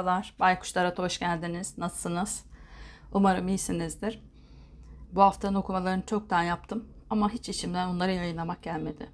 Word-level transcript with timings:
Merhabalar, 0.00 0.34
Baykuşlara 0.40 0.94
hoş 0.96 1.18
geldiniz. 1.18 1.78
Nasılsınız? 1.78 2.44
Umarım 3.12 3.48
iyisinizdir. 3.48 4.22
Bu 5.12 5.22
haftanın 5.22 5.54
okumalarını 5.54 6.06
çoktan 6.06 6.42
yaptım 6.42 6.84
ama 7.10 7.30
hiç 7.30 7.48
içimden 7.48 7.88
onları 7.88 8.12
yayınlamak 8.12 8.62
gelmedi. 8.62 9.06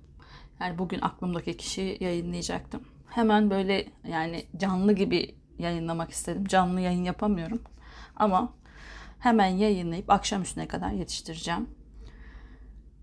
Yani 0.61 0.79
bugün 0.79 1.01
aklımdaki 1.01 1.57
kişiyi 1.57 2.05
yayınlayacaktım. 2.05 2.83
Hemen 3.09 3.51
böyle 3.51 3.89
yani 4.09 4.47
canlı 4.57 4.93
gibi 4.93 5.35
yayınlamak 5.59 6.11
istedim. 6.11 6.45
Canlı 6.45 6.81
yayın 6.81 7.05
yapamıyorum. 7.05 7.63
Ama 8.17 8.53
hemen 9.19 9.49
yayınlayıp 9.49 10.11
akşam 10.11 10.43
üstüne 10.43 10.69
kadar 10.69 10.91
yetiştireceğim. 10.91 11.71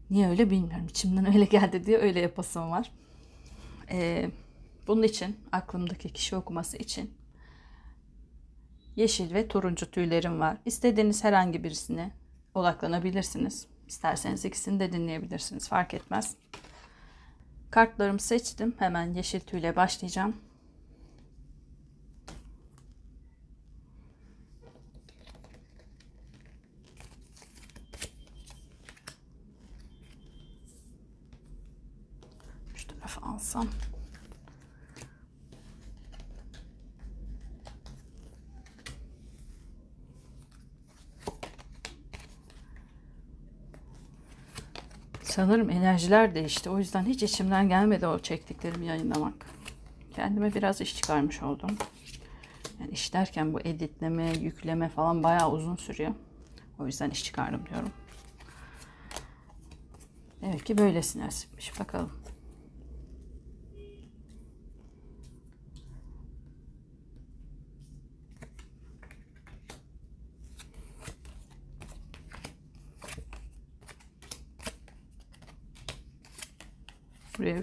Niye 0.10 0.30
öyle 0.30 0.50
bilmiyorum. 0.50 0.88
İçimden 0.90 1.26
öyle 1.26 1.46
geldi 1.46 1.86
diye 1.86 1.98
öyle 1.98 2.20
yapasım 2.20 2.72
var. 2.72 2.92
Ee, 3.92 4.30
bunun 4.88 5.04
için 5.04 5.38
aklımdaki 5.52 6.10
kişi 6.14 6.36
okuması 6.36 6.78
için 6.78 7.23
yeşil 8.96 9.34
ve 9.34 9.48
turuncu 9.48 9.92
tüylerim 9.92 10.40
var. 10.40 10.58
İstediğiniz 10.66 11.24
herhangi 11.24 11.64
birisine 11.64 12.12
odaklanabilirsiniz. 12.56 13.68
İsterseniz 13.88 14.46
ikisini 14.46 14.80
de 14.80 14.92
dinleyebilirsiniz. 14.92 15.70
Fark 15.70 15.94
etmez. 15.94 16.36
Kartlarımı 17.72 18.20
seçtim. 18.20 18.76
Hemen 18.80 19.14
yeşil 19.14 19.40
tüyle 19.40 19.76
başlayacağım. 19.76 20.36
Şu 32.76 32.88
tarafa 32.88 33.28
alsam. 33.28 33.68
Sanırım 45.34 45.70
enerjiler 45.70 46.36
değişti. 46.36 46.70
O 46.70 46.80
yüzden 46.80 47.06
hiç 47.06 47.24
içimden 47.24 47.70
gelmedi 47.70 48.08
o 48.08 48.20
çektiklerimi 48.20 48.86
yayınlamak. 48.86 49.34
Kendime 50.16 50.54
biraz 50.54 50.82
iş 50.82 50.98
çıkarmış 50.98 51.44
oldum. 51.44 51.78
Yani 52.80 52.92
iş 52.92 53.14
derken 53.14 53.54
bu 53.54 53.60
editleme, 53.60 54.34
yükleme 54.42 54.90
falan 54.90 55.24
bayağı 55.24 55.52
uzun 55.52 55.76
sürüyor. 55.76 56.14
O 56.80 56.86
yüzden 56.86 57.10
iş 57.10 57.24
çıkardım 57.24 57.66
diyorum. 57.70 57.90
Evet 60.44 60.64
ki 60.64 60.78
böylesi 60.78 61.20
nasipmiş. 61.20 61.80
Bakalım. 61.80 62.12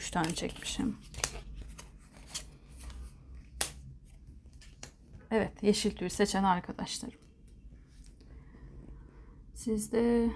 Buraya 0.01 0.07
üç 0.07 0.11
tane 0.11 0.35
çekmişim. 0.35 0.97
Evet, 5.31 5.63
yeşil 5.63 5.97
tüy 5.97 6.09
seçen 6.09 6.45
arkadaşlarım. 6.45 7.19
Siz 9.55 9.93
de 9.93 10.31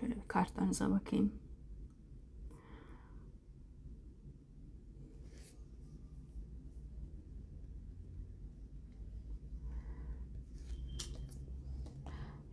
şöyle 0.00 0.16
bir 0.16 0.28
kartlarınıza 0.28 0.90
bakayım. 0.90 1.32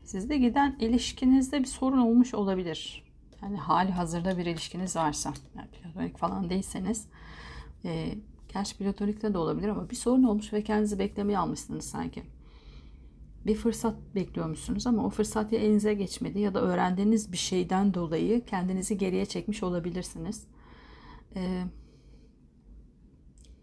Sizde 0.04 0.38
giden 0.38 0.78
ilişkinizde 0.80 1.60
bir 1.60 1.66
sorun 1.66 1.98
olmuş 1.98 2.34
olabilir. 2.34 3.11
Yani 3.42 3.58
hali 3.58 3.92
hazırda 3.92 4.38
bir 4.38 4.46
ilişkiniz 4.46 4.96
varsa, 4.96 5.34
yani 5.58 5.68
platonik 5.68 6.18
falan 6.18 6.50
değilseniz, 6.50 7.08
e, 7.86 8.16
gerçi 8.54 8.78
platonikte 8.78 9.34
de 9.34 9.38
olabilir 9.38 9.68
ama 9.68 9.90
bir 9.90 9.96
sorun 9.96 10.24
olmuş 10.24 10.54
ve 10.54 10.64
kendinizi 10.64 11.00
beklemeye 11.00 11.38
almışsınız 11.38 11.86
sanki. 11.86 12.24
Bir 13.46 13.56
fırsat 13.56 13.96
bekliyormuşsunuz 14.16 14.88
ama 14.88 15.06
o 15.06 15.10
fırsat 15.10 15.52
ya 15.52 15.60
elinize 15.60 15.94
geçmedi 15.94 16.40
ya 16.40 16.54
da 16.54 16.62
öğrendiğiniz 16.62 17.32
bir 17.32 17.38
şeyden 17.38 17.94
dolayı 17.94 18.46
kendinizi 18.46 18.98
geriye 18.98 19.26
çekmiş 19.26 19.64
olabilirsiniz. 19.64 20.48
E, 21.36 21.64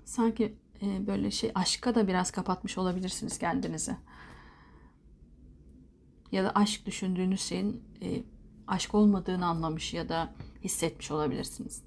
sanki 0.05 0.55
e, 0.83 1.07
böyle 1.07 1.31
şey 1.31 1.53
aşka 1.55 1.95
da 1.95 2.09
biraz 2.09 2.31
kapatmış 2.31 2.79
olabilirsiniz 2.79 3.39
kendinizi. 3.39 3.97
Ya 6.33 6.45
da 6.45 6.53
aşk 6.55 6.87
düşündüğünüz 6.87 7.41
şeyin 7.41 7.85
e, 8.03 8.23
aşk 8.69 8.95
olmadığını 8.95 9.47
anlamış 9.47 9.95
ya 9.95 10.09
da 10.09 10.35
hissetmiş 10.65 11.11
olabilirsiniz. 11.11 11.83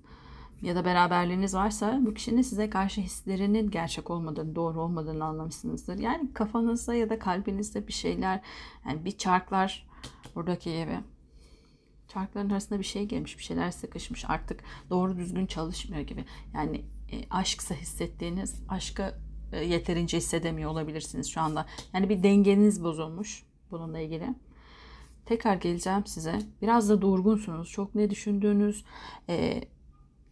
Ya 0.62 0.76
da 0.76 0.86
beraberliğiniz 0.86 1.56
varsa 1.56 2.00
bu 2.02 2.14
kişinin 2.14 2.42
size 2.42 2.70
karşı 2.70 3.02
hislerinin 3.02 3.72
gerçek 3.72 4.10
olmadığını, 4.10 4.56
doğru 4.56 4.82
olmadığını 4.82 5.26
anlamışsınızdır. 5.26 5.98
Yani 5.98 6.34
kafanızda 6.34 6.96
ya 6.96 7.10
da 7.10 7.20
kalbinizde 7.20 7.88
bir 7.88 7.94
şeyler, 7.94 8.42
yani 8.88 9.06
bir 9.06 9.18
çarklar 9.18 9.88
buradaki 10.36 10.72
gibi. 10.72 11.00
Çarkların 12.08 12.50
arasında 12.50 12.80
bir 12.80 12.84
şey 12.84 13.06
gelmiş, 13.06 13.38
bir 13.38 13.44
şeyler 13.44 13.72
sıkışmış. 13.72 14.26
Artık 14.28 14.64
doğru 14.90 15.18
düzgün 15.18 15.46
çalışmıyor 15.46 16.02
gibi. 16.02 16.26
Yani 16.54 16.86
e, 17.12 17.30
aşksa 17.30 17.76
hissettiğiniz, 17.76 18.64
aşkı 18.70 19.16
e, 19.52 19.66
yeterince 19.66 20.18
hissedemiyor 20.18 20.72
olabilirsiniz 20.72 21.30
şu 21.30 21.42
anda. 21.42 21.66
Yani 21.94 22.10
bir 22.10 22.24
dengeniz 22.24 22.84
bozulmuş 22.84 23.44
bununla 23.72 24.00
ilgili. 24.00 24.36
Tekrar 25.26 25.56
geleceğim 25.56 26.06
size. 26.06 26.40
Biraz 26.62 26.90
da 26.90 27.02
durgunsunuz. 27.02 27.70
Çok 27.70 27.96
ne 27.96 28.10
düşündüğünüz, 28.10 28.86
e, 29.30 29.64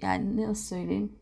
yani 0.01 0.47
nasıl 0.47 0.63
söyleyeyim? 0.63 1.15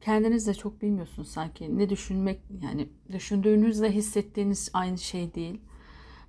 Kendiniz 0.00 0.46
de 0.46 0.54
çok 0.54 0.82
bilmiyorsunuz 0.82 1.28
sanki. 1.28 1.78
Ne 1.78 1.90
düşünmek, 1.90 2.40
yani 2.62 2.88
düşündüğünüzle 3.12 3.92
hissettiğiniz 3.92 4.70
aynı 4.72 4.98
şey 4.98 5.34
değil. 5.34 5.60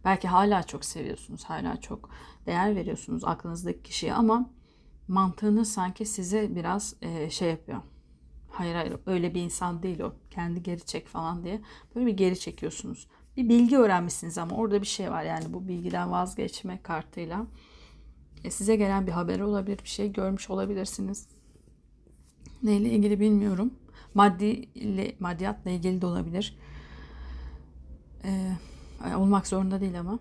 Belki 0.05 0.27
hala 0.27 0.63
çok 0.63 0.85
seviyorsunuz, 0.85 1.43
hala 1.43 1.81
çok 1.81 2.09
değer 2.45 2.75
veriyorsunuz 2.75 3.23
aklınızdaki 3.23 3.81
kişiye 3.81 4.13
ama 4.13 4.49
mantığınız 5.07 5.71
sanki 5.71 6.05
size 6.05 6.55
biraz 6.55 6.95
e, 7.01 7.29
şey 7.29 7.49
yapıyor. 7.49 7.81
Hayır 8.49 8.75
hayır 8.75 8.95
öyle 9.05 9.35
bir 9.35 9.41
insan 9.41 9.83
değil 9.83 9.99
o. 9.99 10.13
Kendi 10.29 10.63
geri 10.63 10.85
çek 10.85 11.07
falan 11.07 11.43
diye. 11.43 11.61
Böyle 11.95 12.05
bir 12.05 12.17
geri 12.17 12.39
çekiyorsunuz 12.39 13.07
bir 13.37 13.49
bilgi 13.49 13.77
öğrenmişsiniz 13.77 14.37
ama 14.37 14.55
orada 14.55 14.81
bir 14.81 14.87
şey 14.87 15.11
var 15.11 15.23
yani 15.23 15.53
bu 15.53 15.67
bilgiden 15.67 16.11
vazgeçme 16.11 16.79
kartıyla. 16.83 17.47
E, 18.43 18.51
size 18.51 18.75
gelen 18.75 19.07
bir 19.07 19.11
haber 19.11 19.39
olabilir 19.39 19.79
bir 19.83 19.89
şey 19.89 20.13
görmüş 20.13 20.49
olabilirsiniz. 20.49 21.27
Neyle 22.63 22.89
ilgili 22.89 23.19
bilmiyorum. 23.19 23.73
Maddi 24.13 24.45
ile 24.75 25.15
maddiyatla 25.19 25.71
ilgili 25.71 26.01
de 26.01 26.05
olabilir. 26.05 26.57
Ee, 28.23 28.51
olmak 29.15 29.47
zorunda 29.47 29.81
değil 29.81 29.99
ama. 29.99 30.19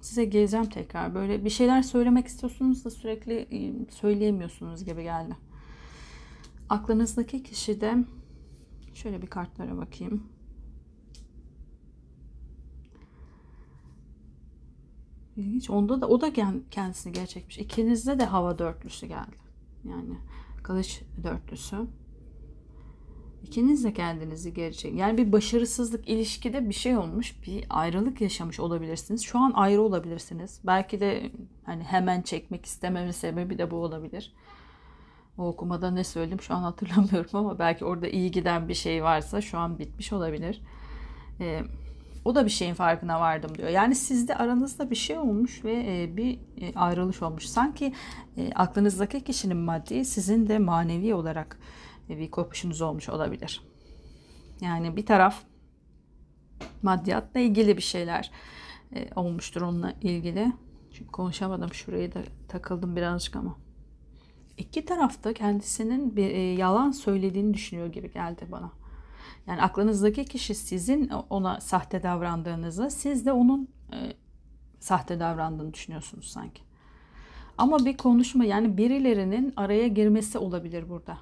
Size 0.00 0.24
geleceğim 0.24 0.66
tekrar. 0.66 1.14
Böyle 1.14 1.44
bir 1.44 1.50
şeyler 1.50 1.82
söylemek 1.82 2.26
istiyorsunuz 2.26 2.84
da 2.84 2.90
sürekli 2.90 3.34
e, 3.34 3.90
söyleyemiyorsunuz 3.90 4.84
gibi 4.84 5.02
geldi. 5.02 5.36
Aklınızdaki 6.68 7.42
kişi 7.42 7.80
de 7.80 7.96
şöyle 8.94 9.22
bir 9.22 9.26
kartlara 9.26 9.76
bakayım 9.76 10.35
İlginç. 15.36 15.70
Onda 15.70 16.00
da 16.00 16.08
o 16.08 16.20
da 16.20 16.32
kendisini 16.70 17.12
gerçekmiş. 17.12 17.58
İkinizde 17.58 18.18
de 18.18 18.24
hava 18.24 18.58
dörtlüsü 18.58 19.06
geldi. 19.06 19.36
Yani 19.84 20.14
kılıç 20.62 21.02
dörtlüsü. 21.24 21.76
İkiniz 23.42 23.84
de 23.84 23.92
kendinizi 23.92 24.54
geri 24.54 24.76
çekin. 24.76 24.96
Yani 24.96 25.18
bir 25.18 25.32
başarısızlık 25.32 26.08
ilişkide 26.08 26.68
bir 26.68 26.74
şey 26.74 26.96
olmuş. 26.96 27.46
Bir 27.46 27.66
ayrılık 27.70 28.20
yaşamış 28.20 28.60
olabilirsiniz. 28.60 29.22
Şu 29.22 29.38
an 29.38 29.52
ayrı 29.54 29.82
olabilirsiniz. 29.82 30.60
Belki 30.64 31.00
de 31.00 31.30
hani 31.64 31.84
hemen 31.84 32.22
çekmek 32.22 32.66
istememe 32.66 33.12
sebebi 33.12 33.58
de 33.58 33.70
bu 33.70 33.76
olabilir. 33.76 34.34
O 35.38 35.48
okumada 35.48 35.90
ne 35.90 36.04
söyledim 36.04 36.40
şu 36.40 36.54
an 36.54 36.62
hatırlamıyorum 36.62 37.30
ama 37.32 37.58
belki 37.58 37.84
orada 37.84 38.08
iyi 38.08 38.30
giden 38.30 38.68
bir 38.68 38.74
şey 38.74 39.02
varsa 39.02 39.40
şu 39.40 39.58
an 39.58 39.78
bitmiş 39.78 40.12
olabilir. 40.12 40.62
Ee, 41.40 41.62
o 42.26 42.34
da 42.34 42.44
bir 42.44 42.50
şeyin 42.50 42.74
farkına 42.74 43.20
vardım 43.20 43.58
diyor. 43.58 43.68
Yani 43.68 43.94
sizde 43.94 44.36
aranızda 44.36 44.90
bir 44.90 44.96
şey 44.96 45.18
olmuş 45.18 45.64
ve 45.64 45.72
e, 45.72 46.16
bir 46.16 46.38
e, 46.60 46.74
ayrılış 46.74 47.22
olmuş. 47.22 47.46
Sanki 47.46 47.92
e, 48.36 48.52
aklınızdaki 48.54 49.24
kişinin 49.24 49.56
maddi 49.56 50.04
sizin 50.04 50.48
de 50.48 50.58
manevi 50.58 51.14
olarak 51.14 51.58
bir 52.08 52.30
kopuşunuz 52.30 52.80
olmuş 52.80 53.08
olabilir. 53.08 53.62
Yani 54.60 54.96
bir 54.96 55.06
taraf 55.06 55.42
maddiyatla 56.82 57.40
ilgili 57.40 57.76
bir 57.76 57.82
şeyler 57.82 58.30
olmuştur 59.16 59.62
onunla 59.62 59.92
ilgili. 60.02 60.52
Çünkü 60.92 61.12
konuşamadım 61.12 61.74
şurayı 61.74 62.14
da 62.14 62.18
takıldım 62.48 62.96
birazcık 62.96 63.36
ama. 63.36 63.56
İki 64.58 64.84
tarafta 64.84 65.32
kendisinin 65.32 66.16
bir 66.16 66.58
yalan 66.58 66.90
söylediğini 66.90 67.54
düşünüyor 67.54 67.86
gibi 67.86 68.12
geldi 68.12 68.46
bana. 68.52 68.72
Yani 69.46 69.62
aklınızdaki 69.62 70.24
kişi 70.24 70.54
sizin 70.54 71.08
ona 71.30 71.60
sahte 71.60 72.02
davrandığınızı, 72.02 72.90
siz 72.90 73.26
de 73.26 73.32
onun 73.32 73.68
e, 73.92 74.12
sahte 74.80 75.20
davrandığını 75.20 75.74
düşünüyorsunuz 75.74 76.26
sanki. 76.26 76.62
Ama 77.58 77.84
bir 77.84 77.96
konuşma 77.96 78.44
yani 78.44 78.76
birilerinin 78.76 79.52
araya 79.56 79.88
girmesi 79.88 80.38
olabilir 80.38 80.88
burada. 80.88 81.18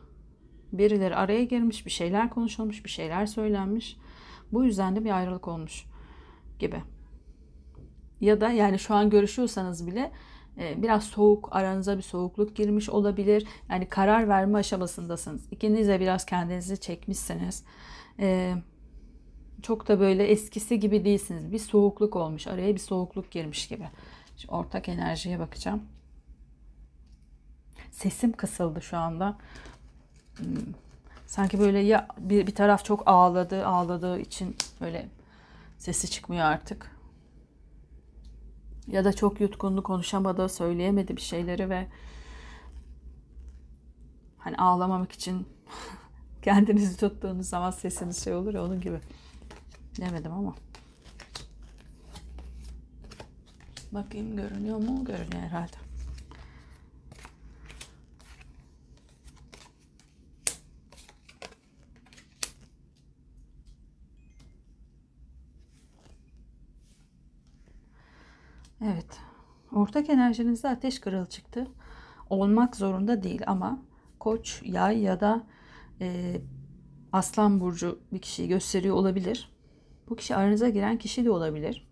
Birileri 0.73 1.17
araya 1.17 1.44
girmiş, 1.44 1.87
bir 1.87 1.91
şeyler 1.91 2.31
konuşulmuş, 2.31 2.85
bir 2.85 2.91
şeyler 2.91 3.26
söylenmiş. 3.26 3.97
Bu 4.53 4.65
yüzden 4.65 4.97
de 4.97 5.05
bir 5.05 5.11
ayrılık 5.11 5.49
olmuş 5.49 5.85
gibi. 6.59 6.82
Ya 8.20 8.41
da 8.41 8.50
yani 8.50 8.79
şu 8.79 8.94
an 8.94 9.11
görüşüyorsanız 9.11 9.87
bile 9.87 10.12
e, 10.59 10.82
biraz 10.82 11.05
soğuk, 11.05 11.49
aranıza 11.53 11.97
bir 11.97 12.03
soğukluk 12.03 12.56
girmiş 12.56 12.88
olabilir. 12.88 13.47
Yani 13.70 13.88
karar 13.88 14.29
verme 14.29 14.59
aşamasındasınız. 14.59 15.47
İkiniz 15.50 15.88
de 15.88 16.00
biraz 16.00 16.27
kendinizi 16.27 16.81
çekmişsiniz. 16.81 17.65
E, 18.19 18.55
çok 19.62 19.88
da 19.88 20.00
böyle 20.00 20.26
eskisi 20.26 20.81
gibi 20.81 21.05
değilsiniz. 21.05 21.52
Bir 21.52 21.58
soğukluk 21.58 22.16
olmuş. 22.16 22.46
Araya 22.46 22.75
bir 22.75 22.81
soğukluk 22.81 23.31
girmiş 23.31 23.69
gibi. 23.69 23.88
Şimdi 24.37 24.55
ortak 24.55 24.88
enerjiye 24.88 25.38
bakacağım. 25.38 25.82
Sesim 27.90 28.32
kısıldı 28.32 28.82
şu 28.82 28.96
anda. 28.96 29.38
Hmm. 30.37 30.46
Sanki 31.26 31.58
böyle 31.58 31.78
ya 31.78 32.08
bir, 32.19 32.46
bir 32.46 32.55
taraf 32.55 32.84
çok 32.84 33.02
ağladı, 33.06 33.66
ağladığı 33.66 34.19
için 34.19 34.56
böyle 34.81 35.08
sesi 35.78 36.10
çıkmıyor 36.10 36.44
artık. 36.44 36.96
Ya 38.87 39.05
da 39.05 39.12
çok 39.12 39.40
yutkundu, 39.40 39.82
konuşamadı, 39.82 40.49
söyleyemedi 40.49 41.17
bir 41.17 41.22
şeyleri 41.22 41.70
ve 41.70 41.87
hani 44.38 44.56
ağlamamak 44.56 45.12
için 45.12 45.49
kendinizi 46.44 46.96
tuttuğunuz 46.96 47.49
zaman 47.49 47.70
sesiniz 47.70 48.25
şey 48.25 48.35
olur 48.35 48.55
ya 48.55 48.64
onun 48.64 48.81
gibi. 48.81 49.00
Demedim 50.00 50.32
ama. 50.32 50.55
Bakayım 53.93 54.37
görünüyor 54.37 54.79
mu? 54.79 55.05
Görünüyor 55.05 55.43
herhalde. 55.43 55.76
Evet. 68.82 69.20
Ortak 69.73 70.11
enerjinizde 70.11 70.69
ateş 70.69 70.99
kırıl 70.99 71.26
çıktı. 71.26 71.67
Olmak 72.31 72.76
zorunda 72.76 73.23
değil 73.23 73.43
ama 73.46 73.79
koç, 74.19 74.62
yay 74.64 74.99
ya 74.99 75.20
da 75.20 75.46
e, 76.05 76.41
aslan 77.12 77.61
burcu 77.61 77.99
bir 78.12 78.19
kişiyi 78.19 78.49
gösteriyor 78.49 78.97
olabilir. 78.97 79.51
Bu 80.09 80.17
kişi 80.17 80.37
aranıza 80.37 80.69
giren 80.69 80.99
kişi 80.99 81.25
de 81.25 81.31
olabilir. 81.31 81.89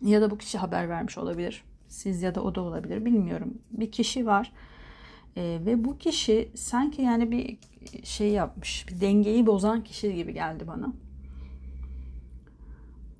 Ya 0.00 0.22
da 0.22 0.30
bu 0.30 0.38
kişi 0.38 0.58
haber 0.58 0.88
vermiş 0.88 1.18
olabilir. 1.18 1.64
Siz 1.88 2.22
ya 2.22 2.34
da 2.34 2.42
o 2.42 2.54
da 2.54 2.60
olabilir. 2.60 3.04
Bilmiyorum. 3.04 3.58
Bir 3.70 3.92
kişi 3.92 4.26
var. 4.26 4.52
E, 5.36 5.60
ve 5.66 5.84
bu 5.84 5.98
kişi 5.98 6.50
sanki 6.54 7.02
yani 7.02 7.30
bir 7.30 7.58
şey 8.04 8.28
yapmış. 8.28 8.88
Bir 8.88 9.00
dengeyi 9.00 9.46
bozan 9.46 9.84
kişi 9.84 10.14
gibi 10.14 10.34
geldi 10.34 10.66
bana. 10.66 10.92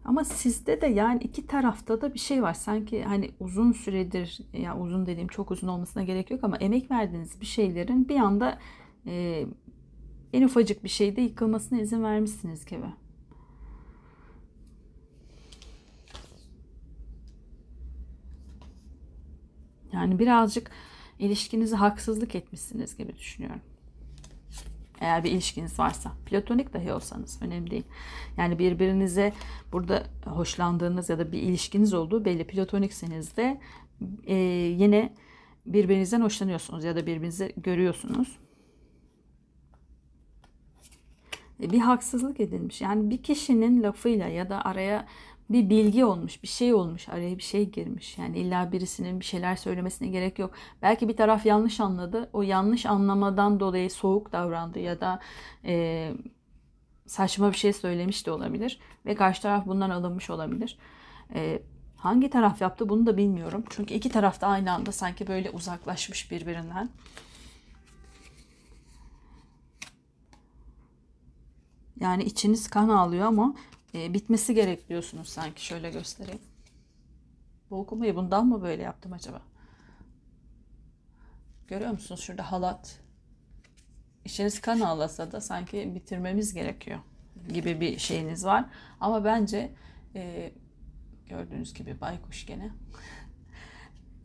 Ama 0.05 0.25
sizde 0.25 0.81
de 0.81 0.87
yani 0.87 1.23
iki 1.23 1.47
tarafta 1.47 2.01
da 2.01 2.15
bir 2.15 2.19
şey 2.19 2.43
var. 2.43 2.55
Sanki 2.55 3.05
hani 3.05 3.31
uzun 3.41 3.73
süredir 3.73 4.41
ya 4.53 4.61
yani 4.61 4.83
uzun 4.83 5.07
dediğim 5.07 5.29
çok 5.29 5.51
uzun 5.51 5.69
olmasına 5.69 6.03
gerek 6.03 6.31
yok 6.31 6.45
ama 6.45 6.57
emek 6.57 6.91
verdiğiniz 6.91 7.41
bir 7.41 7.47
şeylerin 7.47 8.09
bir 8.09 8.17
anda 8.17 8.59
e, 9.07 9.47
en 10.33 10.43
ufacık 10.43 10.85
bir 10.85 10.89
şeyde 10.89 11.21
yıkılmasına 11.21 11.81
izin 11.81 12.03
vermişsiniz 12.03 12.67
gibi. 12.67 12.87
Yani 19.93 20.19
birazcık 20.19 20.71
ilişkinizi 21.19 21.77
haksızlık 21.77 22.35
etmişsiniz 22.35 22.97
gibi 22.97 23.17
düşünüyorum. 23.17 23.61
Eğer 25.01 25.25
bir 25.25 25.31
ilişkiniz 25.31 25.79
varsa. 25.79 26.13
Platonik 26.27 26.73
dahi 26.73 26.93
olsanız 26.93 27.43
önemli 27.43 27.71
değil. 27.71 27.85
Yani 28.37 28.59
birbirinize 28.59 29.33
burada 29.73 30.07
hoşlandığınız 30.25 31.09
ya 31.09 31.19
da 31.19 31.33
bir 31.33 31.43
ilişkiniz 31.43 31.95
olduğu 31.95 32.25
belli. 32.25 32.47
Platonikseniz 32.47 33.37
de 33.37 33.61
e, 34.27 34.35
yine 34.79 35.15
birbirinizden 35.67 36.21
hoşlanıyorsunuz 36.21 36.85
ya 36.85 36.97
da 36.97 37.07
birbirinizi 37.07 37.53
görüyorsunuz. 37.57 38.39
E, 41.33 41.44
bir 41.61 41.79
haksızlık 41.79 42.41
edilmiş. 42.41 42.81
Yani 42.81 43.11
bir 43.11 43.23
kişinin 43.23 43.83
lafıyla 43.83 44.29
ya 44.29 44.51
da 44.51 44.65
araya 44.65 45.07
bir 45.51 45.71
bilgi 45.71 46.05
olmuş, 46.05 46.43
bir 46.43 46.49
şey 46.49 46.75
olmuş, 46.75 47.09
araya 47.09 47.39
bir 47.39 47.43
şey 47.43 47.71
girmiş. 47.71 48.19
Yani 48.19 48.39
illa 48.39 48.73
birisinin 48.73 49.21
bir 49.21 49.25
şeyler 49.25 49.57
söylemesine 49.57 50.09
gerek 50.09 50.39
yok. 50.39 50.51
Belki 50.83 51.09
bir 51.09 51.17
taraf 51.17 51.47
yanlış 51.47 51.81
anladı. 51.81 52.31
O 52.33 52.43
yanlış 52.43 52.87
anlamadan 52.87 53.61
dolayı 53.61 53.91
soğuk 53.91 54.33
davrandı 54.33 54.79
ya 54.79 55.01
da 55.01 55.21
e, 55.65 56.13
saçma 57.07 57.53
bir 57.53 57.57
şey 57.57 57.73
söylemiş 57.73 58.27
de 58.27 58.31
olabilir. 58.31 58.79
Ve 59.07 59.15
karşı 59.15 59.43
taraf 59.43 59.67
bundan 59.67 59.91
alınmış 59.91 60.31
olabilir. 60.31 60.79
E, 61.35 61.63
hangi 61.97 62.31
taraf 62.31 62.61
yaptı 62.61 62.89
bunu 62.89 63.07
da 63.07 63.17
bilmiyorum. 63.17 63.65
Çünkü 63.71 63.95
iki 63.95 64.09
taraf 64.09 64.41
da 64.41 64.47
aynı 64.47 64.73
anda 64.73 64.93
sanki 64.93 65.27
böyle 65.27 65.51
uzaklaşmış 65.51 66.31
birbirinden. 66.31 66.91
Yani 72.01 72.25
içiniz 72.25 72.69
kan 72.69 72.89
ağlıyor 72.89 73.27
ama 73.27 73.55
e, 73.95 74.15
bitmesi 74.15 74.55
gerek 74.55 74.89
diyorsunuz 74.89 75.29
sanki. 75.29 75.65
Şöyle 75.65 75.91
göstereyim. 75.91 76.41
Bu 77.71 77.81
okumayı 77.81 78.17
bundan 78.17 78.47
mı 78.47 78.63
böyle 78.63 78.83
yaptım 78.83 79.13
acaba? 79.13 79.43
Görüyor 81.69 81.91
musunuz? 81.91 82.21
Şurada 82.21 82.53
halat. 82.53 83.01
İçiniz 84.25 84.61
kan 84.61 84.81
ağlasa 84.81 85.33
da 85.33 85.41
sanki 85.41 85.95
bitirmemiz 85.95 86.55
gerekiyor 86.55 86.99
gibi 87.49 87.81
bir 87.81 87.99
şeyiniz 87.99 88.45
var. 88.45 88.65
Ama 89.01 89.25
bence 89.25 89.75
e, 90.15 90.53
gördüğünüz 91.29 91.75
gibi 91.75 92.01
baykuş 92.01 92.47
gene 92.47 92.71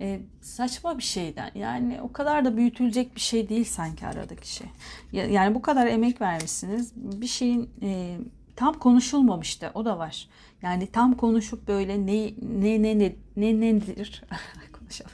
e, 0.01 0.19
saçma 0.41 0.97
bir 0.97 1.03
şeyden 1.03 1.51
yani 1.55 1.99
o 2.01 2.13
kadar 2.13 2.45
da 2.45 2.57
büyütülecek 2.57 3.15
bir 3.15 3.21
şey 3.21 3.49
değil 3.49 3.65
sanki 3.65 4.07
aradaki 4.07 4.53
şey. 4.53 4.67
Yani 5.11 5.55
bu 5.55 5.61
kadar 5.61 5.87
emek 5.87 6.21
vermişsiniz 6.21 6.93
bir 6.95 7.27
şeyin 7.27 7.69
e, 7.81 8.17
tam 8.55 8.73
konuşulmamıştı 8.73 9.71
o 9.73 9.85
da 9.85 9.97
var. 9.97 10.27
Yani 10.61 10.87
tam 10.87 11.17
konuşup 11.17 11.67
böyle 11.67 12.05
ne 12.05 12.33
ne 12.41 12.83
ne 12.83 12.99
ne 12.99 13.15
ne 13.35 13.59
nedir 13.59 14.23
konuşalım. 14.79 15.11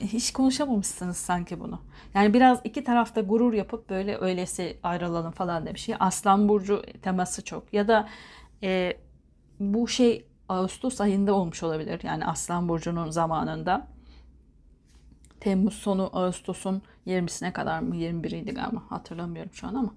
Hiç 0.00 0.32
konuşamamışsınız 0.32 1.16
sanki 1.16 1.60
bunu. 1.60 1.80
Yani 2.14 2.34
biraz 2.34 2.60
iki 2.64 2.84
tarafta 2.84 3.20
gurur 3.20 3.52
yapıp 3.52 3.90
böyle 3.90 4.18
öylesi 4.18 4.76
ayrılalım 4.82 5.30
falan 5.32 5.66
demiş. 5.66 5.88
Aslan 6.00 6.48
burcu 6.48 6.82
teması 7.02 7.44
çok 7.44 7.72
ya 7.72 7.88
da 7.88 8.08
e, 8.62 8.96
bu 9.60 9.88
şey 9.88 10.26
Ağustos 10.52 11.00
ayında 11.00 11.34
olmuş 11.34 11.62
olabilir. 11.62 12.00
Yani 12.02 12.26
Aslan 12.26 12.68
Burcu'nun 12.68 13.10
zamanında. 13.10 13.86
Temmuz 15.40 15.74
sonu 15.74 16.10
Ağustos'un 16.12 16.82
20'sine 17.06 17.52
kadar 17.52 17.80
mı 17.80 17.96
21'iydi 17.96 18.54
galiba 18.54 18.82
hatırlamıyorum 18.88 19.52
şu 19.54 19.66
an 19.66 19.74
ama 19.74 19.94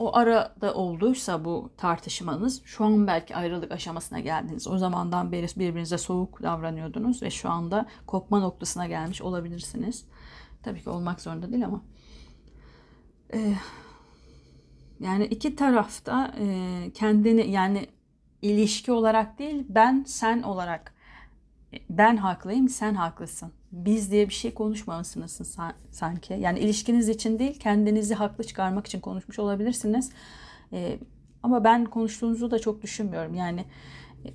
o 0.00 0.16
arada 0.16 0.74
olduysa 0.74 1.44
bu 1.44 1.70
tartışmanız 1.76 2.62
şu 2.64 2.84
an 2.84 3.06
belki 3.06 3.36
ayrılık 3.36 3.72
aşamasına 3.72 4.20
geldiniz. 4.20 4.68
O 4.68 4.78
zamandan 4.78 5.32
beri 5.32 5.46
birbirinize 5.56 5.98
soğuk 5.98 6.42
davranıyordunuz 6.42 7.22
ve 7.22 7.30
şu 7.30 7.50
anda 7.50 7.86
kopma 8.06 8.40
noktasına 8.40 8.86
gelmiş 8.86 9.22
olabilirsiniz. 9.22 10.04
Tabii 10.62 10.82
ki 10.82 10.90
olmak 10.90 11.20
zorunda 11.20 11.52
değil 11.52 11.64
ama. 11.64 11.82
Ee, 13.34 13.54
yani 15.00 15.24
iki 15.24 15.56
tarafta 15.56 16.34
e, 16.38 16.90
kendini 16.94 17.50
yani 17.50 17.86
ilişki 18.42 18.92
olarak 18.92 19.38
değil 19.38 19.66
ben 19.68 20.04
sen 20.06 20.42
olarak 20.42 20.94
ben 21.90 22.16
haklıyım 22.16 22.68
sen 22.68 22.94
haklısın. 22.94 23.52
Biz 23.72 24.10
diye 24.10 24.28
bir 24.28 24.34
şey 24.34 24.54
konuşmamışsınız 24.54 25.56
sanki. 25.90 26.34
Yani 26.34 26.58
ilişkiniz 26.58 27.08
için 27.08 27.38
değil 27.38 27.58
kendinizi 27.58 28.14
haklı 28.14 28.44
çıkarmak 28.44 28.86
için 28.86 29.00
konuşmuş 29.00 29.38
olabilirsiniz. 29.38 30.12
Ee, 30.72 30.98
ama 31.42 31.64
ben 31.64 31.84
konuştuğunuzu 31.84 32.50
da 32.50 32.58
çok 32.58 32.82
düşünmüyorum. 32.82 33.34
Yani 33.34 33.64
e, 34.24 34.28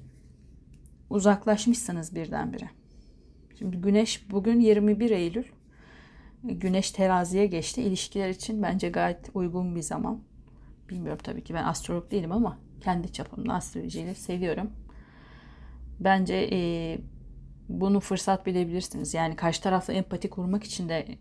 uzaklaşmışsınız 1.10 2.16
birdenbire. 2.16 2.70
Şimdi 3.60 3.78
Güneş 3.78 4.32
bugün 4.32 4.60
21 4.60 5.10
Eylül. 5.10 5.46
Güneş 6.44 6.92
teraziye 6.92 7.46
geçti. 7.46 7.82
İlişkiler 7.82 8.30
için 8.30 8.64
bence 8.64 8.90
gayet 8.90 9.30
uygun 9.34 9.76
bir 9.76 9.82
zaman. 9.82 10.20
Bilmiyorum 10.90 11.22
tabii 11.24 11.44
ki 11.44 11.54
ben 11.54 11.64
astrolog 11.64 12.12
değilim 12.12 12.32
ama 12.32 12.58
kendi 12.86 13.14
çapımda 13.14 13.54
astrolojiyi 13.54 14.16
seviyorum. 14.16 14.72
Bence 16.00 16.50
e, 16.52 16.60
bunu 17.70 18.00
fırsat 18.00 18.46
bilebilirsiniz. 18.46 19.14
Yani 19.14 19.36
karşı 19.36 19.62
tarafla 19.62 19.94
empati 19.94 20.30
kurmak 20.30 20.64
için 20.64 20.90
de 20.90 21.18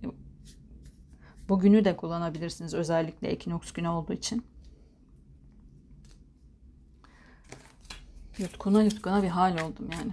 bugünü 1.48 1.84
de 1.84 1.96
kullanabilirsiniz. 1.96 2.74
Özellikle 2.74 3.28
ekinoks 3.28 3.72
günü 3.72 3.88
olduğu 3.88 4.12
için. 4.12 4.46
Yutkuna 8.38 8.82
yutkuna 8.82 9.22
bir 9.22 9.28
hal 9.28 9.58
oldum 9.58 9.88
yani. 9.92 10.12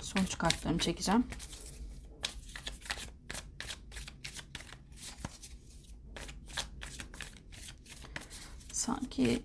Sonuç 0.00 0.38
kartlarını 0.38 0.78
çekeceğim. 0.78 1.24
Sanki 8.82 9.42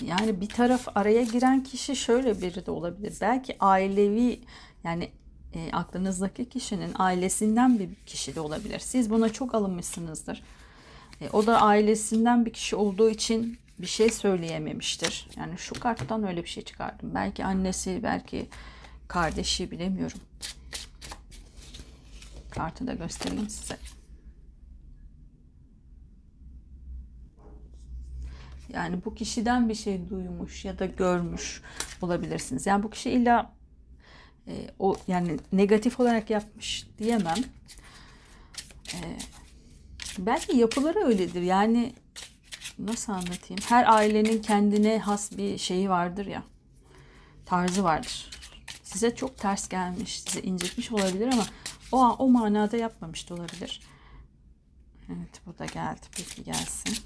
yani 0.00 0.40
bir 0.40 0.48
taraf 0.48 0.88
araya 0.94 1.22
giren 1.22 1.64
kişi 1.64 1.96
şöyle 1.96 2.40
biri 2.40 2.66
de 2.66 2.70
olabilir. 2.70 3.14
Belki 3.20 3.56
ailevi 3.60 4.40
yani 4.84 5.10
e, 5.54 5.70
aklınızdaki 5.72 6.48
kişinin 6.48 6.92
ailesinden 6.98 7.78
bir 7.78 7.88
kişi 8.06 8.34
de 8.34 8.40
olabilir. 8.40 8.78
Siz 8.78 9.10
buna 9.10 9.32
çok 9.32 9.54
alınmışsınızdır. 9.54 10.42
E, 11.20 11.30
o 11.30 11.46
da 11.46 11.62
ailesinden 11.62 12.46
bir 12.46 12.52
kişi 12.52 12.76
olduğu 12.76 13.10
için 13.10 13.58
bir 13.78 13.86
şey 13.86 14.10
söyleyememiştir. 14.10 15.28
Yani 15.36 15.58
şu 15.58 15.80
karttan 15.80 16.24
öyle 16.24 16.42
bir 16.42 16.48
şey 16.48 16.64
çıkardım. 16.64 17.14
Belki 17.14 17.44
annesi, 17.44 18.00
belki 18.02 18.48
kardeşi 19.08 19.70
bilemiyorum. 19.70 20.20
Kartı 22.50 22.86
da 22.86 22.94
göstereyim 22.94 23.48
size. 23.48 23.95
Yani 28.72 29.04
bu 29.04 29.14
kişiden 29.14 29.68
bir 29.68 29.74
şey 29.74 30.08
duymuş 30.08 30.64
ya 30.64 30.78
da 30.78 30.86
görmüş 30.86 31.62
olabilirsiniz. 32.02 32.66
Yani 32.66 32.82
bu 32.82 32.90
kişi 32.90 33.10
illa 33.10 33.52
e, 34.48 34.70
o 34.78 34.96
yani 35.08 35.38
negatif 35.52 36.00
olarak 36.00 36.30
yapmış 36.30 36.86
diyemem. 36.98 37.38
E, 38.94 38.98
belki 40.18 40.56
yapıları 40.56 40.98
öyledir. 40.98 41.42
Yani 41.42 41.92
nasıl 42.78 43.12
anlatayım? 43.12 43.62
Her 43.68 43.94
ailenin 43.94 44.42
kendine 44.42 44.98
has 44.98 45.32
bir 45.32 45.58
şeyi 45.58 45.90
vardır 45.90 46.26
ya. 46.26 46.42
Tarzı 47.46 47.84
vardır. 47.84 48.30
Size 48.82 49.16
çok 49.16 49.38
ters 49.38 49.68
gelmiş, 49.68 50.20
size 50.20 50.40
incitmiş 50.40 50.92
olabilir 50.92 51.28
ama 51.32 51.46
o 51.92 52.16
o 52.18 52.28
manada 52.28 52.76
yapmamış 52.76 53.30
da 53.30 53.34
olabilir. 53.34 53.80
Evet 55.08 55.40
bu 55.46 55.58
da 55.58 55.66
geldi. 55.66 56.00
Peki 56.16 56.44
gelsin. 56.44 56.96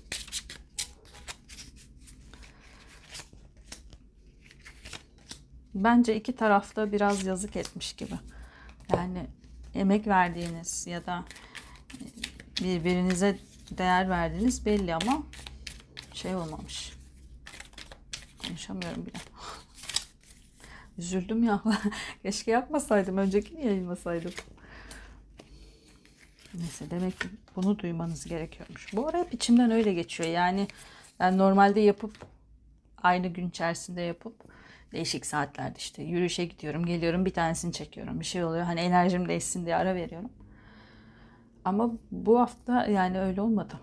Bence 5.75 6.17
iki 6.17 6.37
tarafta 6.37 6.93
biraz 6.93 7.27
yazık 7.27 7.57
etmiş 7.57 7.93
gibi. 7.93 8.15
Yani 8.93 9.27
emek 9.75 10.07
verdiğiniz 10.07 10.87
ya 10.87 11.07
da 11.07 11.25
birbirinize 12.61 13.39
değer 13.71 14.11
verdiğiniz 14.11 14.67
belli 14.67 14.95
ama 14.95 15.23
şey 16.13 16.37
olmamış. 16.37 16.93
Konuşamıyorum 18.47 19.07
bile. 19.07 19.19
Üzüldüm 20.99 21.45
ya. 21.45 21.63
Keşke 22.23 22.51
yapmasaydım. 22.51 23.19
Önceki 23.19 23.55
yayınlasaydım. 23.55 24.33
Neyse 26.55 26.91
demek 26.91 27.21
ki 27.21 27.29
bunu 27.57 27.79
duymanız 27.79 28.25
gerekiyormuş. 28.25 28.93
Bu 28.93 29.09
ara 29.09 29.19
hep 29.19 29.35
içimden 29.35 29.71
öyle 29.71 29.93
geçiyor. 29.93 30.31
Yani 30.31 30.69
ben 31.21 31.39
normalde 31.39 31.81
yapıp 31.81 32.27
aynı 33.03 33.29
gün 33.29 33.49
içerisinde 33.49 34.01
yapıp 34.01 34.35
değişik 34.93 35.27
saatlerde 35.27 35.79
işte 35.79 36.03
yürüyüşe 36.03 36.45
gidiyorum, 36.45 36.87
geliyorum 36.87 37.25
bir 37.25 37.33
tanesini 37.33 37.73
çekiyorum. 37.73 38.21
Bir 38.21 38.25
şey 38.25 38.45
oluyor. 38.45 38.65
Hani 38.65 38.81
enerjim 38.81 39.29
değişsin 39.29 39.67
diye 39.67 39.77
ara 39.77 39.95
veriyorum. 39.95 40.31
Ama 41.65 41.91
bu 42.11 42.41
hafta 42.41 42.87
yani 42.87 43.21
öyle 43.21 43.41
olmadı. 43.41 43.75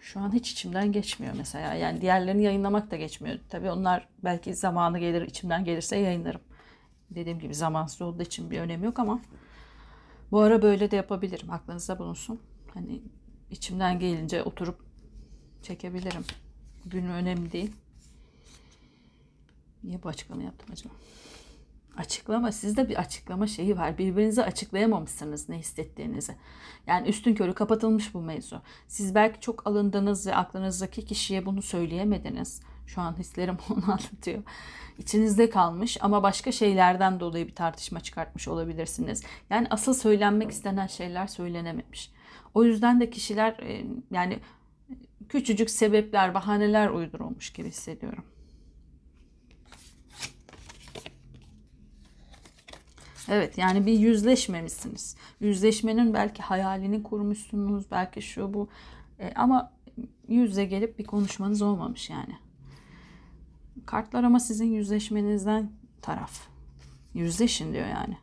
Şu 0.00 0.20
an 0.20 0.32
hiç 0.34 0.52
içimden 0.52 0.92
geçmiyor 0.92 1.34
mesela. 1.36 1.74
Yani 1.74 2.00
diğerlerini 2.00 2.42
yayınlamak 2.42 2.90
da 2.90 2.96
geçmiyor. 2.96 3.38
Tabii 3.48 3.70
onlar 3.70 4.08
belki 4.24 4.54
zamanı 4.54 4.98
gelir, 4.98 5.22
içimden 5.22 5.64
gelirse 5.64 5.96
yayınlarım. 5.96 6.40
Dediğim 7.10 7.38
gibi 7.38 7.54
zamansız 7.54 8.02
olduğu 8.02 8.22
için 8.22 8.50
bir 8.50 8.60
önemi 8.60 8.84
yok 8.86 8.98
ama 8.98 9.20
bu 10.30 10.40
ara 10.40 10.62
böyle 10.62 10.90
de 10.90 10.96
yapabilirim. 10.96 11.50
Aklınızda 11.50 11.98
bulunsun. 11.98 12.40
Hani 12.74 13.02
içimden 13.50 13.98
gelince 13.98 14.42
oturup 14.42 14.80
çekebilirim. 15.62 16.24
Gün 16.84 17.06
önemli 17.06 17.52
değil. 17.52 17.72
Niye 19.86 20.02
bu 20.02 20.08
açıklama 20.08 20.42
yaptım 20.42 20.68
acaba? 20.72 20.94
Açıklama, 21.96 22.52
sizde 22.52 22.88
bir 22.88 22.96
açıklama 22.96 23.46
şeyi 23.46 23.78
var. 23.78 23.98
Birbirinize 23.98 24.44
açıklayamamışsınız 24.44 25.48
ne 25.48 25.58
hissettiğinizi. 25.58 26.34
Yani 26.86 27.08
üstün 27.08 27.34
körü 27.34 27.54
kapatılmış 27.54 28.14
bu 28.14 28.20
mevzu. 28.20 28.62
Siz 28.88 29.14
belki 29.14 29.40
çok 29.40 29.66
alındınız 29.66 30.26
ve 30.26 30.34
aklınızdaki 30.34 31.04
kişiye 31.04 31.46
bunu 31.46 31.62
söyleyemediniz. 31.62 32.62
Şu 32.86 33.00
an 33.00 33.18
hislerim 33.18 33.56
onu 33.70 33.84
anlatıyor. 33.84 34.42
İçinizde 34.98 35.50
kalmış 35.50 35.98
ama 36.00 36.22
başka 36.22 36.52
şeylerden 36.52 37.20
dolayı 37.20 37.46
bir 37.48 37.54
tartışma 37.54 38.00
çıkartmış 38.00 38.48
olabilirsiniz. 38.48 39.22
Yani 39.50 39.66
asıl 39.70 39.94
söylenmek 39.94 40.50
istenen 40.50 40.86
şeyler 40.86 41.26
söylenememiş. 41.26 42.12
O 42.54 42.64
yüzden 42.64 43.00
de 43.00 43.10
kişiler 43.10 43.52
e, 43.52 43.86
yani 44.10 44.38
küçücük 45.28 45.70
sebepler, 45.70 46.34
bahaneler 46.34 46.90
uydurulmuş 46.90 47.52
gibi 47.52 47.68
hissediyorum. 47.68 48.24
Evet 53.28 53.58
yani 53.58 53.86
bir 53.86 53.98
yüzleşmemişsiniz. 53.98 55.16
Yüzleşmenin 55.40 56.14
belki 56.14 56.42
hayalini 56.42 57.02
kurmuşsunuz. 57.02 57.90
Belki 57.90 58.22
şu 58.22 58.54
bu. 58.54 58.68
E, 59.18 59.32
ama 59.34 59.72
yüze 60.28 60.64
gelip 60.64 60.98
bir 60.98 61.04
konuşmanız 61.04 61.62
olmamış 61.62 62.10
yani. 62.10 62.36
Kartlar 63.86 64.24
ama 64.24 64.40
sizin 64.40 64.72
yüzleşmenizden 64.72 65.70
taraf. 66.02 66.48
Yüzleşin 67.14 67.72
diyor 67.72 67.86
yani. 67.86 68.18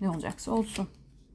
Ne 0.00 0.10
olacaksa 0.10 0.52
olsun. 0.52 0.88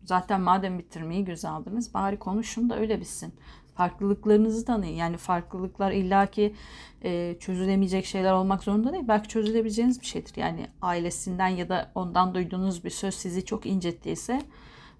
Zaten 0.04 0.42
madem 0.42 0.80
bitirmeyi 0.80 1.26
göze 1.26 1.48
aldınız 1.48 1.94
bari 1.94 2.20
konuşun 2.20 2.70
da 2.70 2.80
öyle 2.80 3.02
bitsin 3.02 3.34
farklılıklarınızı 3.78 4.66
tanıyın. 4.66 4.96
Yani 4.96 5.18
farklılıklar 5.18 5.92
illaki 5.92 6.56
e, 7.04 7.36
çözülemeyecek 7.40 8.06
şeyler 8.06 8.34
olmak 8.34 8.64
zorunda 8.64 8.94
değil. 8.94 9.04
Belki 9.08 9.28
çözülebileceğiniz 9.28 10.02
bir 10.02 10.06
şeydir. 10.06 10.34
Yani 10.36 10.68
ailesinden 10.82 11.48
ya 11.48 11.70
da 11.70 11.92
ondan 11.96 12.36
duyduğunuz 12.36 12.84
bir 12.84 12.90
söz 12.90 13.16
sizi 13.16 13.46
çok 13.46 13.66
incettiyse 13.66 14.42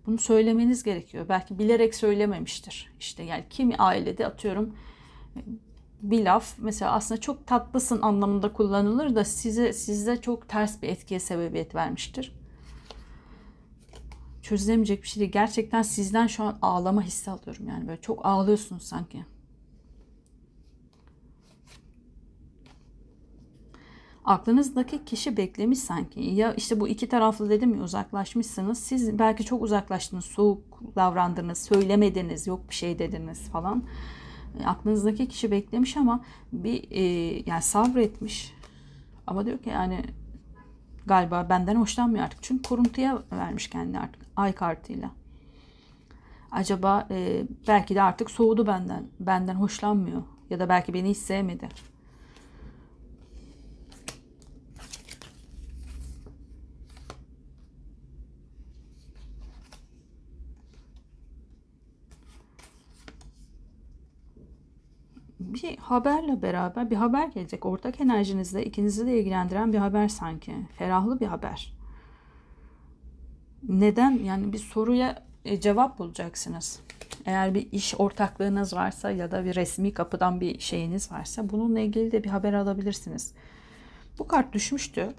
bunu 0.06 0.18
söylemeniz 0.18 0.84
gerekiyor. 0.84 1.26
Belki 1.30 1.60
bilerek 1.60 1.96
söylememiştir. 1.96 2.92
İşte 3.00 3.24
yani 3.24 3.44
kimi 3.50 3.76
ailede 3.76 4.28
atıyorum 4.28 4.76
bir 6.02 6.26
laf 6.26 6.54
mesela 6.58 6.92
aslında 6.92 7.22
çok 7.22 7.48
tatlısın 7.48 8.02
anlamında 8.02 8.54
kullanılır 8.54 9.16
da 9.16 9.24
size 9.24 9.74
sizde 9.74 10.22
çok 10.22 10.50
ters 10.50 10.82
bir 10.82 10.90
etkiye 10.90 11.20
sebebiyet 11.20 11.76
vermiştir 11.76 12.34
çözülemeyecek 14.48 15.04
bir 15.04 15.08
şey 15.08 15.20
değil. 15.22 15.32
Gerçekten 15.32 15.82
sizden 15.82 16.28
şu 16.28 16.44
an 16.44 16.58
ağlama 16.62 17.02
hissi 17.02 17.32
alıyorum. 17.32 17.68
Yani 17.68 17.88
böyle 17.88 18.02
çok 18.02 18.26
ağlıyorsunuz 18.26 18.84
sanki. 18.84 19.26
Aklınızdaki 24.26 25.06
kişi 25.06 25.38
beklemiş 25.38 25.80
sanki. 25.80 26.22
Ya 26.22 26.54
işte 26.54 26.80
bu 26.80 26.88
iki 26.88 27.10
taraflı 27.10 27.50
dedim 27.50 27.76
ya 27.76 27.82
uzaklaşmışsınız. 27.82 28.80
Siz 28.80 29.20
belki 29.20 29.46
çok 29.46 29.62
uzaklaştınız, 29.62 30.26
soğuk 30.26 30.82
davrandınız, 30.96 31.58
söylemediniz, 31.58 32.48
yok 32.48 32.70
bir 32.70 32.76
şey 32.76 33.00
dediniz 33.00 33.50
falan. 33.50 33.84
E, 34.60 34.66
aklınızdaki 34.66 35.28
kişi 35.28 35.52
beklemiş 35.52 35.98
ama 35.98 36.24
bir 36.52 36.92
e, 36.92 37.04
yani 37.46 37.62
sabretmiş. 37.62 38.54
Ama 39.28 39.46
diyor 39.46 39.58
ki 39.58 39.70
yani 39.70 40.06
Galiba 41.06 41.50
benden 41.50 41.76
hoşlanmıyor 41.76 42.26
artık. 42.26 42.44
Çünkü 42.44 42.70
kuruntuya 42.70 43.24
vermiş 43.32 43.70
kendini 43.70 44.00
artık 44.00 44.27
ay 44.38 44.54
kartıyla. 44.54 45.12
Acaba 46.52 47.08
e, 47.12 47.44
belki 47.68 47.96
de 47.96 48.02
artık 48.02 48.32
soğudu 48.32 48.68
benden. 48.68 49.08
Benden 49.20 49.56
hoşlanmıyor. 49.56 50.24
Ya 50.50 50.60
da 50.60 50.70
belki 50.70 50.94
beni 50.94 51.10
hiç 51.10 51.18
sevmedi. 51.18 51.70
bir 65.40 65.78
haberle 65.78 66.42
beraber 66.42 66.90
bir 66.90 66.96
haber 66.96 67.28
gelecek. 67.28 67.66
Ortak 67.66 68.02
enerjinizle 68.02 68.66
ikinizi 68.66 69.08
de 69.08 69.20
ilgilendiren 69.20 69.74
bir 69.74 69.78
haber 69.78 70.08
sanki. 70.08 70.56
Ferahlı 70.78 71.20
bir 71.20 71.26
haber. 71.26 71.77
Neden? 73.64 74.12
Yani 74.12 74.54
bir 74.54 74.58
soruya 74.58 75.24
e, 75.46 75.60
cevap 75.60 76.00
bulacaksınız. 76.00 76.80
Eğer 77.26 77.54
bir 77.54 77.72
iş 77.72 77.96
ortaklığınız 77.98 78.74
varsa 78.74 79.12
ya 79.12 79.32
da 79.32 79.46
bir 79.46 79.56
resmi 79.56 79.94
kapıdan 79.94 80.42
bir 80.42 80.60
şeyiniz 80.60 81.12
varsa 81.12 81.50
bununla 81.50 81.80
ilgili 81.80 82.12
de 82.12 82.24
bir 82.24 82.30
haber 82.30 82.54
alabilirsiniz. 82.54 83.34
Bu 84.20 84.28
kart 84.28 84.54
düşmüştü. 84.54 85.14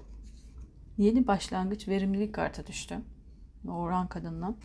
Yeni 0.97 1.27
başlangıç 1.27 1.87
verimlilik 1.87 2.35
kartı 2.35 2.67
düştü. 2.67 2.99
Oğran 3.67 4.07
kadından. 4.07 4.55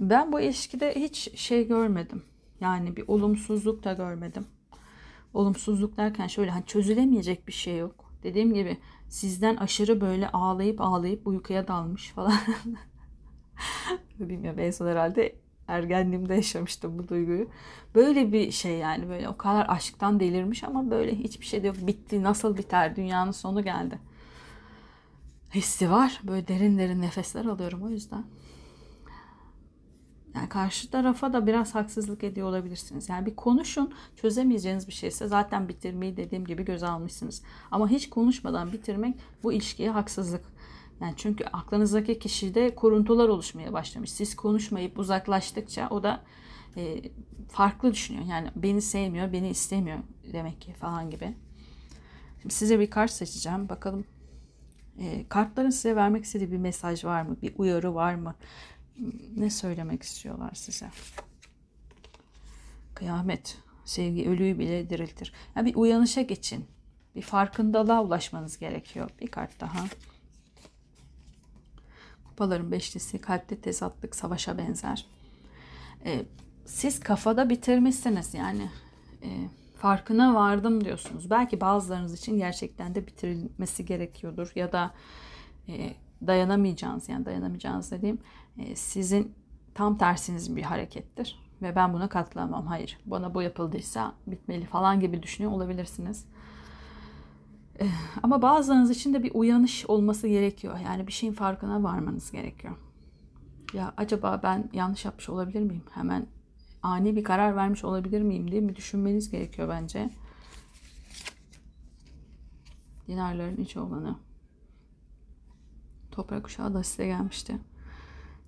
Ben 0.00 0.32
bu 0.32 0.40
ilişkide 0.40 0.94
hiç 0.94 1.38
şey 1.38 1.68
görmedim. 1.68 2.22
Yani 2.60 2.96
bir 2.96 3.04
olumsuzluk 3.08 3.84
da 3.84 3.92
görmedim. 3.92 4.46
Olumsuzluk 5.34 5.96
derken 5.96 6.26
şöyle 6.26 6.50
hani 6.50 6.66
çözülemeyecek 6.66 7.48
bir 7.48 7.52
şey 7.52 7.78
yok. 7.78 8.12
Dediğim 8.22 8.54
gibi 8.54 8.78
sizden 9.14 9.56
aşırı 9.56 10.00
böyle 10.00 10.28
ağlayıp 10.28 10.80
ağlayıp 10.80 11.26
uykuya 11.26 11.68
dalmış 11.68 12.10
falan. 12.10 12.34
Bilmiyorum 14.18 14.60
en 14.60 14.70
son 14.70 14.86
herhalde 14.86 15.34
ergenliğimde 15.68 16.34
yaşamıştım 16.34 16.98
bu 16.98 17.08
duyguyu. 17.08 17.48
Böyle 17.94 18.32
bir 18.32 18.50
şey 18.50 18.78
yani 18.78 19.08
böyle 19.08 19.28
o 19.28 19.36
kadar 19.36 19.66
aşktan 19.68 20.20
delirmiş 20.20 20.64
ama 20.64 20.90
böyle 20.90 21.14
hiçbir 21.18 21.46
şey 21.46 21.62
de 21.62 21.66
yok. 21.66 21.76
Bitti 21.80 22.22
nasıl 22.22 22.56
biter 22.56 22.96
dünyanın 22.96 23.30
sonu 23.30 23.64
geldi. 23.64 23.98
Hissi 25.54 25.90
var. 25.90 26.20
Böyle 26.24 26.48
derin 26.48 26.78
derin 26.78 27.02
nefesler 27.02 27.44
alıyorum 27.44 27.82
o 27.82 27.90
yüzden. 27.90 28.24
Yani 30.34 30.48
karşı 30.48 30.90
tarafa 30.90 31.32
da 31.32 31.46
biraz 31.46 31.74
haksızlık 31.74 32.24
ediyor 32.24 32.48
olabilirsiniz. 32.48 33.08
Yani 33.08 33.26
bir 33.26 33.36
konuşun, 33.36 33.94
çözemeyeceğiniz 34.16 34.88
bir 34.88 34.92
şeyse 34.92 35.26
zaten 35.26 35.68
bitirmeyi 35.68 36.16
dediğim 36.16 36.44
gibi 36.44 36.64
göze 36.64 36.86
almışsınız. 36.86 37.42
Ama 37.70 37.88
hiç 37.88 38.10
konuşmadan 38.10 38.72
bitirmek 38.72 39.16
bu 39.42 39.52
ilişkiye 39.52 39.90
haksızlık. 39.90 40.44
Yani 41.00 41.14
çünkü 41.16 41.44
aklınızdaki 41.44 42.18
kişide 42.18 42.74
kuruntular 42.74 43.28
oluşmaya 43.28 43.72
başlamış. 43.72 44.12
Siz 44.12 44.36
konuşmayıp 44.36 44.98
uzaklaştıkça 44.98 45.88
o 45.90 46.02
da 46.02 46.22
e, 46.76 47.02
farklı 47.48 47.92
düşünüyor. 47.92 48.24
Yani 48.24 48.50
beni 48.56 48.82
sevmiyor, 48.82 49.32
beni 49.32 49.48
istemiyor 49.48 49.98
demek 50.32 50.60
ki 50.60 50.72
falan 50.72 51.10
gibi. 51.10 51.34
Şimdi 52.42 52.54
size 52.54 52.80
bir 52.80 52.90
kart 52.90 53.10
seçeceğim. 53.10 53.68
Bakalım 53.68 54.04
e, 54.98 55.28
kartların 55.28 55.70
size 55.70 55.96
vermek 55.96 56.24
istediği 56.24 56.52
bir 56.52 56.56
mesaj 56.56 57.04
var 57.04 57.22
mı? 57.22 57.36
Bir 57.42 57.54
uyarı 57.58 57.94
var 57.94 58.14
mı? 58.14 58.34
Ne 59.36 59.50
söylemek 59.50 60.02
istiyorlar 60.02 60.54
size? 60.54 60.90
Kıyamet. 62.94 63.58
Sevgi 63.84 64.28
ölüyü 64.28 64.58
bile 64.58 64.90
diriltir. 64.90 65.32
Yani 65.56 65.66
bir 65.66 65.74
uyanışa 65.74 66.22
geçin. 66.22 66.64
Bir 67.14 67.22
farkındalığa 67.22 68.04
ulaşmanız 68.04 68.58
gerekiyor. 68.58 69.10
Bir 69.20 69.26
kart 69.26 69.60
daha. 69.60 69.84
Kupaların 72.24 72.72
beşlisi 72.72 73.20
kalpte 73.20 73.60
tezatlık 73.60 74.16
savaşa 74.16 74.58
benzer. 74.58 75.06
Ee, 76.04 76.24
siz 76.64 77.00
kafada 77.00 77.50
bitirmişsiniz 77.50 78.34
yani. 78.34 78.70
E, 79.22 79.28
farkına 79.78 80.34
vardım 80.34 80.84
diyorsunuz. 80.84 81.30
Belki 81.30 81.60
bazılarınız 81.60 82.14
için 82.14 82.38
gerçekten 82.38 82.94
de 82.94 83.06
bitirilmesi 83.06 83.84
gerekiyordur 83.86 84.52
ya 84.54 84.72
da 84.72 84.94
e, 85.68 85.94
dayanamayacağınız 86.26 87.08
yani 87.08 87.24
dayanamayacağınız 87.24 87.90
dediğim 87.90 88.18
sizin 88.74 89.34
tam 89.74 89.98
tersiniz 89.98 90.56
bir 90.56 90.62
harekettir 90.62 91.38
ve 91.62 91.76
ben 91.76 91.92
buna 91.92 92.08
katılamam. 92.08 92.66
Hayır 92.66 92.98
bana 93.06 93.34
bu 93.34 93.42
yapıldıysa 93.42 94.14
bitmeli 94.26 94.66
falan 94.66 95.00
gibi 95.00 95.22
düşünüyor 95.22 95.52
olabilirsiniz. 95.52 96.24
E, 97.80 97.86
ama 98.22 98.42
bazılarınız 98.42 98.90
için 98.90 99.14
de 99.14 99.22
bir 99.22 99.30
uyanış 99.34 99.86
olması 99.86 100.28
gerekiyor. 100.28 100.78
Yani 100.84 101.06
bir 101.06 101.12
şeyin 101.12 101.32
farkına 101.32 101.82
varmanız 101.82 102.30
gerekiyor. 102.30 102.76
Ya 103.72 103.94
acaba 103.96 104.40
ben 104.42 104.70
yanlış 104.72 105.04
yapmış 105.04 105.28
olabilir 105.28 105.60
miyim? 105.60 105.82
Hemen 105.90 106.26
ani 106.82 107.16
bir 107.16 107.24
karar 107.24 107.56
vermiş 107.56 107.84
olabilir 107.84 108.22
miyim 108.22 108.50
diye 108.50 108.68
bir 108.68 108.76
düşünmeniz 108.76 109.30
gerekiyor 109.30 109.68
bence. 109.68 110.10
Dinarların 113.08 113.56
iç 113.56 113.76
olanı. 113.76 114.16
Toprak 116.10 116.44
kuşağı 116.44 116.74
da 116.74 116.82
size 116.82 117.06
gelmişti. 117.06 117.58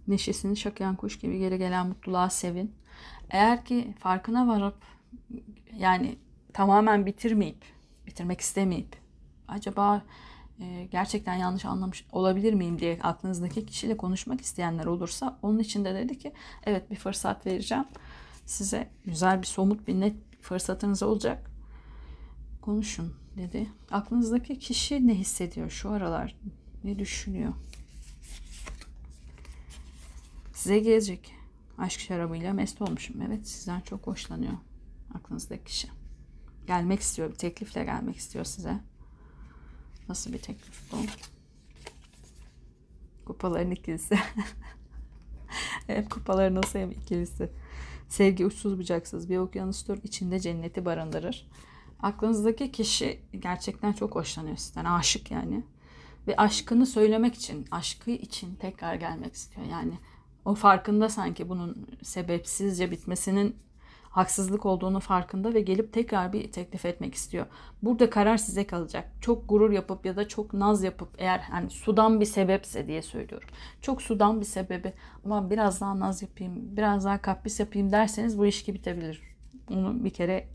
Neşesini 0.09 0.57
şakayan 0.57 0.97
kuş 0.97 1.19
gibi 1.19 1.39
geri 1.39 1.59
gelen 1.59 1.87
mutluluğa 1.87 2.31
sevin. 2.31 2.75
Eğer 3.31 3.65
ki 3.65 3.95
farkına 3.99 4.49
varıp 4.49 4.77
yani 5.77 6.19
tamamen 6.53 7.07
bitirmeyip, 7.07 7.65
bitirmek 8.07 8.41
istemeyip 8.41 8.97
acaba 9.49 10.03
e, 10.61 10.89
gerçekten 10.91 11.35
yanlış 11.35 11.65
anlamış 11.65 12.05
olabilir 12.13 12.53
miyim 12.53 12.79
diye 12.79 12.99
aklınızdaki 13.03 13.67
kişiyle 13.67 13.97
konuşmak 13.97 14.41
isteyenler 14.41 14.87
olursa 14.87 15.39
onun 15.43 15.59
için 15.59 15.85
de 15.85 15.95
dedi 15.95 16.19
ki 16.19 16.33
evet 16.67 16.91
bir 16.91 16.97
fırsat 16.97 17.47
vereceğim. 17.47 17.85
Size 18.47 18.89
güzel 19.05 19.43
bir 19.43 19.47
somut 19.47 19.89
bir 19.89 20.01
net 20.01 20.17
fırsatınız 20.41 21.03
olacak. 21.03 21.51
Konuşun 22.63 23.15
dedi. 23.37 23.67
Aklınızdaki 23.91 24.59
kişi 24.59 25.07
ne 25.07 25.15
hissediyor 25.15 25.71
şu 25.71 25.91
aralar? 25.91 26.37
Ne 26.85 26.99
düşünüyor? 26.99 27.53
Size 30.67 30.79
gelecek. 30.79 31.35
Aşk 31.79 32.01
şarabıyla 32.01 32.53
mest 32.53 32.83
olmuşum. 32.83 33.23
Evet 33.23 33.49
sizden 33.49 33.81
çok 33.81 34.07
hoşlanıyor. 34.07 34.53
Aklınızdaki 35.15 35.65
kişi. 35.65 35.89
Gelmek 36.67 37.01
istiyor. 37.01 37.31
Bir 37.31 37.35
teklifle 37.35 37.85
gelmek 37.85 38.17
istiyor 38.17 38.45
size. 38.45 38.81
Nasıl 40.09 40.33
bir 40.33 40.39
teklif 40.39 40.93
bu? 40.93 40.97
Kupaların 43.25 43.71
ikilisi. 43.71 44.19
Hep 45.87 46.11
kupaların 46.11 46.55
nasıl 46.55 46.79
hem 46.79 46.91
ikilisi. 46.91 47.51
Sevgi 48.09 48.47
uçsuz 48.47 48.79
bucaksız 48.79 49.31
bir 49.31 49.39
okyanustur. 49.39 49.99
içinde 50.03 50.41
cenneti 50.41 50.85
barındırır. 50.85 51.49
Aklınızdaki 52.01 52.73
kişi 52.73 53.21
gerçekten 53.39 53.93
çok 53.93 54.15
hoşlanıyor 54.15 54.57
sizden. 54.57 54.85
Aşık 54.85 55.31
yani. 55.31 55.65
Ve 56.27 56.37
aşkını 56.37 56.87
söylemek 56.87 57.35
için, 57.35 57.67
aşkı 57.71 58.11
için 58.11 58.55
tekrar 58.55 58.95
gelmek 58.95 59.35
istiyor. 59.35 59.67
Yani 59.67 59.95
o 60.47 60.55
farkında 60.55 61.09
sanki 61.09 61.49
bunun 61.49 61.87
sebepsizce 62.03 62.91
bitmesinin 62.91 63.57
haksızlık 64.11 64.67
olduğunu 64.67 65.01
farkında 65.01 65.55
ve 65.55 65.61
gelip 65.61 65.93
tekrar 65.93 66.33
bir 66.33 66.53
teklif 66.53 66.87
etmek 66.87 67.15
istiyor. 67.15 67.47
Burada 67.83 68.11
karar 68.11 68.37
size 68.37 68.67
kalacak. 68.67 69.13
Çok 69.21 69.49
gurur 69.49 69.71
yapıp 69.71 70.07
ya 70.07 70.17
da 70.17 70.29
çok 70.29 70.55
naz 70.55 70.83
yapıp 70.83 71.09
eğer 71.19 71.39
hani 71.39 71.71
sudan 71.71 72.21
bir 72.21 72.27
sebepse 72.27 72.87
diye 72.87 73.03
söylüyorum. 73.03 73.49
Çok 73.81 74.03
sudan 74.03 74.41
bir 74.41 74.47
sebebi 74.47 74.93
ama 75.25 75.51
biraz 75.51 75.81
daha 75.81 76.01
naz 76.01 76.23
yapayım, 76.23 76.77
biraz 76.77 77.05
daha 77.05 77.23
kapris 77.23 77.61
yapayım 77.61 77.93
derseniz 77.93 78.39
bu 78.39 78.45
ilişki 78.45 78.75
bitebilir. 78.75 79.23
Onu 79.71 80.05
bir 80.05 80.11
kere 80.11 80.49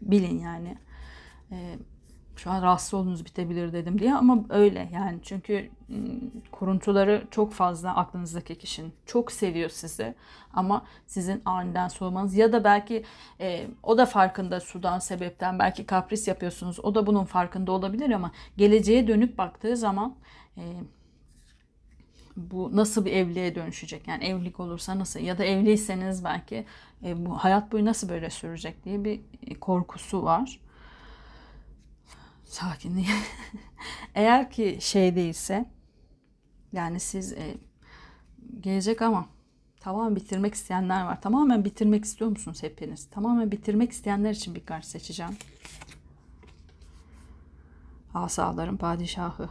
bilin 0.00 0.38
yani. 0.38 0.78
Ee, 1.52 1.78
şu 2.38 2.50
an 2.50 2.62
rahatsız 2.62 2.94
olduğunuz 2.94 3.24
bitebilir 3.24 3.72
dedim 3.72 3.98
diye 3.98 4.14
ama 4.14 4.44
öyle 4.48 4.90
yani. 4.92 5.18
Çünkü 5.22 5.70
kuruntuları 6.52 7.24
çok 7.30 7.52
fazla 7.52 7.96
aklınızdaki 7.96 8.58
kişinin. 8.58 8.92
Çok 9.06 9.32
seviyor 9.32 9.70
sizi 9.70 10.14
ama 10.54 10.84
sizin 11.06 11.42
aniden 11.44 11.88
soğumanız 11.88 12.34
ya 12.34 12.52
da 12.52 12.64
belki 12.64 13.04
e, 13.40 13.66
o 13.82 13.98
da 13.98 14.06
farkında 14.06 14.60
sudan 14.60 14.98
sebepten. 14.98 15.58
Belki 15.58 15.86
kapris 15.86 16.28
yapıyorsunuz. 16.28 16.80
O 16.80 16.94
da 16.94 17.06
bunun 17.06 17.24
farkında 17.24 17.72
olabilir 17.72 18.10
ama 18.10 18.32
geleceğe 18.56 19.08
dönüp 19.08 19.38
baktığı 19.38 19.76
zaman 19.76 20.14
e, 20.56 20.62
bu 22.36 22.76
nasıl 22.76 23.04
bir 23.04 23.12
evliliğe 23.12 23.54
dönüşecek? 23.54 24.08
Yani 24.08 24.24
evlilik 24.24 24.60
olursa 24.60 24.98
nasıl? 24.98 25.20
Ya 25.20 25.38
da 25.38 25.44
evliyseniz 25.44 26.24
belki 26.24 26.64
e, 27.04 27.26
bu 27.26 27.34
hayat 27.34 27.72
boyu 27.72 27.84
nasıl 27.84 28.08
böyle 28.08 28.30
sürecek 28.30 28.84
diye 28.84 29.04
bir 29.04 29.20
korkusu 29.60 30.22
var 30.22 30.60
sakinliği. 32.48 33.06
Eğer 34.14 34.50
ki 34.50 34.78
şey 34.80 35.16
değilse 35.16 35.70
yani 36.72 37.00
siz 37.00 37.32
e, 37.32 37.56
gelecek 38.60 39.02
ama 39.02 39.26
tamamen 39.80 40.16
bitirmek 40.16 40.54
isteyenler 40.54 41.04
var. 41.04 41.20
Tamamen 41.20 41.64
bitirmek 41.64 42.04
istiyor 42.04 42.30
musunuz 42.30 42.62
hepiniz? 42.62 43.10
Tamamen 43.10 43.52
bitirmek 43.52 43.92
isteyenler 43.92 44.30
için 44.30 44.54
bir 44.54 44.66
kart 44.66 44.84
seçeceğim. 44.84 45.36
Asaların 48.14 48.76
padişahı. 48.76 49.48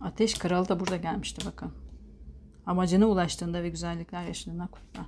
Ateş 0.00 0.34
kralı 0.34 0.68
da 0.68 0.80
burada 0.80 0.96
gelmişti 0.96 1.46
bakın. 1.46 1.72
Amacına 2.66 3.06
ulaştığında 3.06 3.62
ve 3.62 3.68
güzellikler 3.68 4.24
yaşadığında 4.24 4.66
kutla. 4.66 5.06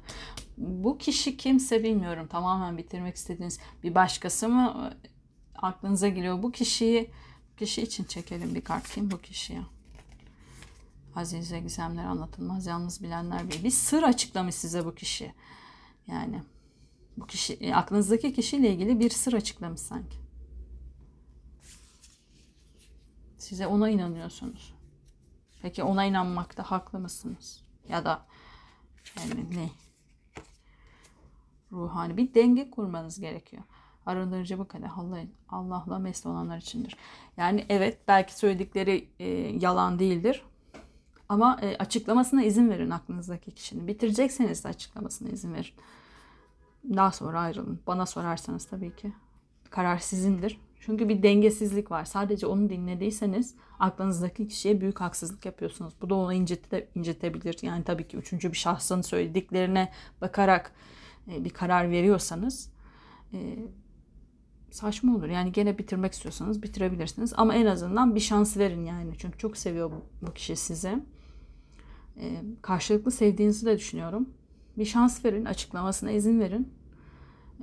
Bu 0.58 0.98
kişi 0.98 1.36
kimse 1.36 1.84
bilmiyorum. 1.84 2.26
Tamamen 2.26 2.78
bitirmek 2.78 3.16
istediğiniz 3.16 3.60
bir 3.82 3.94
başkası 3.94 4.48
mı? 4.48 4.92
Aklınıza 5.62 6.08
geliyor. 6.08 6.42
Bu 6.42 6.52
kişiyi 6.52 7.10
kişi 7.56 7.82
için 7.82 8.04
çekelim 8.04 8.54
bir 8.54 8.64
kart. 8.64 8.94
Kim 8.94 9.10
bu 9.10 9.20
kişi 9.20 9.52
ya? 9.52 9.64
Azize 11.16 11.60
gizemler 11.60 12.04
anlatılmaz. 12.04 12.66
Yalnız 12.66 13.02
bilenler 13.02 13.50
bir. 13.50 13.64
Bir 13.64 13.70
sır 13.70 14.02
açıklamış 14.02 14.54
size 14.54 14.84
bu 14.84 14.94
kişi. 14.94 15.34
Yani 16.06 16.42
bu 17.16 17.26
kişi 17.26 17.54
e, 17.54 17.74
aklınızdaki 17.74 18.32
kişiyle 18.32 18.72
ilgili 18.72 19.00
bir 19.00 19.10
sır 19.10 19.32
açıklamış 19.32 19.80
sanki. 19.80 20.16
Size 23.38 23.66
ona 23.66 23.90
inanıyorsunuz. 23.90 24.74
Peki 25.62 25.82
ona 25.82 26.04
inanmakta 26.04 26.62
haklı 26.62 26.98
mısınız? 26.98 27.64
Ya 27.88 28.04
da 28.04 28.26
yani 29.18 29.56
ne? 29.56 29.70
Ruhani 31.72 32.16
bir 32.16 32.34
denge 32.34 32.70
kurmanız 32.70 33.20
gerekiyor 33.20 33.62
arındırıcı 34.06 34.58
bu 34.58 34.68
kadar 34.68 34.90
Allah, 34.96 35.20
Allah'la 35.48 35.98
mesle 35.98 36.30
olanlar 36.30 36.58
içindir. 36.58 36.96
Yani 37.36 37.66
evet 37.68 37.98
belki 38.08 38.38
söyledikleri 38.38 39.08
e, 39.18 39.26
yalan 39.60 39.98
değildir. 39.98 40.44
Ama 41.28 41.58
e, 41.62 41.76
açıklamasına 41.76 42.42
izin 42.42 42.70
verin 42.70 42.90
aklınızdaki 42.90 43.50
kişinin. 43.50 43.88
Bitirecekseniz 43.88 44.64
de 44.64 44.68
açıklamasına 44.68 45.28
izin 45.28 45.54
verin. 45.54 45.74
Daha 46.96 47.12
sonra 47.12 47.40
ayrılın. 47.40 47.80
Bana 47.86 48.06
sorarsanız 48.06 48.64
tabii 48.64 48.96
ki. 48.96 49.12
Karar 49.70 49.98
sizindir. 49.98 50.60
Çünkü 50.80 51.08
bir 51.08 51.22
dengesizlik 51.22 51.90
var. 51.90 52.04
Sadece 52.04 52.46
onu 52.46 52.70
dinlediyseniz 52.70 53.54
aklınızdaki 53.78 54.48
kişiye 54.48 54.80
büyük 54.80 55.00
haksızlık 55.00 55.46
yapıyorsunuz. 55.46 55.94
Bu 56.02 56.10
da 56.10 56.14
onu 56.14 56.32
incite, 56.32 56.88
incitebilir. 56.94 57.58
Yani 57.62 57.84
tabii 57.84 58.08
ki 58.08 58.16
üçüncü 58.16 58.52
bir 58.52 58.56
şahsın 58.56 59.00
söylediklerine 59.00 59.92
bakarak 60.20 60.72
e, 61.28 61.44
bir 61.44 61.50
karar 61.50 61.90
veriyorsanız 61.90 62.72
e, 63.32 63.58
saçma 64.72 65.16
olur. 65.16 65.28
Yani 65.28 65.52
gene 65.52 65.78
bitirmek 65.78 66.12
istiyorsanız 66.12 66.62
bitirebilirsiniz. 66.62 67.32
Ama 67.36 67.54
en 67.54 67.66
azından 67.66 68.14
bir 68.14 68.20
şans 68.20 68.56
verin 68.56 68.84
yani. 68.84 69.12
Çünkü 69.18 69.38
çok 69.38 69.56
seviyor 69.56 69.90
bu, 70.22 70.34
kişi 70.34 70.56
sizi. 70.56 71.02
E, 72.16 72.42
karşılıklı 72.62 73.10
sevdiğinizi 73.10 73.66
de 73.66 73.78
düşünüyorum. 73.78 74.28
Bir 74.78 74.84
şans 74.84 75.24
verin, 75.24 75.44
açıklamasına 75.44 76.10
izin 76.10 76.40
verin. 76.40 76.72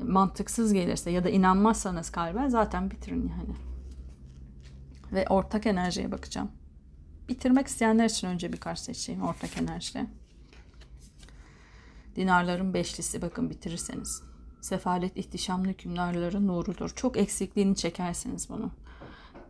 E, 0.01 0.03
mantıksız 0.03 0.73
gelirse 0.73 1.11
ya 1.11 1.23
da 1.23 1.29
inanmazsanız 1.29 2.09
kalben 2.09 2.49
zaten 2.49 2.91
bitirin 2.91 3.31
yani. 3.37 3.55
Ve 5.11 5.27
ortak 5.29 5.65
enerjiye 5.65 6.11
bakacağım. 6.11 6.51
Bitirmek 7.29 7.67
isteyenler 7.67 8.09
için 8.09 8.27
önce 8.27 8.53
bir 8.53 8.57
kart 8.57 8.79
seçeyim 8.79 9.21
ortak 9.21 9.57
enerjide. 9.57 10.05
Dinarların 12.15 12.73
beşlisi 12.73 13.21
bakın 13.21 13.49
bitirirseniz. 13.49 14.28
Sefalet 14.61 15.17
ihtişamlı 15.17 15.67
hükümdarların 15.67 16.47
nurudur. 16.47 16.89
Çok 16.95 17.17
eksikliğini 17.17 17.75
çekerseniz 17.75 18.49
bunu 18.49 18.71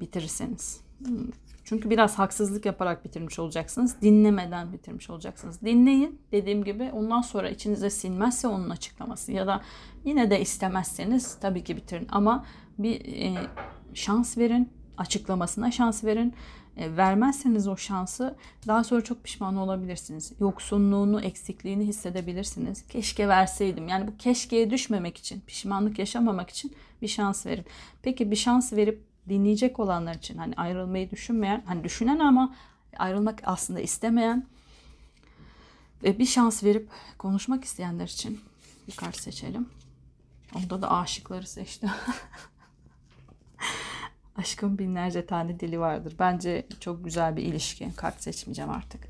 bitirirseniz. 0.02 0.82
Hmm. 1.06 1.28
Çünkü 1.70 1.90
biraz 1.90 2.20
haksızlık 2.20 2.66
yaparak 2.66 3.06
bitirmiş 3.06 3.40
olacaksınız. 3.40 4.02
Dinlemeden 4.02 4.74
bitirmiş 4.74 5.10
olacaksınız. 5.10 5.62
Dinleyin 5.62 6.22
dediğim 6.32 6.64
gibi 6.64 6.92
ondan 6.94 7.22
sonra 7.22 7.50
içinize 7.50 7.90
sinmezse 7.90 8.48
onun 8.48 8.70
açıklaması 8.70 9.32
ya 9.32 9.48
da 9.48 9.62
yine 10.06 10.30
de 10.30 10.42
istemezseniz 10.42 11.38
tabii 11.42 11.64
ki 11.64 11.78
bitirin. 11.78 12.08
Ama 12.12 12.46
bir 12.80 13.06
e, 13.06 13.36
şans 13.94 14.38
verin 14.38 14.70
açıklamasına 14.98 15.72
şans 15.72 16.04
verin. 16.04 16.34
E, 16.80 16.98
vermezseniz 16.98 17.68
o 17.68 17.78
şansı 17.78 18.36
daha 18.68 18.84
sonra 18.84 19.04
çok 19.04 19.24
pişman 19.24 19.58
olabilirsiniz. 19.58 20.32
Yoksunluğunu, 20.40 21.22
eksikliğini 21.22 21.88
hissedebilirsiniz. 21.88 22.88
Keşke 22.88 23.28
verseydim. 23.28 23.88
Yani 23.88 24.08
bu 24.08 24.18
keşkeye 24.18 24.70
düşmemek 24.70 25.18
için, 25.18 25.42
pişmanlık 25.42 26.00
yaşamamak 26.00 26.50
için 26.50 26.76
bir 27.02 27.08
şans 27.08 27.46
verin. 27.46 27.66
Peki 28.02 28.32
bir 28.32 28.36
şans 28.36 28.74
verip 28.74 29.04
dinleyecek 29.30 29.80
olanlar 29.80 30.16
için 30.16 30.38
hani 30.38 30.56
ayrılmayı 30.56 31.12
düşünmeyen, 31.12 31.64
hani 31.66 31.84
düşünen 31.84 32.20
ama 32.20 32.56
ayrılmak 32.98 33.42
aslında 33.46 33.80
istemeyen 33.80 34.48
ve 36.04 36.20
bir 36.20 36.26
şans 36.26 36.64
verip 36.64 36.90
konuşmak 37.18 37.64
isteyenler 37.64 38.08
için 38.08 38.40
bir 38.88 38.96
kart 38.96 39.18
seçelim. 39.18 39.70
Onda 40.56 40.82
da 40.82 40.92
aşıkları 40.92 41.48
seçtim. 41.48 41.90
Aşkın 44.40 44.78
binlerce 44.78 45.26
tane 45.26 45.60
dili 45.60 45.80
vardır. 45.80 46.16
Bence 46.20 46.66
çok 46.80 47.06
güzel 47.06 47.38
bir 47.38 47.44
ilişki. 47.44 47.90
Kart 47.96 48.24
seçmeyeceğim 48.24 48.72
artık. 48.72 49.08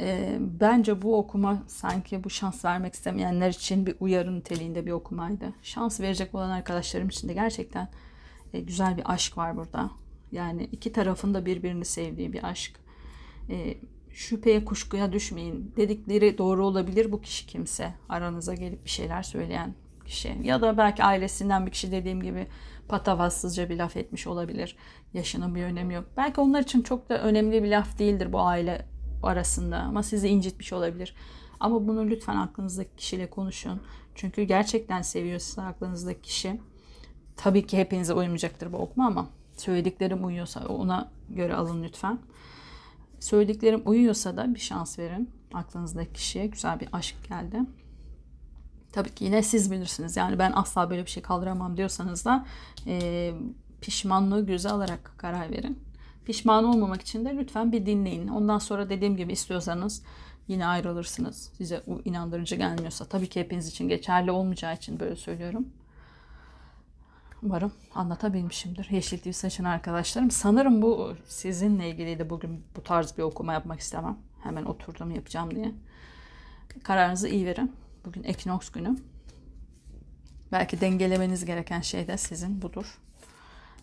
E, 0.00 0.36
bence 0.40 1.02
bu 1.02 1.18
okuma 1.18 1.62
sanki 1.66 2.24
bu 2.24 2.30
şans 2.30 2.64
vermek 2.64 2.94
istemeyenler 2.94 3.48
için 3.48 3.86
bir 3.86 3.96
uyarı 4.00 4.36
niteliğinde 4.36 4.86
bir 4.86 4.90
okumaydı. 4.90 5.52
Şans 5.62 6.00
verecek 6.00 6.34
olan 6.34 6.50
arkadaşlarım 6.50 7.08
için 7.08 7.28
de 7.28 7.34
gerçekten 7.34 7.88
e, 8.52 8.60
güzel 8.60 8.96
bir 8.96 9.12
aşk 9.12 9.38
var 9.38 9.56
burada. 9.56 9.90
Yani 10.32 10.64
iki 10.64 10.92
tarafında 10.92 11.46
birbirini 11.46 11.84
sevdiği 11.84 12.32
bir 12.32 12.44
aşk. 12.44 12.72
E, 13.50 13.76
şüpheye 14.10 14.64
kuşkuya 14.64 15.12
düşmeyin. 15.12 15.72
Dedikleri 15.76 16.38
doğru 16.38 16.66
olabilir 16.66 17.12
bu 17.12 17.20
kişi 17.20 17.46
kimse. 17.46 17.94
Aranıza 18.08 18.54
gelip 18.54 18.84
bir 18.84 18.90
şeyler 18.90 19.22
söyleyen 19.22 19.74
kişi. 20.06 20.38
Ya 20.42 20.60
da 20.60 20.78
belki 20.78 21.04
ailesinden 21.04 21.66
bir 21.66 21.70
kişi 21.70 21.92
dediğim 21.92 22.22
gibi 22.22 22.46
patavatsızca 22.88 23.68
bir 23.68 23.76
laf 23.76 23.96
etmiş 23.96 24.26
olabilir. 24.26 24.76
Yaşının 25.14 25.54
bir 25.54 25.62
önemi 25.62 25.94
yok. 25.94 26.04
Belki 26.16 26.40
onlar 26.40 26.62
için 26.62 26.82
çok 26.82 27.08
da 27.08 27.22
önemli 27.22 27.62
bir 27.62 27.68
laf 27.68 27.98
değildir 27.98 28.32
bu 28.32 28.40
aile 28.40 28.86
arasında 29.22 29.78
ama 29.78 30.02
sizi 30.02 30.28
incitmiş 30.28 30.72
olabilir. 30.72 31.14
Ama 31.60 31.88
bunu 31.88 32.06
lütfen 32.06 32.36
aklınızdaki 32.36 32.96
kişiyle 32.96 33.30
konuşun. 33.30 33.80
Çünkü 34.14 34.42
gerçekten 34.42 35.02
seviyorsa 35.02 35.62
aklınızdaki 35.62 36.20
kişi. 36.20 36.60
Tabii 37.36 37.66
ki 37.66 37.78
hepinize 37.78 38.14
uymayacaktır 38.14 38.72
bu 38.72 38.76
okuma 38.76 39.06
ama 39.06 39.28
söylediklerim 39.56 40.26
uyuyorsa 40.26 40.66
ona 40.66 41.10
göre 41.30 41.54
alın 41.54 41.82
lütfen. 41.82 42.18
Söylediklerim 43.20 43.82
uyuyorsa 43.84 44.36
da 44.36 44.54
bir 44.54 44.60
şans 44.60 44.98
verin. 44.98 45.30
Aklınızdaki 45.54 46.12
kişiye 46.12 46.46
güzel 46.46 46.80
bir 46.80 46.88
aşk 46.92 47.16
geldi. 47.28 47.60
Tabii 48.96 49.14
ki 49.14 49.24
yine 49.24 49.42
siz 49.42 49.70
bilirsiniz. 49.70 50.16
Yani 50.16 50.38
ben 50.38 50.52
asla 50.54 50.90
böyle 50.90 51.04
bir 51.04 51.10
şey 51.10 51.22
kaldıramam 51.22 51.76
diyorsanız 51.76 52.24
da 52.24 52.46
e, 52.86 53.32
pişmanlığı 53.80 54.46
göze 54.46 54.70
alarak 54.70 55.12
karar 55.16 55.50
verin. 55.50 55.78
Pişman 56.24 56.64
olmamak 56.64 57.02
için 57.02 57.24
de 57.24 57.36
lütfen 57.36 57.72
bir 57.72 57.86
dinleyin. 57.86 58.28
Ondan 58.28 58.58
sonra 58.58 58.90
dediğim 58.90 59.16
gibi 59.16 59.32
istiyorsanız 59.32 60.02
yine 60.48 60.66
ayrılırsınız. 60.66 61.50
Size 61.56 61.82
inandırıcı 62.04 62.56
gelmiyorsa. 62.56 63.04
Tabii 63.04 63.28
ki 63.28 63.40
hepiniz 63.40 63.68
için 63.68 63.88
geçerli 63.88 64.30
olmayacağı 64.30 64.74
için 64.74 65.00
böyle 65.00 65.16
söylüyorum. 65.16 65.68
Umarım 67.42 67.72
anlatabilmişimdir. 67.94 68.88
Yeşil 68.90 69.18
TV 69.18 69.32
saçın 69.32 69.64
arkadaşlarım. 69.64 70.30
Sanırım 70.30 70.82
bu 70.82 71.14
sizinle 71.26 71.90
ilgiliydi. 71.90 72.30
Bugün 72.30 72.64
bu 72.76 72.82
tarz 72.82 73.18
bir 73.18 73.22
okuma 73.22 73.52
yapmak 73.52 73.80
istemem. 73.80 74.18
Hemen 74.42 74.64
oturdum 74.64 75.10
yapacağım 75.10 75.54
diye. 75.54 75.74
Kararınızı 76.82 77.28
iyi 77.28 77.46
verin. 77.46 77.72
Bugün 78.06 78.24
ekinoks 78.24 78.70
günü. 78.70 78.96
Belki 80.52 80.80
dengelemeniz 80.80 81.44
gereken 81.44 81.80
şey 81.80 82.08
de 82.08 82.18
sizin 82.18 82.62
budur. 82.62 82.98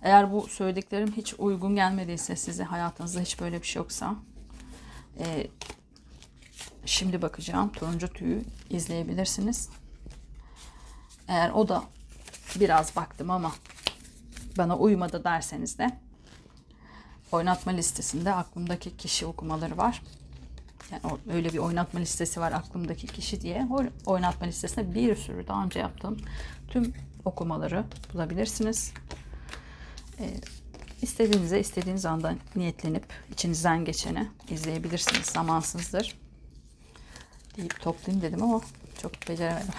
Eğer 0.01 0.31
bu 0.31 0.47
söylediklerim 0.47 1.11
hiç 1.11 1.33
uygun 1.37 1.75
gelmediyse 1.75 2.35
size 2.35 2.63
hayatınızda 2.63 3.19
hiç 3.19 3.39
böyle 3.39 3.61
bir 3.61 3.67
şey 3.67 3.79
yoksa 3.79 4.15
e, 5.19 5.47
şimdi 6.85 7.21
bakacağım 7.21 7.71
turuncu 7.71 8.07
tüyü 8.07 8.43
izleyebilirsiniz. 8.69 9.69
Eğer 11.27 11.49
o 11.49 11.67
da 11.67 11.83
biraz 12.59 12.95
baktım 12.95 13.31
ama 13.31 13.51
bana 14.57 14.77
uymadı 14.77 15.23
derseniz 15.23 15.77
de 15.77 15.97
oynatma 17.31 17.71
listesinde 17.71 18.33
aklımdaki 18.33 18.97
kişi 18.97 19.25
okumaları 19.25 19.77
var. 19.77 20.01
Yani 20.93 21.17
öyle 21.33 21.53
bir 21.53 21.57
oynatma 21.57 21.99
listesi 21.99 22.39
var 22.39 22.51
aklımdaki 22.51 23.07
kişi 23.07 23.41
diye. 23.41 23.67
O 23.71 23.83
oynatma 24.11 24.47
listesinde 24.47 24.95
bir 24.95 25.15
sürü 25.15 25.47
daha 25.47 25.63
önce 25.63 25.79
yaptığım 25.79 26.17
tüm 26.67 26.93
okumaları 27.25 27.85
bulabilirsiniz. 28.13 28.93
Ee, 30.19 30.29
istediğinize 31.01 31.59
istediğiniz 31.59 32.05
anda 32.05 32.35
niyetlenip 32.55 33.05
içinizden 33.31 33.85
geçeni 33.85 34.27
izleyebilirsiniz. 34.49 35.25
Zamansızdır. 35.25 36.19
Deyip 37.57 37.81
toplayayım 37.81 38.21
dedim 38.21 38.43
ama 38.43 38.61
çok 39.01 39.29
beceremedim. 39.29 39.67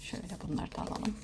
Şöyle 0.00 0.36
bunları 0.48 0.76
da 0.76 0.82
alalım. 0.82 1.16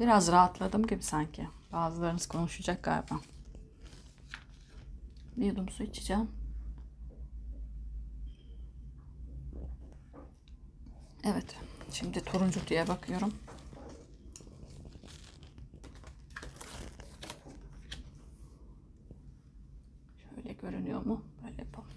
Biraz 0.00 0.32
rahatladım 0.32 0.86
gibi 0.86 1.02
sanki. 1.02 1.48
Bazılarınız 1.72 2.26
konuşacak 2.26 2.82
galiba. 2.82 3.20
Bir 5.36 5.46
yudum 5.46 5.68
su 5.68 5.82
içeceğim. 5.82 6.30
Evet. 11.24 11.56
Şimdi 11.92 12.20
turuncu 12.24 12.60
diye 12.66 12.88
bakıyorum. 12.88 13.32
Şöyle 20.34 20.52
görünüyor 20.52 21.06
mu? 21.06 21.24
Böyle 21.44 21.62
yapalım. 21.62 21.95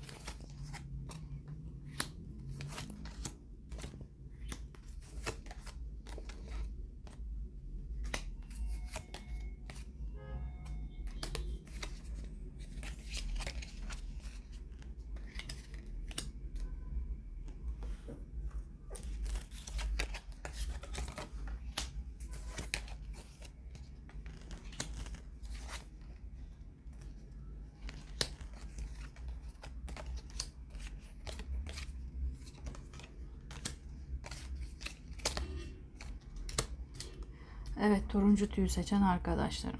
Evet 37.81 38.09
turuncu 38.09 38.49
tüyü 38.49 38.69
seçen 38.69 39.01
arkadaşlarım. 39.01 39.79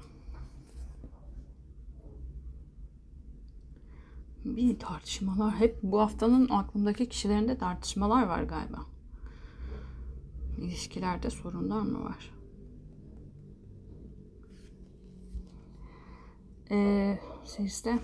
Bir 4.44 4.78
tartışmalar 4.78 5.54
hep 5.54 5.82
bu 5.82 6.00
haftanın 6.00 6.48
aklımdaki 6.48 7.08
kişilerinde 7.08 7.58
tartışmalar 7.58 8.26
var 8.26 8.42
galiba. 8.42 8.86
İlişkilerde 10.58 11.30
sorunlar 11.30 11.80
mı 11.80 12.04
var? 12.04 12.30
Ee, 16.70 17.18
sizde 17.44 17.98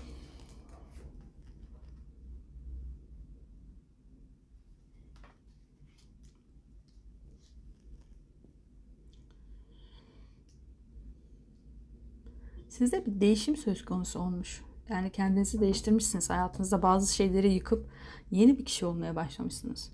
Sizde 12.77 13.05
bir 13.05 13.21
değişim 13.21 13.57
söz 13.57 13.85
konusu 13.85 14.19
olmuş. 14.19 14.61
Yani 14.89 15.11
kendinizi 15.11 15.59
değiştirmişsiniz. 15.59 16.29
Hayatınızda 16.29 16.81
bazı 16.81 17.15
şeyleri 17.15 17.53
yıkıp 17.53 17.89
yeni 18.31 18.57
bir 18.57 18.65
kişi 18.65 18.85
olmaya 18.85 19.15
başlamışsınız. 19.15 19.91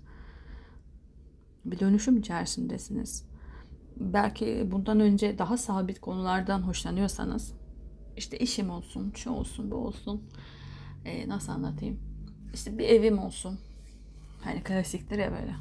Bir 1.64 1.78
dönüşüm 1.78 2.16
içerisindesiniz. 2.16 3.24
Belki 3.96 4.68
bundan 4.72 5.00
önce 5.00 5.38
daha 5.38 5.56
sabit 5.56 6.00
konulardan 6.00 6.62
hoşlanıyorsanız 6.62 7.52
işte 8.16 8.38
işim 8.38 8.70
olsun, 8.70 9.12
şu 9.16 9.30
olsun, 9.30 9.70
bu 9.70 9.76
olsun. 9.76 10.22
Ee, 11.04 11.28
nasıl 11.28 11.52
anlatayım? 11.52 12.00
İşte 12.54 12.78
bir 12.78 12.88
evim 12.88 13.18
olsun. 13.18 13.58
Hani 14.40 14.62
klasiktir 14.62 15.18
ya 15.18 15.32
böyle. 15.32 15.54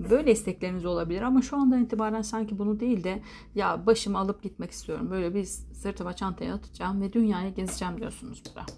Böyle 0.00 0.32
istekleriniz 0.32 0.84
olabilir 0.84 1.22
ama 1.22 1.42
şu 1.42 1.56
andan 1.56 1.84
itibaren 1.84 2.22
sanki 2.22 2.58
bunu 2.58 2.80
değil 2.80 3.04
de 3.04 3.22
ya 3.54 3.86
başımı 3.86 4.18
alıp 4.18 4.42
gitmek 4.42 4.70
istiyorum. 4.70 5.10
Böyle 5.10 5.34
bir 5.34 5.44
sırtıma 5.44 6.16
çantaya 6.16 6.54
atacağım 6.54 7.00
ve 7.00 7.12
dünyayı 7.12 7.54
gezeceğim 7.54 7.98
diyorsunuz 7.98 8.42
burada. 8.46 8.66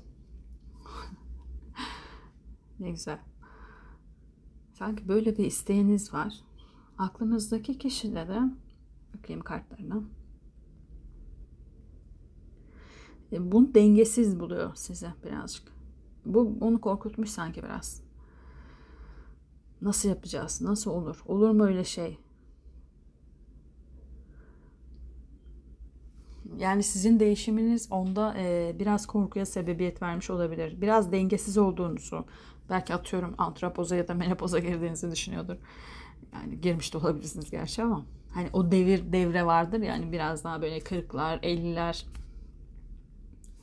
ne 2.81 2.91
güzel. 2.91 3.19
Sanki 4.73 5.09
böyle 5.09 5.39
bir 5.39 5.45
isteğiniz 5.45 6.15
var. 6.15 6.35
Aklınızdaki 6.99 7.79
kişide 7.79 8.29
de 8.29 8.41
bakayım 9.15 9.43
kartlarına. 9.43 10.03
E, 13.33 13.53
bunu 13.53 13.75
dengesiz 13.75 14.41
buluyor 14.41 14.75
size 14.75 15.15
birazcık. 15.25 15.73
Bu 16.25 16.59
onu 16.61 16.81
korkutmuş 16.81 17.31
sanki 17.31 17.63
biraz. 17.63 18.06
Nasıl 19.83 20.09
yapacağız? 20.09 20.61
Nasıl 20.61 20.91
olur? 20.91 21.23
Olur 21.27 21.51
mu 21.51 21.65
öyle 21.65 21.85
şey? 21.85 22.19
Yani 26.59 26.83
sizin 26.83 27.21
değişiminiz 27.21 27.89
onda 27.91 28.35
e, 28.39 28.77
biraz 28.79 29.07
korkuya 29.07 29.47
sebebiyet 29.47 30.03
vermiş 30.03 30.31
olabilir. 30.31 30.81
Biraz 30.81 31.13
dengesiz 31.13 31.59
olduğunuzu, 31.59 32.25
belki 32.71 32.95
atıyorum 32.95 33.35
antrapoza 33.39 33.97
ya 33.97 34.09
da 34.09 34.15
menopoza 34.15 34.59
girdiğinizi 34.59 35.11
düşünüyordur. 35.11 35.57
Yani 36.35 36.61
girmiş 36.61 36.95
de 36.95 36.99
olabilirsiniz 36.99 37.51
gerçi 37.51 37.83
ama 37.83 38.07
hani 38.35 38.49
o 38.53 38.71
devir 38.71 39.13
devre 39.13 39.47
vardır 39.47 39.81
yani 39.81 40.13
biraz 40.13 40.45
daha 40.45 40.63
böyle 40.63 40.79
40'lar, 40.79 41.41
50'ler 41.41 42.05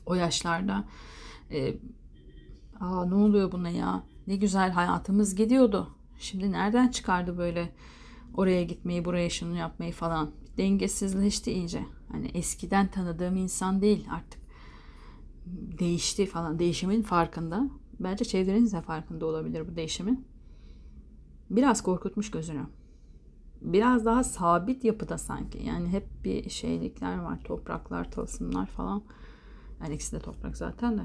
o 0.06 0.14
yaşlarda 0.14 0.84
e, 1.50 1.74
aa 2.80 3.04
ne 3.04 3.14
oluyor 3.14 3.52
buna 3.52 3.68
ya? 3.68 4.02
Ne 4.26 4.36
güzel 4.36 4.70
hayatımız 4.70 5.34
gidiyordu. 5.34 5.93
Şimdi 6.18 6.52
nereden 6.52 6.88
çıkardı 6.88 7.38
böyle 7.38 7.72
oraya 8.34 8.64
gitmeyi, 8.64 9.04
buraya 9.04 9.30
şunu 9.30 9.56
yapmayı 9.56 9.92
falan. 9.92 10.30
Dengesizleşti 10.56 11.52
iyice. 11.52 11.84
Hani 12.12 12.26
eskiden 12.26 12.86
tanıdığım 12.86 13.36
insan 13.36 13.82
değil 13.82 14.06
artık. 14.10 14.40
Değişti 15.78 16.26
falan. 16.26 16.58
Değişimin 16.58 17.02
farkında. 17.02 17.68
Bence 18.00 18.24
çevreniz 18.24 18.72
de 18.72 18.80
farkında 18.82 19.26
olabilir 19.26 19.68
bu 19.68 19.76
değişimin. 19.76 20.26
Biraz 21.50 21.82
korkutmuş 21.82 22.30
gözünü. 22.30 22.66
Biraz 23.60 24.04
daha 24.04 24.24
sabit 24.24 24.84
yapıda 24.84 25.18
sanki. 25.18 25.66
Yani 25.66 25.88
hep 25.88 26.06
bir 26.24 26.50
şeylikler 26.50 27.18
var. 27.18 27.38
Topraklar, 27.44 28.10
tılsımlar 28.10 28.66
falan. 28.66 29.02
Yani 29.82 29.94
ikisi 29.94 30.16
de 30.16 30.20
toprak 30.20 30.56
zaten 30.56 30.98
de 30.98 31.02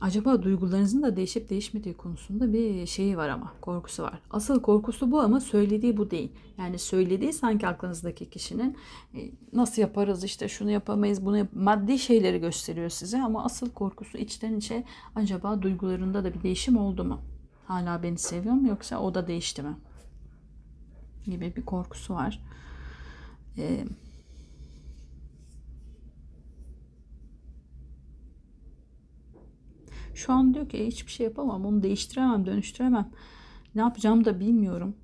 acaba 0.00 0.42
duygularınızın 0.42 1.02
da 1.02 1.16
değişip 1.16 1.50
değişmediği 1.50 1.96
konusunda 1.96 2.52
bir 2.52 2.86
şeyi 2.86 3.16
var 3.16 3.28
ama 3.28 3.52
korkusu 3.60 4.02
var. 4.02 4.20
Asıl 4.30 4.62
korkusu 4.62 5.10
bu 5.10 5.20
ama 5.20 5.40
söylediği 5.40 5.96
bu 5.96 6.10
değil. 6.10 6.32
Yani 6.58 6.78
söylediği 6.78 7.32
sanki 7.32 7.66
aklınızdaki 7.66 8.30
kişinin 8.30 8.76
e, 9.14 9.30
nasıl 9.52 9.82
yaparız 9.82 10.24
işte 10.24 10.48
şunu 10.48 10.70
yapamayız 10.70 11.24
bunu 11.26 11.38
yap 11.38 11.48
maddi 11.54 11.98
şeyleri 11.98 12.40
gösteriyor 12.40 12.88
size 12.88 13.22
ama 13.22 13.44
asıl 13.44 13.70
korkusu 13.70 14.18
içten 14.18 14.56
içe 14.56 14.84
acaba 15.14 15.62
duygularında 15.62 16.24
da 16.24 16.34
bir 16.34 16.42
değişim 16.42 16.76
oldu 16.76 17.04
mu? 17.04 17.20
Hala 17.66 18.02
beni 18.02 18.18
seviyor 18.18 18.54
mu 18.54 18.68
yoksa 18.68 18.98
o 18.98 19.14
da 19.14 19.26
değişti 19.26 19.62
mi? 19.62 19.76
Gibi 21.24 21.56
bir 21.56 21.64
korkusu 21.64 22.14
var. 22.14 22.42
Eee 23.56 23.84
Şu 30.18 30.32
an 30.32 30.54
diyor 30.54 30.68
ki 30.68 30.86
hiçbir 30.86 31.10
şey 31.10 31.24
yapamam, 31.24 31.66
onu 31.66 31.82
değiştiremem, 31.82 32.46
dönüştüremem. 32.46 33.10
Ne 33.74 33.80
yapacağımı 33.80 34.24
da 34.24 34.40
bilmiyorum. 34.40 34.96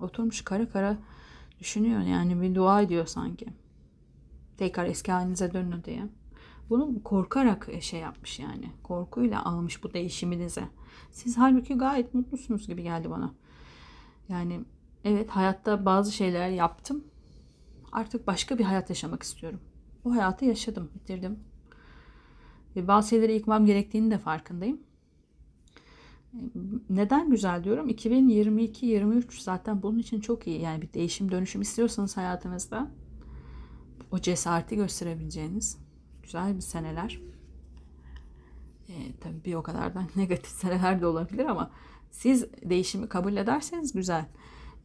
Oturmuş 0.00 0.44
kara 0.44 0.68
kara 0.68 0.96
düşünüyor 1.60 2.00
yani 2.00 2.42
bir 2.42 2.54
dua 2.54 2.82
ediyor 2.82 3.06
sanki. 3.06 3.46
Tekrar 4.56 4.86
eski 4.86 5.12
halinize 5.12 5.52
dönün 5.52 5.84
diye. 5.84 6.06
Bunu 6.70 7.02
korkarak 7.02 7.68
şey 7.80 8.00
yapmış 8.00 8.38
yani. 8.38 8.72
Korkuyla 8.82 9.44
almış 9.44 9.84
bu 9.84 9.94
değişiminize. 9.94 10.68
Siz 11.10 11.38
halbuki 11.38 11.74
gayet 11.74 12.14
mutlusunuz 12.14 12.66
gibi 12.66 12.82
geldi 12.82 13.10
bana. 13.10 13.34
Yani 14.28 14.60
evet 15.04 15.30
hayatta 15.30 15.84
bazı 15.84 16.12
şeyler 16.12 16.48
yaptım. 16.48 17.04
Artık 17.92 18.26
başka 18.26 18.58
bir 18.58 18.64
hayat 18.64 18.90
yaşamak 18.90 19.22
istiyorum. 19.22 19.60
O 20.04 20.10
hayatı 20.10 20.44
yaşadım, 20.44 20.90
bitirdim. 20.94 21.49
Ve 22.76 22.88
bazı 22.88 23.08
şeyleri 23.08 23.34
yıkmam 23.34 23.66
gerektiğini 23.66 24.10
de 24.10 24.18
farkındayım. 24.18 24.80
Neden 26.90 27.30
güzel 27.30 27.64
diyorum? 27.64 27.88
2022-23 27.88 29.42
zaten 29.42 29.82
bunun 29.82 29.98
için 29.98 30.20
çok 30.20 30.46
iyi. 30.46 30.60
Yani 30.60 30.82
bir 30.82 30.92
değişim 30.92 31.30
dönüşüm 31.30 31.62
istiyorsanız 31.62 32.16
hayatınızda 32.16 32.90
o 34.10 34.18
cesareti 34.18 34.76
gösterebileceğiniz 34.76 35.78
güzel 36.22 36.56
bir 36.56 36.60
seneler. 36.60 37.20
E, 38.88 38.94
tabii 39.20 39.44
bir 39.44 39.54
o 39.54 39.62
kadar 39.62 39.94
da 39.94 40.06
negatif 40.16 40.50
seneler 40.50 41.00
de 41.00 41.06
olabilir 41.06 41.46
ama 41.46 41.70
siz 42.10 42.46
değişimi 42.64 43.08
kabul 43.08 43.36
ederseniz 43.36 43.92
güzel. 43.92 44.26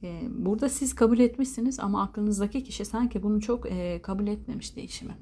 E, 0.04 0.22
burada 0.30 0.70
siz 0.70 0.96
kabul 0.96 1.20
etmişsiniz 1.20 1.80
ama 1.80 2.04
aklınızdaki 2.04 2.64
kişi 2.64 2.86
sanki 2.86 3.24
bunu 3.24 3.42
çok 3.42 3.66
e, 3.66 4.02
kabul 4.02 4.28
etmemiş 4.28 4.76
değişimi. 4.76 5.18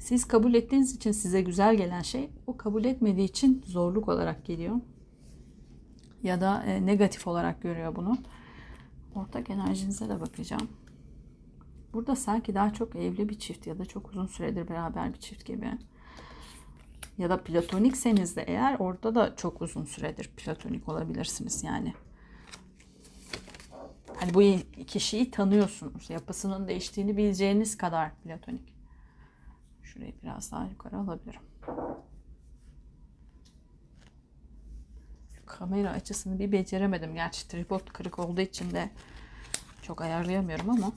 Siz 0.00 0.24
kabul 0.24 0.54
ettiğiniz 0.54 0.96
için 0.96 1.12
size 1.12 1.42
güzel 1.42 1.74
gelen 1.76 2.02
şey 2.02 2.30
o 2.46 2.56
kabul 2.56 2.84
etmediği 2.84 3.28
için 3.28 3.62
zorluk 3.66 4.08
olarak 4.08 4.44
geliyor. 4.44 4.76
Ya 6.22 6.40
da 6.40 6.62
e, 6.62 6.86
negatif 6.86 7.26
olarak 7.26 7.62
görüyor 7.62 7.96
bunu. 7.96 8.18
Ortak 9.14 9.50
enerjinize 9.50 10.08
de 10.08 10.20
bakacağım. 10.20 10.68
Burada 11.92 12.16
sanki 12.16 12.54
daha 12.54 12.72
çok 12.72 12.96
evli 12.96 13.28
bir 13.28 13.38
çift 13.38 13.66
ya 13.66 13.78
da 13.78 13.84
çok 13.84 14.10
uzun 14.10 14.26
süredir 14.26 14.68
beraber 14.68 15.12
bir 15.12 15.18
çift 15.18 15.46
gibi. 15.46 15.70
Ya 17.18 17.30
da 17.30 17.44
platonikseniz 17.44 18.36
de 18.36 18.42
eğer 18.42 18.76
orada 18.78 19.14
da 19.14 19.36
çok 19.36 19.62
uzun 19.62 19.84
süredir 19.84 20.30
platonik 20.36 20.88
olabilirsiniz 20.88 21.64
yani. 21.64 21.94
Hani 24.16 24.34
bu 24.34 24.42
kişiyi 24.84 25.30
tanıyorsunuz. 25.30 26.10
Yapısının 26.10 26.68
değiştiğini 26.68 27.16
bileceğiniz 27.16 27.76
kadar 27.76 28.14
platonik. 28.14 28.79
Şurayı 30.00 30.14
biraz 30.22 30.52
daha 30.52 30.64
yukarı 30.64 30.96
alabilirim. 30.96 31.40
Şu 35.34 35.46
kamera 35.46 35.90
açısını 35.90 36.38
bir 36.38 36.52
beceremedim. 36.52 37.14
Gerçi 37.14 37.48
tripod 37.48 37.88
kırık 37.92 38.18
olduğu 38.18 38.40
için 38.40 38.70
de 38.70 38.90
çok 39.82 40.00
ayarlayamıyorum 40.00 40.70
ama 40.70 40.92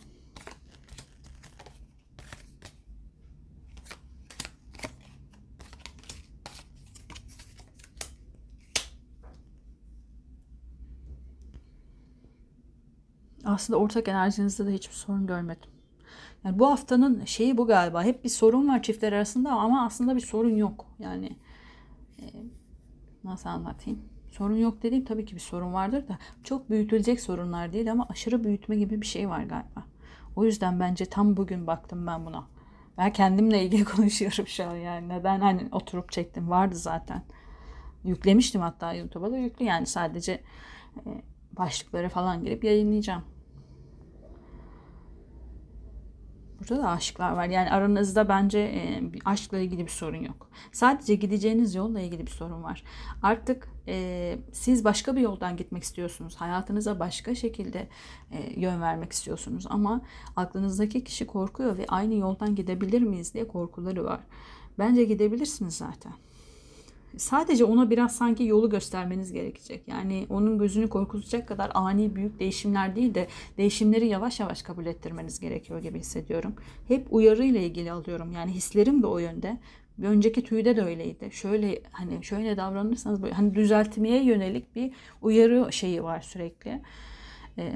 aslında 13.46 13.80
ortak 13.80 14.08
enerjinizde 14.08 14.66
de 14.66 14.74
hiçbir 14.74 14.96
sorun 14.96 15.28
görmedim. 15.28 15.83
Yani 16.44 16.60
bu 16.60 16.70
haftanın 16.70 17.26
şeyi 17.26 17.58
bu 17.58 17.68
galiba. 17.68 18.04
Hep 18.04 18.24
bir 18.24 18.30
sorun 18.30 18.68
var 18.68 18.84
çiftler 18.84 19.14
arasında 19.14 19.52
ama 19.52 19.86
aslında 19.86 20.16
bir 20.16 20.22
sorun 20.22 20.56
yok. 20.56 20.86
Yani 21.00 21.38
e, 22.20 22.24
nasıl 23.24 23.50
anlatayım? 23.50 24.00
Sorun 24.32 24.56
yok 24.56 24.84
dediğim 24.84 25.06
tabii 25.06 25.26
ki 25.26 25.36
bir 25.36 25.42
sorun 25.42 25.74
vardır 25.74 26.08
da 26.08 26.18
çok 26.44 26.70
büyütülecek 26.70 27.22
sorunlar 27.22 27.74
değil 27.74 27.92
ama 27.92 28.08
aşırı 28.10 28.44
büyütme 28.44 28.76
gibi 28.76 29.02
bir 29.02 29.06
şey 29.06 29.30
var 29.30 29.44
galiba. 29.44 29.84
O 30.36 30.46
yüzden 30.46 30.80
bence 30.80 31.06
tam 31.06 31.38
bugün 31.38 31.68
baktım 31.68 32.08
ben 32.08 32.26
buna. 32.26 32.48
Ben 32.98 33.14
kendimle 33.14 33.64
ilgili 33.64 33.84
konuşuyorum 33.96 34.48
şu 34.48 34.64
an 34.64 34.76
yani. 34.76 35.10
Neden 35.10 35.40
hani 35.40 35.68
oturup 35.72 36.12
çektim 36.12 36.50
vardı 36.50 36.76
zaten. 36.76 37.24
Yüklemiştim 38.04 38.62
hatta 38.62 38.94
YouTube'a 38.94 39.32
da 39.32 39.38
yüklü 39.38 39.66
yani 39.66 39.86
sadece 39.86 40.32
e, 40.32 40.44
başlıkları 41.52 42.10
falan 42.10 42.44
girip 42.44 42.64
yayınlayacağım. 42.64 43.24
Burada 46.70 46.84
da 46.84 46.90
aşklar 46.90 47.32
var. 47.32 47.46
Yani 47.46 47.72
aranızda 47.72 48.30
bence 48.30 48.60
e, 48.60 49.02
aşkla 49.26 49.58
ilgili 49.60 49.86
bir 49.86 49.92
sorun 49.92 50.24
yok. 50.24 50.50
Sadece 50.72 51.16
gideceğiniz 51.16 51.76
yolla 51.76 52.00
ilgili 52.00 52.26
bir 52.26 52.32
sorun 52.32 52.64
var. 52.64 52.84
Artık 53.24 53.68
e, 53.88 54.38
siz 54.52 54.86
başka 54.86 55.16
bir 55.16 55.22
yoldan 55.22 55.58
gitmek 55.58 55.84
istiyorsunuz. 55.84 56.36
Hayatınıza 56.36 57.00
başka 57.00 57.36
şekilde 57.36 57.88
e, 58.32 58.60
yön 58.60 58.82
vermek 58.82 59.12
istiyorsunuz. 59.12 59.66
Ama 59.70 60.02
aklınızdaki 60.36 61.04
kişi 61.04 61.28
korkuyor 61.28 61.78
ve 61.78 61.86
aynı 61.88 62.16
yoldan 62.16 62.56
gidebilir 62.56 63.02
miyiz 63.02 63.34
diye 63.34 63.48
korkuları 63.48 64.04
var. 64.04 64.20
Bence 64.80 65.04
gidebilirsiniz 65.04 65.78
zaten 65.78 66.14
sadece 67.18 67.66
ona 67.66 67.90
biraz 67.90 68.16
sanki 68.16 68.44
yolu 68.44 68.70
göstermeniz 68.70 69.34
gerekecek. 69.34 69.88
Yani 69.88 70.28
onun 70.30 70.58
gözünü 70.58 70.90
korkutacak 70.90 71.48
kadar 71.48 71.72
ani 71.74 72.16
büyük 72.16 72.40
değişimler 72.40 72.96
değil 72.96 73.16
de 73.16 73.28
değişimleri 73.58 74.08
yavaş 74.08 74.40
yavaş 74.40 74.62
kabul 74.62 74.86
ettirmeniz 74.86 75.40
gerekiyor 75.40 75.82
gibi 75.82 76.00
hissediyorum. 76.00 76.56
Hep 76.88 77.08
uyarı 77.12 77.46
ile 77.46 77.66
ilgili 77.66 77.92
alıyorum. 77.92 78.32
Yani 78.32 78.52
hislerim 78.52 79.04
de 79.04 79.08
o 79.08 79.18
yönde. 79.18 79.58
Bir 79.98 80.08
önceki 80.08 80.44
tüyde 80.44 80.76
de 80.76 80.82
öyleydi. 80.82 81.30
Şöyle 81.32 81.82
hani 81.92 82.24
şöyle 82.24 82.58
davranırsanız 82.58 83.24
böyle 83.24 83.34
hani 83.34 83.56
düzeltmeye 83.56 84.24
yönelik 84.24 84.76
bir 84.76 84.92
uyarı 85.22 85.74
şeyi 85.74 86.04
var 86.04 86.22
sürekli. 86.22 86.82
Ee, 87.58 87.76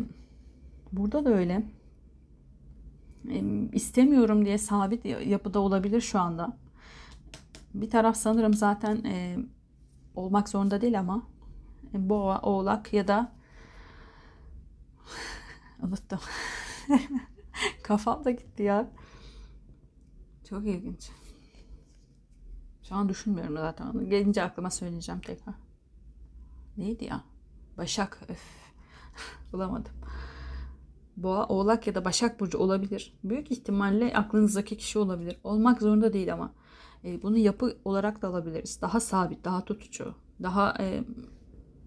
burada 0.91 1.26
da 1.26 1.34
öyle. 1.34 1.63
Ee, 3.30 3.41
istemiyorum 3.73 4.45
diye 4.45 4.58
sabit 4.58 5.06
yapıda 5.06 5.60
olabilir 5.60 6.02
şu 6.02 6.19
anda 6.19 6.58
bir 7.73 7.89
taraf 7.89 8.17
sanırım 8.17 8.53
zaten 8.53 9.03
e, 9.03 9.38
olmak 10.15 10.49
zorunda 10.49 10.82
değil 10.82 10.99
ama 10.99 11.27
e, 11.93 12.10
boğa, 12.10 12.41
oğlak 12.41 12.93
ya 12.93 13.08
da 13.08 13.32
unuttum. 15.84 16.19
Kafam 17.84 18.25
da 18.25 18.32
gitti 18.32 18.63
ya. 18.63 18.89
Çok 20.49 20.67
ilginç. 20.67 21.10
Şu 22.84 22.95
an 22.95 23.10
düşünmüyorum 23.10 23.56
zaten. 23.58 24.10
Gelince 24.10 24.43
aklıma 24.43 24.69
söyleyeceğim 24.69 25.21
tekrar. 25.21 25.56
Neydi 26.77 27.06
ya? 27.06 27.23
Başak. 27.77 28.21
Öf. 28.30 28.41
Bulamadım. 29.53 29.91
Boğa, 31.17 31.47
Oğlak 31.47 31.88
ya 31.88 31.95
da 31.95 32.06
Başak 32.06 32.39
Burcu 32.39 32.58
olabilir. 32.58 33.19
Büyük 33.23 33.51
ihtimalle 33.51 34.13
aklınızdaki 34.13 34.77
kişi 34.77 34.99
olabilir. 34.99 35.38
Olmak 35.43 35.82
zorunda 35.82 36.13
değil 36.13 36.34
ama. 36.34 36.53
E, 37.03 37.21
bunu 37.21 37.38
yapı 37.38 37.77
olarak 37.86 38.21
da 38.21 38.27
alabiliriz. 38.27 38.81
Daha 38.81 38.99
sabit, 38.99 39.45
daha 39.45 39.65
tutucu, 39.65 40.15
daha 40.43 40.75
e, 40.79 41.03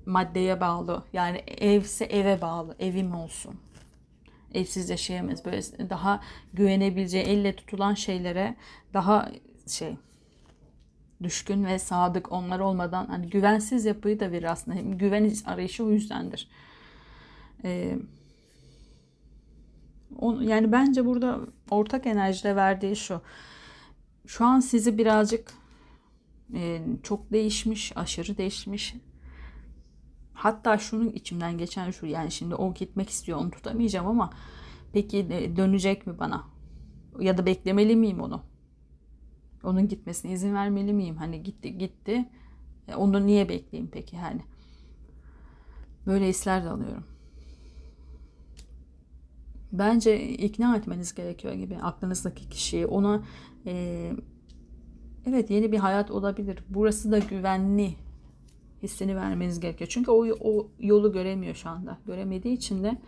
maddeye 0.07 0.61
bağlı. 0.61 1.03
Yani 1.13 1.37
evse 1.47 2.05
eve 2.05 2.41
bağlı, 2.41 2.77
evim 2.79 3.15
olsun. 3.15 3.55
Evsiz 4.55 4.91
yaşayamayız. 4.91 5.45
Böyle 5.45 5.91
daha 5.91 6.21
güvenebileceği, 6.53 7.25
elle 7.25 7.57
tutulan 7.57 7.95
şeylere 7.95 8.57
daha 8.95 9.31
şey 9.67 9.97
düşkün 11.23 11.65
ve 11.65 11.79
sadık 11.79 12.33
onlar 12.33 12.61
olmadan 12.61 13.07
hani 13.07 13.31
güvensiz 13.31 13.85
yapıyı 13.85 14.21
da 14.21 14.33
verir 14.33 14.51
aslında. 14.53 14.81
Güven 14.81 15.33
arayışı 15.47 15.85
o 15.85 15.91
yüzdendir. 15.91 16.49
Ee, 17.65 17.99
on, 20.19 20.43
yani 20.43 20.73
bence 20.73 21.07
burada 21.07 21.41
ortak 21.71 22.07
enerjide 22.07 22.57
verdiği 22.57 22.97
şu 22.97 23.21
şu 24.31 24.45
an 24.45 24.61
sizi 24.61 24.99
birazcık 24.99 25.53
e, 26.55 26.83
çok 27.03 27.33
değişmiş, 27.33 27.97
aşırı 27.97 28.37
değişmiş. 28.37 28.95
Hatta 30.35 30.79
şunun 30.79 31.09
içimden 31.09 31.59
geçen 31.59 31.91
şu 31.91 32.07
yani 32.07 32.31
şimdi 32.31 32.55
o 32.55 32.75
gitmek 32.75 33.11
istiyor 33.11 33.39
onu 33.39 33.51
tutamayacağım 33.51 34.07
ama 34.07 34.31
peki 34.93 35.29
dönecek 35.57 36.07
mi 36.07 36.19
bana? 36.19 36.47
Ya 37.21 37.39
da 37.39 37.47
beklemeli 37.47 37.97
miyim 37.97 38.21
onu? 38.21 38.43
Onun 39.63 39.89
gitmesine 39.89 40.33
izin 40.33 40.55
vermeli 40.55 40.93
miyim? 40.93 41.17
Hani 41.17 41.43
gitti 41.43 41.79
gitti. 41.79 42.29
E, 42.89 42.95
onu 42.95 43.27
niye 43.27 43.49
bekleyeyim 43.49 43.91
peki 43.93 44.19
hani? 44.19 44.43
Böyle 46.07 46.29
hisler 46.29 46.65
de 46.65 46.69
alıyorum. 46.69 47.05
Bence 49.73 50.29
ikna 50.29 50.77
etmeniz 50.77 51.15
gerekiyor 51.15 51.55
gibi 51.55 51.79
aklınızdaki 51.79 52.49
kişiyi. 52.49 52.87
Ona 52.87 53.23
e, 53.67 54.13
evet 55.27 55.51
yeni 55.51 55.73
bir 55.73 55.79
hayat 55.79 56.11
olabilir. 56.11 56.59
Burası 56.69 57.13
da 57.13 57.19
güvenli 57.19 57.95
hissini 58.83 59.17
vermeniz 59.17 59.61
gerekiyor. 59.61 59.91
Çünkü 59.91 60.11
o, 60.11 60.27
o 60.41 60.69
yolu 60.79 61.13
göremiyor 61.13 61.55
şu 61.55 61.69
anda. 61.69 61.99
Göremediği 62.07 62.55
için 62.55 62.85
de 62.85 62.99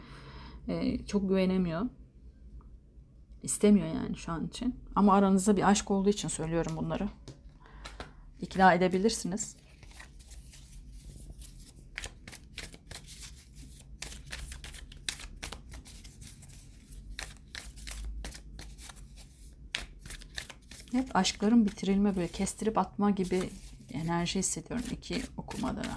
e, 0.69 1.05
çok 1.07 1.29
güvenemiyor. 1.29 1.83
İstemiyor 3.43 3.87
yani 3.87 4.17
şu 4.17 4.33
an 4.33 4.47
için. 4.47 4.75
Ama 4.95 5.15
aranızda 5.15 5.57
bir 5.57 5.69
aşk 5.69 5.91
olduğu 5.91 6.09
için 6.09 6.29
söylüyorum 6.29 6.73
bunları. 6.77 7.09
İkna 8.41 8.75
edebilirsiniz. 8.75 9.57
Hep 20.93 21.17
aşkların 21.17 21.67
bitirilme 21.67 22.17
böyle 22.17 22.29
kestirip 22.29 22.79
atma 22.79 23.11
gibi 23.11 23.51
enerji 23.93 24.39
hissediyorum 24.39 24.85
iki 24.93 25.23
okumada 25.37 25.85
da. 25.85 25.97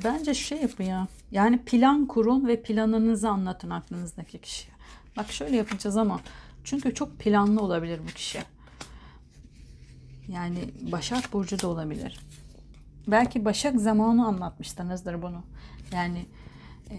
E 0.00 0.04
bence 0.04 0.34
şey 0.34 0.60
yapın 0.62 0.84
ya. 0.84 1.06
Yani 1.30 1.64
plan 1.64 2.06
kurun 2.06 2.48
ve 2.48 2.62
planınızı 2.62 3.28
anlatın 3.28 3.70
aklınızdaki 3.70 4.38
kişiye. 4.38 4.74
Bak 5.16 5.32
şöyle 5.32 5.56
yapacağız 5.56 5.96
ama 5.96 6.20
çünkü 6.64 6.94
çok 6.94 7.18
planlı 7.18 7.60
olabilir 7.60 8.00
bu 8.08 8.14
kişi. 8.14 8.38
Yani 10.28 10.58
Başak 10.92 11.32
Burcu 11.32 11.60
da 11.60 11.68
olabilir. 11.68 12.20
Belki 13.06 13.44
Başak 13.44 13.80
zamanı 13.80 14.26
anlatmışsınızdır 14.26 15.22
bunu. 15.22 15.42
Yani 15.92 16.26
e, 16.90 16.96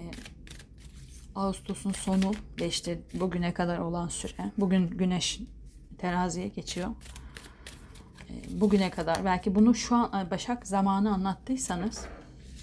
Ağustos'un 1.36 1.92
sonu 1.92 2.32
ve 2.62 2.68
işte 2.68 3.00
bugüne 3.14 3.54
kadar 3.54 3.78
olan 3.78 4.08
süre. 4.08 4.52
Bugün 4.58 4.88
Güneş 4.88 5.40
teraziye 5.98 6.48
geçiyor. 6.48 6.90
E, 8.30 8.62
bugüne 8.62 8.90
kadar 8.90 9.26
belki 9.26 9.56
bunu 9.56 9.76
şu 9.76 9.96
an 9.96 10.32
Başak 10.32 10.68
zamanı 10.68 11.14
anlattıysanız 11.14 12.06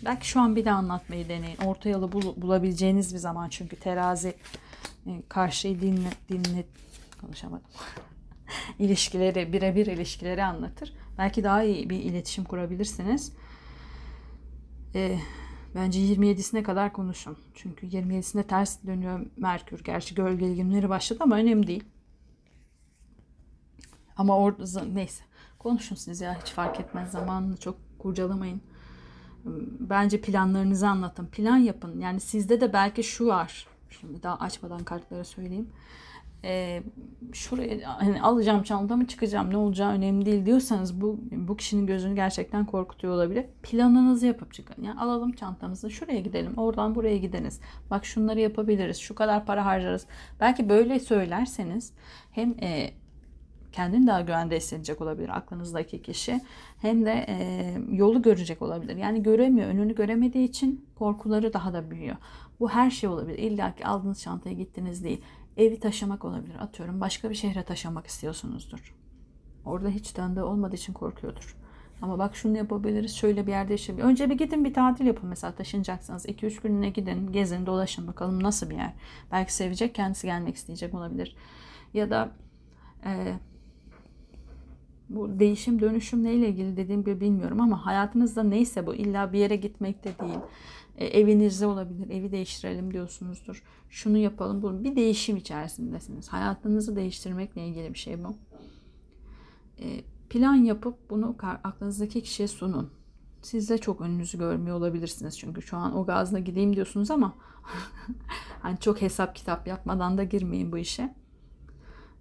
Belki 0.05 0.29
şu 0.29 0.41
an 0.41 0.57
bir 0.57 0.65
de 0.65 0.71
anlatmayı 0.71 1.29
deneyin. 1.29 1.57
Orta 1.57 1.89
yolu 1.89 2.13
bul, 2.13 2.43
bulabileceğiniz 2.43 3.15
bir 3.15 3.19
zaman 3.19 3.49
çünkü 3.49 3.77
terazi 3.77 4.35
e, 5.07 5.23
karşıyı 5.29 5.81
dinle, 5.81 6.11
dinle 6.29 6.65
konuşamadım. 7.21 7.67
ilişkileri, 8.79 9.53
birebir 9.53 9.87
ilişkileri 9.87 10.45
anlatır. 10.45 10.93
Belki 11.19 11.45
daha 11.45 11.63
iyi 11.63 11.91
bir 11.91 11.99
iletişim 11.99 12.45
kurabilirsiniz. 12.45 13.33
E, 14.95 15.19
bence 15.75 16.01
27'sine 16.01 16.63
kadar 16.63 16.93
konuşun. 16.93 17.39
Çünkü 17.55 17.87
27'sinde 17.87 18.47
ters 18.47 18.87
dönüyor 18.87 19.27
Merkür. 19.37 19.85
Gerçi 19.85 20.15
gölge 20.15 20.55
günleri 20.55 20.89
başladı 20.89 21.19
ama 21.23 21.37
önemli 21.37 21.67
değil. 21.67 21.85
Ama 24.17 24.39
orada 24.39 24.85
neyse 24.85 25.25
konuşun 25.59 25.97
siz 25.97 26.21
ya 26.21 26.41
hiç 26.41 26.51
fark 26.51 26.81
etmez. 26.81 27.11
Zamanını 27.11 27.57
çok 27.57 27.77
kurcalamayın 27.99 28.63
bence 29.81 30.21
planlarınızı 30.21 30.89
anlatın. 30.89 31.27
Plan 31.27 31.57
yapın. 31.57 32.01
Yani 32.01 32.21
sizde 32.21 32.61
de 32.61 32.73
belki 32.73 33.03
şu 33.03 33.27
var. 33.27 33.67
Şimdi 33.91 34.23
daha 34.23 34.39
açmadan 34.39 34.85
kartları 34.85 35.25
söyleyeyim. 35.25 35.69
Ee, 36.45 36.83
şuraya 37.33 38.01
hani 38.03 38.23
alacağım 38.23 38.63
çantamı 38.63 39.07
çıkacağım 39.07 39.51
ne 39.51 39.57
olacağı 39.57 39.93
önemli 39.93 40.27
değil 40.27 40.47
diyorsanız 40.47 41.01
bu 41.01 41.21
bu 41.31 41.57
kişinin 41.57 41.87
gözünü 41.87 42.15
gerçekten 42.15 42.67
korkutuyor 42.67 43.15
olabilir. 43.15 43.45
Planınızı 43.63 44.27
yapıp 44.27 44.55
çıkın. 44.55 44.85
Yani 44.85 45.01
alalım 45.01 45.33
çantamızı 45.33 45.91
şuraya 45.91 46.21
gidelim. 46.21 46.53
Oradan 46.57 46.95
buraya 46.95 47.19
gideniz. 47.19 47.61
Bak 47.91 48.07
şunları 48.07 48.41
yapabiliriz. 48.41 48.97
Şu 48.97 49.15
kadar 49.15 49.47
para 49.47 49.65
harcarız. 49.65 50.07
Belki 50.41 50.69
böyle 50.69 51.01
söylerseniz 51.01 51.93
hem 52.33 52.55
e, 52.63 52.91
kendini 53.79 54.07
daha 54.07 54.21
güvende 54.21 54.57
hissedecek 54.57 55.01
olabilir 55.01 55.37
aklınızdaki 55.37 56.03
kişi. 56.03 56.41
Hem 56.79 57.07
de 57.07 57.25
e, 57.29 57.37
yolu 57.91 58.23
görecek 58.23 58.63
olabilir. 58.63 58.97
Yani 58.97 59.23
göremiyor, 59.23 59.69
önünü 59.69 59.95
göremediği 59.95 60.49
için 60.49 60.87
korkuları 60.95 61.53
daha 61.53 61.73
da 61.73 61.91
büyüyor. 61.91 62.17
Bu 62.61 62.71
her 62.71 62.91
şey 62.91 63.09
olabilir. 63.09 63.39
İlla 63.39 63.75
ki 63.75 63.87
aldığınız 63.87 64.23
çantaya 64.23 64.55
gittiniz 64.55 65.05
değil. 65.05 65.23
Evi 65.57 65.81
taşımak 65.81 66.25
olabilir. 66.25 66.55
Atıyorum 66.61 67.01
başka 67.01 67.31
bir 67.31 67.35
şehre 67.35 67.63
taşımak 67.63 68.07
istiyorsunuzdur. 68.07 68.95
Orada 69.65 69.89
hiç 69.89 70.11
tanıdığı 70.11 70.45
olmadığı 70.45 70.77
için 70.77 70.93
korkuyordur. 70.93 71.57
Ama 72.03 72.19
bak 72.19 72.37
şunu 72.37 72.57
yapabiliriz. 72.57 73.17
Şöyle 73.17 73.47
bir 73.47 73.53
yerde 73.53 73.73
yaşayabilir. 73.73 74.07
Önce 74.07 74.31
bir 74.31 74.39
gidin 74.39 74.65
bir 74.65 74.75
tatil 74.75 75.07
yapın 75.07 75.29
mesela 75.29 75.53
taşınacaksınız. 75.55 76.27
2-3 76.27 76.63
gününe 76.63 76.91
gidin. 76.91 77.33
Gezin 77.33 77.67
dolaşın 77.67 78.07
bakalım 78.07 78.43
nasıl 78.43 78.71
bir 78.71 78.77
yer. 78.77 78.93
Belki 79.33 79.55
sevecek 79.55 79.95
kendisi 79.95 80.27
gelmek 80.27 80.57
isteyecek 80.57 80.95
olabilir. 80.95 81.37
Ya 81.95 82.11
da 82.11 82.31
e, 83.05 83.35
bu 85.09 85.39
değişim 85.39 85.81
dönüşüm 85.81 86.25
neyle 86.25 86.49
ilgili 86.49 86.77
dediğim 86.77 87.05
gibi 87.05 87.21
bilmiyorum 87.21 87.61
ama 87.61 87.87
hayatınızda 87.87 88.43
neyse 88.43 88.87
bu 88.87 88.95
illa 88.95 89.33
bir 89.33 89.39
yere 89.39 89.57
gitmek 89.57 90.05
de 90.05 90.13
değil. 90.21 90.39
E, 90.97 91.07
evinizde 91.07 91.67
olabilir. 91.67 92.11
Evi 92.11 92.33
değiştirelim 92.33 92.93
diyorsunuzdur. 92.95 93.63
Şunu 93.91 94.19
yapalım. 94.19 94.63
Bu 94.63 94.85
bir 94.85 94.97
değişim 94.97 95.37
içerisindesiniz. 95.37 96.29
Hayatınızı 96.29 96.97
değiştirmekle 96.97 97.67
ilgili 97.67 97.95
bir 97.95 97.99
şey 97.99 98.25
bu. 98.25 98.37
E, 99.79 100.01
plan 100.31 100.55
yapıp 100.55 101.11
bunu 101.11 101.37
aklınızdaki 101.65 102.23
kişiye 102.23 102.49
sunun. 102.49 102.91
Siz 103.43 103.71
de 103.71 103.79
çok 103.79 104.01
önünüzü 104.01 104.39
görmüyor 104.39 104.77
olabilirsiniz. 104.77 105.39
Çünkü 105.39 105.63
şu 105.63 105.77
an 105.77 105.97
o 105.97 106.07
gazla 106.07 106.39
gideyim 106.39 106.77
diyorsunuz 106.77 107.11
ama 107.11 107.35
hani 108.63 108.79
çok 108.79 109.03
hesap 109.03 109.37
kitap 109.37 109.67
yapmadan 109.67 110.19
da 110.19 110.25
girmeyin 110.25 110.73
bu 110.73 110.79
işe. 110.79 111.15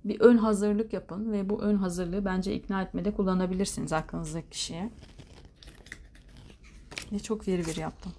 Bir 0.07 0.19
ön 0.19 0.37
hazırlık 0.37 0.93
yapın 0.93 1.31
ve 1.31 1.49
bu 1.49 1.61
ön 1.61 1.75
hazırlığı 1.75 2.25
bence 2.25 2.55
ikna 2.55 2.81
etmede 2.81 3.11
kullanabilirsiniz 3.11 3.93
aklınızdaki 3.93 4.49
kişiye. 4.49 4.89
Ve 7.11 7.19
çok 7.19 7.47
veri 7.47 7.67
veri 7.67 7.79
yaptım. 7.79 8.11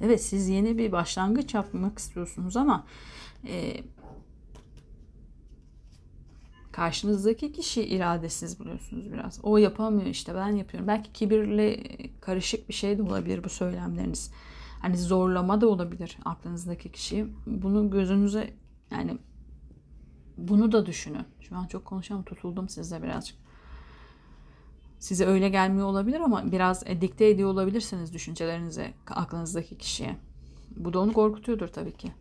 Evet 0.00 0.22
siz 0.22 0.48
yeni 0.48 0.78
bir 0.78 0.92
başlangıç 0.92 1.54
yapmak 1.54 1.98
istiyorsunuz 1.98 2.56
ama 2.56 2.86
e, 3.46 3.82
karşınızdaki 6.72 7.52
kişi 7.52 7.82
iradesiz 7.84 8.60
buluyorsunuz 8.60 9.12
biraz. 9.12 9.40
O 9.42 9.56
yapamıyor 9.56 10.06
işte 10.06 10.34
ben 10.34 10.48
yapıyorum. 10.48 10.88
Belki 10.88 11.12
kibirle 11.12 11.82
karışık 12.20 12.68
bir 12.68 12.74
şey 12.74 12.98
de 12.98 13.02
olabilir 13.02 13.44
bu 13.44 13.48
söylemleriniz. 13.48 14.30
Hani 14.84 14.98
zorlama 14.98 15.60
da 15.60 15.68
olabilir 15.68 16.18
aklınızdaki 16.24 16.92
kişiyi. 16.92 17.26
Bunu 17.46 17.90
gözünüze 17.90 18.54
yani 18.90 19.18
bunu 20.36 20.72
da 20.72 20.86
düşünün. 20.86 21.24
Şu 21.40 21.56
an 21.56 21.66
çok 21.66 21.84
konuşamam 21.84 22.24
tutuldum 22.24 22.68
sizle 22.68 23.02
birazcık. 23.02 23.36
Size 24.98 25.26
öyle 25.26 25.48
gelmiyor 25.48 25.86
olabilir 25.86 26.20
ama 26.20 26.52
biraz 26.52 26.86
dikte 26.86 27.28
ediyor 27.28 27.48
olabilirsiniz 27.48 28.14
düşüncelerinize 28.14 28.94
aklınızdaki 29.06 29.78
kişiye. 29.78 30.16
Bu 30.76 30.92
da 30.92 30.98
onu 30.98 31.12
korkutuyordur 31.12 31.68
tabii 31.68 31.96
ki. 31.96 32.12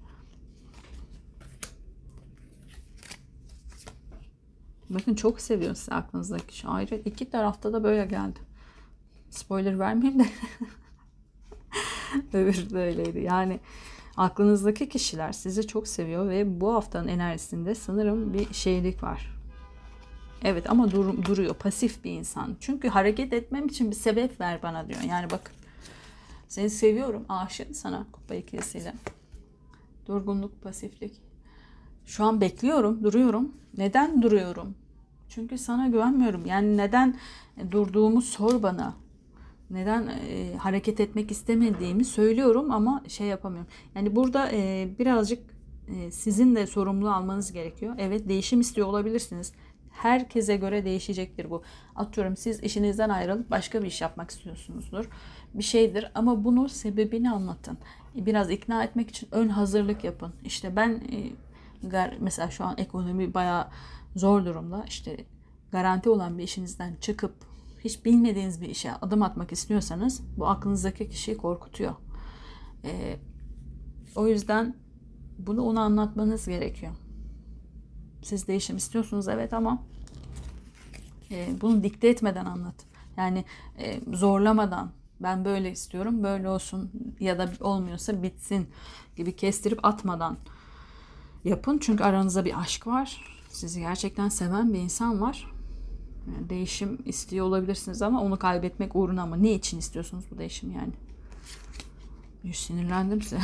Bakın 4.89 5.15
çok 5.15 5.41
seviyor 5.41 5.75
size 5.75 5.93
aklınızdaki 5.93 6.47
kişi. 6.47 6.67
Ayrı 6.67 6.95
iki 6.95 7.29
tarafta 7.29 7.73
da 7.73 7.83
böyle 7.83 8.05
geldi. 8.05 8.39
Spoiler 9.29 9.79
vermeyeyim 9.79 10.19
de. 10.19 10.27
Öbürü 12.33 12.69
de 12.69 12.79
öyleydi. 12.79 13.19
Yani 13.19 13.59
aklınızdaki 14.17 14.89
kişiler 14.89 15.31
sizi 15.31 15.67
çok 15.67 15.87
seviyor 15.87 16.29
ve 16.29 16.61
bu 16.61 16.73
haftanın 16.73 17.07
enerjisinde 17.07 17.75
sanırım 17.75 18.33
bir 18.33 18.53
şeylik 18.53 19.03
var. 19.03 19.33
Evet 20.43 20.69
ama 20.69 20.91
dur, 20.91 21.25
duruyor. 21.25 21.53
Pasif 21.53 22.03
bir 22.03 22.11
insan. 22.11 22.55
Çünkü 22.59 22.87
hareket 22.87 23.33
etmem 23.33 23.67
için 23.67 23.91
bir 23.91 23.95
sebep 23.95 24.41
ver 24.41 24.59
bana 24.63 24.87
diyor. 24.87 24.99
Yani 25.09 25.25
bakın 25.25 25.53
seni 26.47 26.69
seviyorum. 26.69 27.25
Aşığım 27.29 27.73
sana 27.73 28.05
kupa 28.11 28.35
ikilisiyle. 28.35 28.93
Durgunluk, 30.07 30.61
pasiflik. 30.61 31.21
Şu 32.05 32.23
an 32.23 32.41
bekliyorum, 32.41 33.03
duruyorum. 33.03 33.51
Neden 33.77 34.21
duruyorum? 34.21 34.75
Çünkü 35.29 35.57
sana 35.57 35.87
güvenmiyorum. 35.87 36.45
Yani 36.45 36.77
neden 36.77 37.19
durduğumu 37.71 38.21
sor 38.21 38.63
bana. 38.63 38.93
Neden 39.73 40.07
e, 40.07 40.55
hareket 40.57 40.99
etmek 40.99 41.31
istemediğimi 41.31 42.05
söylüyorum 42.05 42.71
ama 42.71 43.03
şey 43.07 43.27
yapamıyorum. 43.27 43.71
Yani 43.95 44.15
burada 44.15 44.51
e, 44.51 44.89
birazcık 44.99 45.43
e, 45.87 46.11
sizin 46.11 46.55
de 46.55 46.67
sorumluluğu 46.67 47.11
almanız 47.11 47.51
gerekiyor. 47.51 47.95
Evet 47.97 48.29
değişim 48.29 48.61
istiyor 48.61 48.87
olabilirsiniz. 48.87 49.53
Herkese 49.91 50.55
göre 50.55 50.85
değişecektir 50.85 51.49
bu. 51.49 51.63
Atıyorum 51.95 52.37
siz 52.37 52.63
işinizden 52.63 53.09
ayrılıp 53.09 53.51
başka 53.51 53.81
bir 53.81 53.87
iş 53.87 54.01
yapmak 54.01 54.31
istiyorsunuzdur. 54.31 55.09
Bir 55.53 55.63
şeydir 55.63 56.11
ama 56.15 56.43
bunu 56.43 56.69
sebebini 56.69 57.31
anlatın. 57.31 57.77
Biraz 58.15 58.51
ikna 58.51 58.83
etmek 58.83 59.09
için 59.09 59.27
ön 59.31 59.49
hazırlık 59.49 60.03
yapın. 60.03 60.33
İşte 60.45 60.75
ben 60.75 60.89
e, 61.93 62.11
mesela 62.19 62.49
şu 62.49 62.63
an 62.63 62.75
ekonomi 62.77 63.33
bayağı 63.33 63.67
zor 64.15 64.45
durumda. 64.45 64.85
İşte 64.87 65.17
garanti 65.71 66.09
olan 66.09 66.37
bir 66.37 66.43
işinizden 66.43 66.95
çıkıp 67.01 67.33
hiç 67.83 68.05
bilmediğiniz 68.05 68.61
bir 68.61 68.69
işe 68.69 68.93
adım 68.93 69.23
atmak 69.23 69.51
istiyorsanız 69.51 70.21
bu 70.37 70.47
aklınızdaki 70.47 71.09
kişiyi 71.09 71.37
korkutuyor. 71.37 71.93
Ee, 72.83 73.19
o 74.15 74.27
yüzden 74.27 74.75
bunu 75.39 75.61
ona 75.61 75.81
anlatmanız 75.81 76.47
gerekiyor. 76.47 76.93
Siz 78.23 78.47
değişim 78.47 78.77
istiyorsunuz 78.77 79.27
evet 79.27 79.53
ama 79.53 79.83
e, 81.31 81.47
bunu 81.61 81.83
dikte 81.83 82.07
etmeden 82.07 82.45
anlat. 82.45 82.75
Yani 83.17 83.45
e, 83.77 83.99
zorlamadan 84.13 84.91
ben 85.19 85.45
böyle 85.45 85.71
istiyorum 85.71 86.23
böyle 86.23 86.49
olsun 86.49 86.91
ya 87.19 87.37
da 87.37 87.51
olmuyorsa 87.59 88.23
bitsin 88.23 88.67
gibi 89.15 89.35
kestirip 89.35 89.85
atmadan 89.85 90.37
yapın. 91.43 91.77
Çünkü 91.77 92.03
aranızda 92.03 92.45
bir 92.45 92.59
aşk 92.59 92.87
var. 92.87 93.25
Sizi 93.49 93.79
gerçekten 93.79 94.29
seven 94.29 94.73
bir 94.73 94.79
insan 94.79 95.21
var. 95.21 95.52
Yani 96.27 96.49
değişim 96.49 96.99
istiyor 97.05 97.45
olabilirsiniz 97.45 98.01
ama 98.01 98.21
onu 98.21 98.39
kaybetmek 98.39 98.95
uğruna 98.95 99.21
ama 99.21 99.35
ne 99.35 99.53
için 99.53 99.79
istiyorsunuz 99.79 100.25
bu 100.31 100.37
değişim 100.37 100.71
yani? 100.71 100.93
Yüz 102.43 102.57
sinirlendim 102.59 103.21
size. 103.21 103.39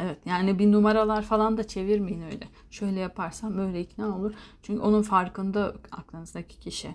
evet 0.00 0.18
yani 0.26 0.58
bir 0.58 0.72
numaralar 0.72 1.22
falan 1.22 1.56
da 1.58 1.66
çevirmeyin 1.66 2.22
öyle. 2.22 2.48
Şöyle 2.70 3.00
yaparsam 3.00 3.56
böyle 3.56 3.80
ikna 3.80 4.16
olur. 4.16 4.32
Çünkü 4.62 4.82
onun 4.82 5.02
farkında 5.02 5.74
aklınızdaki 5.92 6.60
kişi 6.60 6.94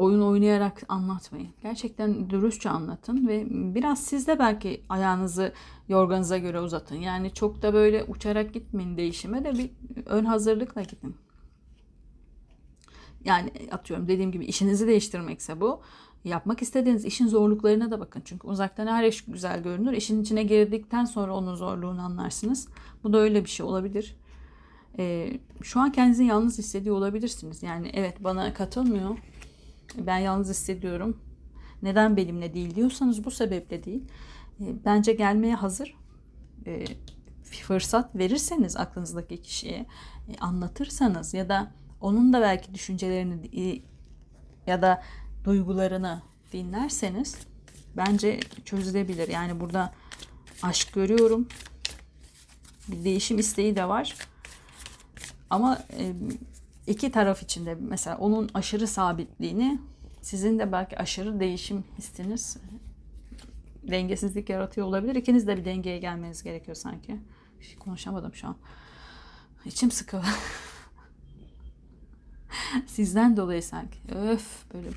oyun 0.00 0.20
oynayarak 0.20 0.82
anlatmayın. 0.88 1.48
Gerçekten 1.62 2.30
dürüstçe 2.30 2.70
anlatın 2.70 3.28
ve 3.28 3.46
biraz 3.48 4.02
siz 4.04 4.26
de 4.26 4.38
belki 4.38 4.82
ayağınızı 4.88 5.52
yorganıza 5.88 6.38
göre 6.38 6.60
uzatın. 6.60 6.96
Yani 6.96 7.34
çok 7.34 7.62
da 7.62 7.74
böyle 7.74 8.04
uçarak 8.04 8.54
gitmeyin 8.54 8.96
değişime 8.96 9.44
de 9.44 9.52
bir 9.52 9.70
ön 10.06 10.24
hazırlıkla 10.24 10.82
gidin. 10.82 11.16
Yani 13.24 13.52
atıyorum 13.72 14.08
dediğim 14.08 14.32
gibi 14.32 14.44
işinizi 14.44 14.86
değiştirmekse 14.86 15.60
bu. 15.60 15.80
Yapmak 16.24 16.62
istediğiniz 16.62 17.04
işin 17.04 17.28
zorluklarına 17.28 17.90
da 17.90 18.00
bakın. 18.00 18.22
Çünkü 18.24 18.46
uzaktan 18.46 18.86
her 18.86 19.04
iş 19.04 19.24
güzel 19.24 19.62
görünür. 19.62 19.92
İşin 19.92 20.22
içine 20.22 20.42
girdikten 20.42 21.04
sonra 21.04 21.34
onun 21.34 21.54
zorluğunu 21.54 22.00
anlarsınız. 22.00 22.68
Bu 23.04 23.12
da 23.12 23.18
öyle 23.18 23.44
bir 23.44 23.50
şey 23.50 23.66
olabilir. 23.66 24.16
Ee, 24.98 25.40
şu 25.62 25.80
an 25.80 25.92
kendinizi 25.92 26.24
yalnız 26.24 26.58
hissediyor 26.58 26.96
olabilirsiniz. 26.96 27.62
Yani 27.62 27.90
evet 27.94 28.24
bana 28.24 28.54
katılmıyor 28.54 29.16
ben 29.98 30.18
yalnız 30.18 30.50
hissediyorum. 30.50 31.20
Neden 31.82 32.16
benimle 32.16 32.54
değil 32.54 32.74
diyorsanız 32.74 33.24
bu 33.24 33.30
sebeple 33.30 33.84
değil. 33.84 34.04
E, 34.60 34.84
bence 34.84 35.12
gelmeye 35.12 35.54
hazır. 35.54 35.94
E, 36.66 36.84
fırsat 37.42 38.16
verirseniz 38.16 38.76
aklınızdaki 38.76 39.42
kişiye 39.42 39.86
e, 40.28 40.38
anlatırsanız 40.40 41.34
ya 41.34 41.48
da 41.48 41.72
onun 42.00 42.32
da 42.32 42.40
belki 42.40 42.74
düşüncelerini 42.74 43.82
ya 44.66 44.82
da 44.82 45.02
duygularını 45.44 46.22
dinlerseniz 46.52 47.36
bence 47.96 48.40
çözülebilir. 48.64 49.28
Yani 49.28 49.60
burada 49.60 49.92
aşk 50.62 50.92
görüyorum. 50.92 51.48
Bir 52.88 53.04
değişim 53.04 53.38
isteği 53.38 53.76
de 53.76 53.88
var. 53.88 54.16
Ama 55.50 55.78
iki 56.90 57.10
taraf 57.10 57.42
içinde 57.42 57.74
mesela 57.74 58.18
onun 58.18 58.50
aşırı 58.54 58.86
sabitliğini 58.86 59.80
sizin 60.22 60.58
de 60.58 60.72
belki 60.72 60.98
aşırı 60.98 61.40
değişim 61.40 61.84
hissiniz 61.98 62.56
dengesizlik 63.82 64.48
yaratıyor 64.48 64.86
olabilir. 64.86 65.14
İkiniz 65.14 65.46
de 65.46 65.56
bir 65.56 65.64
dengeye 65.64 65.98
gelmeniz 65.98 66.42
gerekiyor 66.42 66.74
sanki. 66.74 67.20
Hiç 67.60 67.76
konuşamadım 67.76 68.34
şu 68.34 68.48
an. 68.48 68.56
İçim 69.64 69.90
sıkı. 69.90 70.22
Sizden 72.86 73.36
dolayı 73.36 73.62
sanki. 73.62 73.98
Öf 74.14 74.72
böyle 74.74 74.88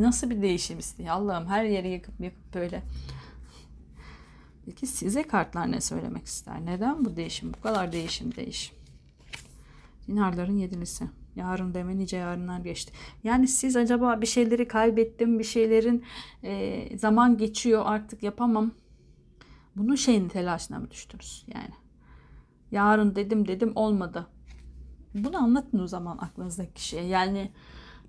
nasıl 0.00 0.30
bir 0.30 0.42
değişim 0.42 0.78
istiyor. 0.78 1.08
Allah'ım 1.08 1.46
her 1.46 1.64
yeri 1.64 1.90
yakıp 1.90 2.20
yakıp 2.20 2.54
böyle. 2.54 2.82
Peki 4.66 4.86
size 4.86 5.22
kartlar 5.22 5.72
ne 5.72 5.80
söylemek 5.80 6.26
ister? 6.26 6.66
Neden 6.66 7.04
bu 7.04 7.16
değişim? 7.16 7.54
Bu 7.54 7.60
kadar 7.60 7.92
değişim 7.92 8.34
değişim. 8.34 8.76
Dinarların 10.08 10.56
yedilisi. 10.56 11.04
Yarın 11.36 11.74
deme 11.74 11.98
nice 11.98 12.16
yarınlar 12.16 12.60
geçti. 12.60 12.92
Yani 13.24 13.48
siz 13.48 13.76
acaba 13.76 14.20
bir 14.20 14.26
şeyleri 14.26 14.68
kaybettim, 14.68 15.38
bir 15.38 15.44
şeylerin 15.44 16.04
e, 16.42 16.98
zaman 16.98 17.36
geçiyor 17.36 17.82
artık 17.86 18.22
yapamam. 18.22 18.70
Bunun 19.76 19.94
şeyin 19.94 20.28
telaşına 20.28 20.78
mı 20.78 20.90
düştünüz 20.90 21.44
yani? 21.54 21.74
Yarın 22.70 23.14
dedim 23.14 23.48
dedim 23.48 23.72
olmadı. 23.74 24.26
Bunu 25.14 25.36
anlatın 25.36 25.78
o 25.78 25.86
zaman 25.86 26.18
aklınızdaki 26.18 26.74
kişiye. 26.74 27.04
Yani 27.04 27.50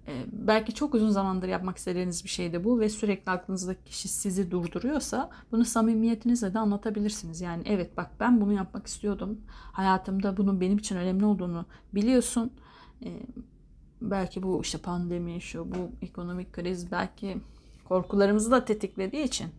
e, 0.07 0.25
belki 0.31 0.73
çok 0.73 0.93
uzun 0.95 1.09
zamandır 1.09 1.47
yapmak 1.47 1.77
istediğiniz 1.77 2.23
bir 2.23 2.29
şey 2.29 2.53
de 2.53 2.63
bu 2.63 2.79
ve 2.79 2.89
sürekli 2.89 3.31
aklınızdaki 3.31 3.83
kişi 3.83 4.07
sizi 4.07 4.51
durduruyorsa 4.51 5.29
bunu 5.51 5.65
samimiyetinizle 5.65 6.53
de 6.53 6.59
anlatabilirsiniz. 6.59 7.41
Yani 7.41 7.63
evet 7.65 7.97
bak 7.97 8.11
ben 8.19 8.41
bunu 8.41 8.53
yapmak 8.53 8.87
istiyordum. 8.87 9.41
Hayatımda 9.49 10.37
bunun 10.37 10.61
benim 10.61 10.77
için 10.77 10.95
önemli 10.95 11.25
olduğunu 11.25 11.65
biliyorsun. 11.93 12.51
Belki 14.01 14.43
bu 14.43 14.61
işte 14.61 14.77
pandemi, 14.77 15.41
şu 15.41 15.71
bu 15.71 15.91
ekonomik 16.01 16.53
kriz 16.53 16.91
belki 16.91 17.37
korkularımızı 17.85 18.51
da 18.51 18.65
tetiklediği 18.65 19.23
için 19.23 19.49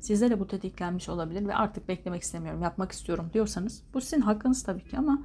sizde 0.00 0.30
de 0.30 0.40
bu 0.40 0.46
tetiklenmiş 0.46 1.08
olabilir 1.08 1.46
ve 1.48 1.54
artık 1.54 1.88
beklemek 1.88 2.22
istemiyorum, 2.22 2.62
yapmak 2.62 2.92
istiyorum 2.92 3.30
diyorsanız 3.34 3.82
bu 3.94 4.00
sizin 4.00 4.20
hakkınız 4.20 4.62
tabii 4.62 4.84
ki 4.84 4.98
ama 4.98 5.22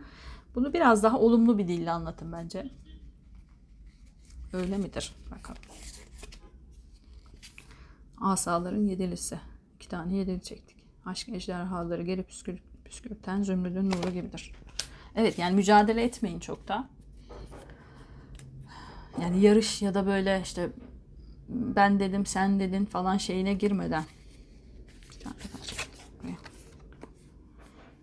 bunu 0.55 0.73
biraz 0.73 1.03
daha 1.03 1.19
olumlu 1.19 1.57
bir 1.57 1.67
dille 1.67 1.91
anlatın 1.91 2.31
bence. 2.31 2.71
Öyle 4.53 4.77
midir? 4.77 5.15
Bakalım. 5.31 5.61
Asaların 8.21 8.81
yedilisi. 8.81 9.39
İki 9.75 9.89
tane 9.89 10.15
yedili 10.15 10.41
çektik. 10.41 10.77
Aşk 11.05 11.29
ejderhaları 11.29 12.03
geri 12.03 12.23
püskür, 12.23 12.59
püskürten 12.85 13.43
zümrüdün 13.43 13.89
nuru 13.89 14.11
gibidir. 14.11 14.51
Evet 15.15 15.39
yani 15.39 15.55
mücadele 15.55 16.03
etmeyin 16.03 16.39
çok 16.39 16.67
da. 16.67 16.89
Yani 19.21 19.39
yarış 19.39 19.81
ya 19.81 19.93
da 19.93 20.05
böyle 20.05 20.41
işte 20.43 20.69
ben 21.49 21.99
dedim 21.99 22.25
sen 22.25 22.59
dedin 22.59 22.85
falan 22.85 23.17
şeyine 23.17 23.53
girmeden. 23.53 24.03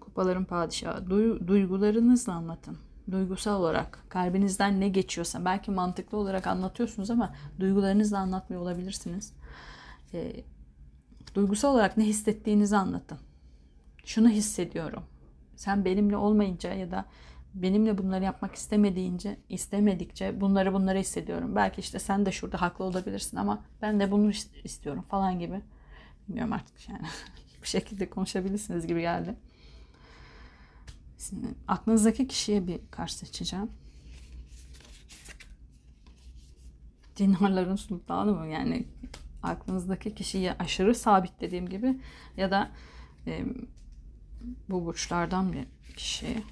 Kupaların 0.01 0.45
padişahı. 0.45 1.05
Du- 1.11 1.47
duygularınızla 1.49 2.33
anlatın 2.33 2.79
duygusal 3.11 3.61
olarak 3.61 4.05
kalbinizden 4.09 4.81
ne 4.81 4.89
geçiyorsa 4.89 5.45
belki 5.45 5.71
mantıklı 5.71 6.19
olarak 6.19 6.47
anlatıyorsunuz 6.47 7.11
ama 7.11 7.35
duygularınızla 7.61 8.19
anlatmıyor 8.19 8.63
olabilirsiniz. 8.63 9.33
E, 10.15 10.45
duygusal 11.35 11.75
olarak 11.75 11.97
ne 11.97 12.05
hissettiğinizi 12.05 12.77
anlatın. 12.77 13.19
Şunu 14.05 14.29
hissediyorum. 14.29 15.03
Sen 15.57 15.85
benimle 15.85 16.17
olmayınca 16.17 16.75
ya 16.75 16.91
da 16.91 17.05
benimle 17.55 17.99
bunları 17.99 18.25
yapmak 18.25 18.55
istemediğince, 18.55 19.37
istemedikçe 19.49 20.41
bunları 20.41 20.73
bunları 20.75 20.99
hissediyorum. 20.99 21.57
Belki 21.57 21.81
işte 21.81 21.99
sen 21.99 22.27
de 22.27 22.33
şurada 22.33 22.61
haklı 22.61 22.85
olabilirsin 22.85 23.37
ama 23.37 23.65
ben 23.83 24.01
de 24.01 24.11
bunu 24.11 24.31
istiyorum 24.65 25.05
falan 25.09 25.39
gibi. 25.39 25.61
Bilmiyorum 26.29 26.53
artık 26.53 26.89
yani. 26.89 27.07
Bu 27.63 27.67
şekilde 27.67 28.11
konuşabilirsiniz 28.11 28.87
gibi 28.87 29.01
geldi. 29.01 29.35
Şimdi 31.19 31.47
aklınızdaki 31.69 32.29
kişiye 32.29 32.67
bir 32.67 32.81
kart 32.91 33.11
seçeceğim. 33.11 33.71
Dinarların 37.17 37.77
sultanı 37.77 38.33
mı? 38.33 38.47
Yani 38.47 38.87
aklınızdaki 39.43 40.15
kişiyi 40.15 40.53
aşırı 40.53 40.95
sabit 40.95 41.41
dediğim 41.41 41.69
gibi 41.69 42.01
ya 42.37 42.51
da 42.51 42.71
e, 43.27 43.45
bu 44.69 44.87
burçlardan 44.87 45.53
bir 45.53 45.67
kişi 45.97 46.43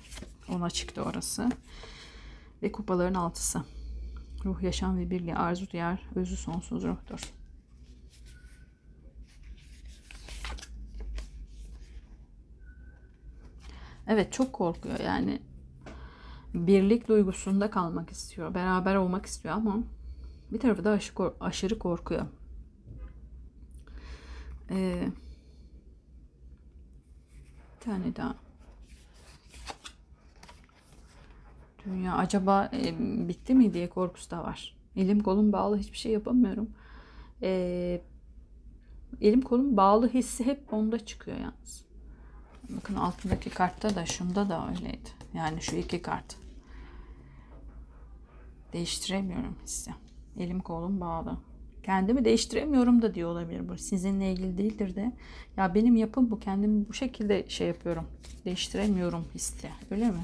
ona 0.51 0.70
çıktı 0.70 1.03
orası. 1.03 1.48
Ve 2.62 2.72
kupaların 2.72 3.14
altısı. 3.14 3.62
Ruh, 4.44 4.62
yaşam 4.62 4.98
ve 4.98 5.11
birliği, 5.11 5.34
arzu 5.34 5.70
duyar, 5.70 6.01
özü 6.14 6.36
sonsuz 6.36 6.84
ruhtur. 6.84 7.32
Evet 14.07 14.32
çok 14.32 14.53
korkuyor 14.53 15.01
yani 15.01 15.42
birlik 16.55 17.09
duygusunda 17.09 17.70
kalmak 17.70 18.11
istiyor. 18.11 18.55
Beraber 18.55 18.96
olmak 18.96 19.26
istiyor 19.26 19.55
ama 19.55 19.78
bir 20.53 20.61
tarafı 20.61 20.84
da 20.84 20.90
aşırı, 20.90 21.34
aşırı 21.40 21.78
korkuyor. 21.78 22.26
Ee, 24.70 25.09
bir 27.74 27.84
tane 27.84 28.16
daha. 28.16 28.49
Dünya 31.91 32.16
acaba 32.16 32.70
e, 32.72 32.95
bitti 33.28 33.55
mi 33.55 33.74
diye 33.74 33.88
korkusu 33.88 34.30
da 34.30 34.43
var. 34.45 34.76
Elim 34.97 35.20
kolum 35.20 35.53
bağlı 35.53 35.78
hiçbir 35.78 35.99
şey 35.99 36.12
yapamıyorum. 36.12 36.70
Ee, 37.43 38.03
elim 39.20 39.41
kolum 39.43 39.76
bağlı 39.76 40.09
hissi 40.09 40.47
hep 40.47 40.72
onda 40.72 41.07
çıkıyor 41.07 41.36
yalnız. 41.36 41.84
Bakın 42.68 42.95
altındaki 42.95 43.51
kartta 43.51 43.95
da 43.95 44.07
şunda 44.07 44.49
da 44.49 44.68
öyleydi. 44.68 45.09
Yani 45.34 45.62
şu 45.62 45.76
iki 45.76 46.03
kart. 46.03 46.36
Değiştiremiyorum 48.72 49.57
hissi. 49.64 49.91
Elim 50.38 50.61
kolum 50.61 51.01
bağlı. 51.01 51.38
Kendimi 51.82 52.24
değiştiremiyorum 52.24 53.03
da 53.03 53.14
diyor 53.14 53.30
olabilir 53.30 53.68
bu. 53.68 53.78
Sizinle 53.78 54.32
ilgili 54.32 54.59
değildir 54.59 54.97
de. 54.97 55.12
Ya 55.57 55.74
benim 55.74 55.97
yapım 55.97 56.30
bu. 56.30 56.41
Kendimi 56.41 56.88
bu 56.88 56.93
şekilde 56.95 57.49
şey 57.49 57.68
yapıyorum. 57.68 58.07
Değiştiremiyorum 58.45 59.24
hissi. 59.34 59.68
Öyle 59.91 60.11
mi? 60.11 60.20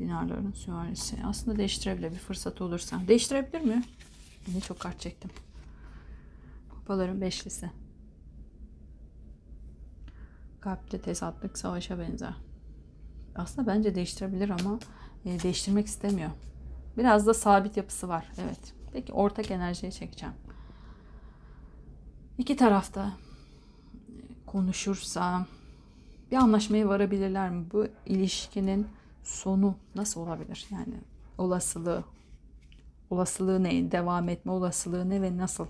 Dinarların 0.00 0.52
süvarisi. 0.52 1.16
Aslında 1.24 1.58
değiştirebilir 1.58 2.10
bir 2.10 2.18
fırsat 2.18 2.60
olursa. 2.60 3.00
Değiştirebilir 3.08 3.60
mi? 3.60 3.82
Yine 4.46 4.60
çok 4.60 4.80
kart 4.80 5.00
çektim. 5.00 5.30
Kupaların 6.70 7.20
beşlisi. 7.20 7.70
Kalpte 10.60 11.00
tezatlık 11.00 11.58
savaşa 11.58 11.98
benzer. 11.98 12.34
Aslında 13.36 13.66
bence 13.66 13.94
değiştirebilir 13.94 14.50
ama 14.50 14.78
e, 15.24 15.42
değiştirmek 15.42 15.86
istemiyor. 15.86 16.30
Biraz 16.98 17.26
da 17.26 17.34
sabit 17.34 17.76
yapısı 17.76 18.08
var. 18.08 18.26
Evet. 18.38 18.74
Peki 18.92 19.12
ortak 19.12 19.50
enerjiye 19.50 19.92
çekeceğim. 19.92 20.34
İki 22.38 22.56
tarafta 22.56 23.12
konuşursa 24.46 25.46
bir 26.30 26.36
anlaşmaya 26.36 26.88
varabilirler 26.88 27.50
mi? 27.50 27.64
Bu 27.72 27.86
ilişkinin 28.06 28.86
sonu 29.30 29.76
nasıl 29.94 30.20
olabilir? 30.20 30.66
Yani 30.70 30.94
olasılığı 31.38 32.04
olasılığı 33.10 33.64
ne? 33.64 33.92
Devam 33.92 34.28
etme 34.28 34.52
olasılığı 34.52 35.10
ne 35.10 35.22
ve 35.22 35.36
nasıl 35.36 35.66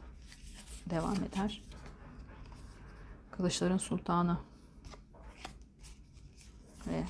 devam 0.90 1.14
eder? 1.14 1.62
Kılıçların 3.30 3.78
sultanı 3.78 4.38
ve 6.86 7.04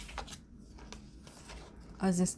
aziz. 2.01 2.37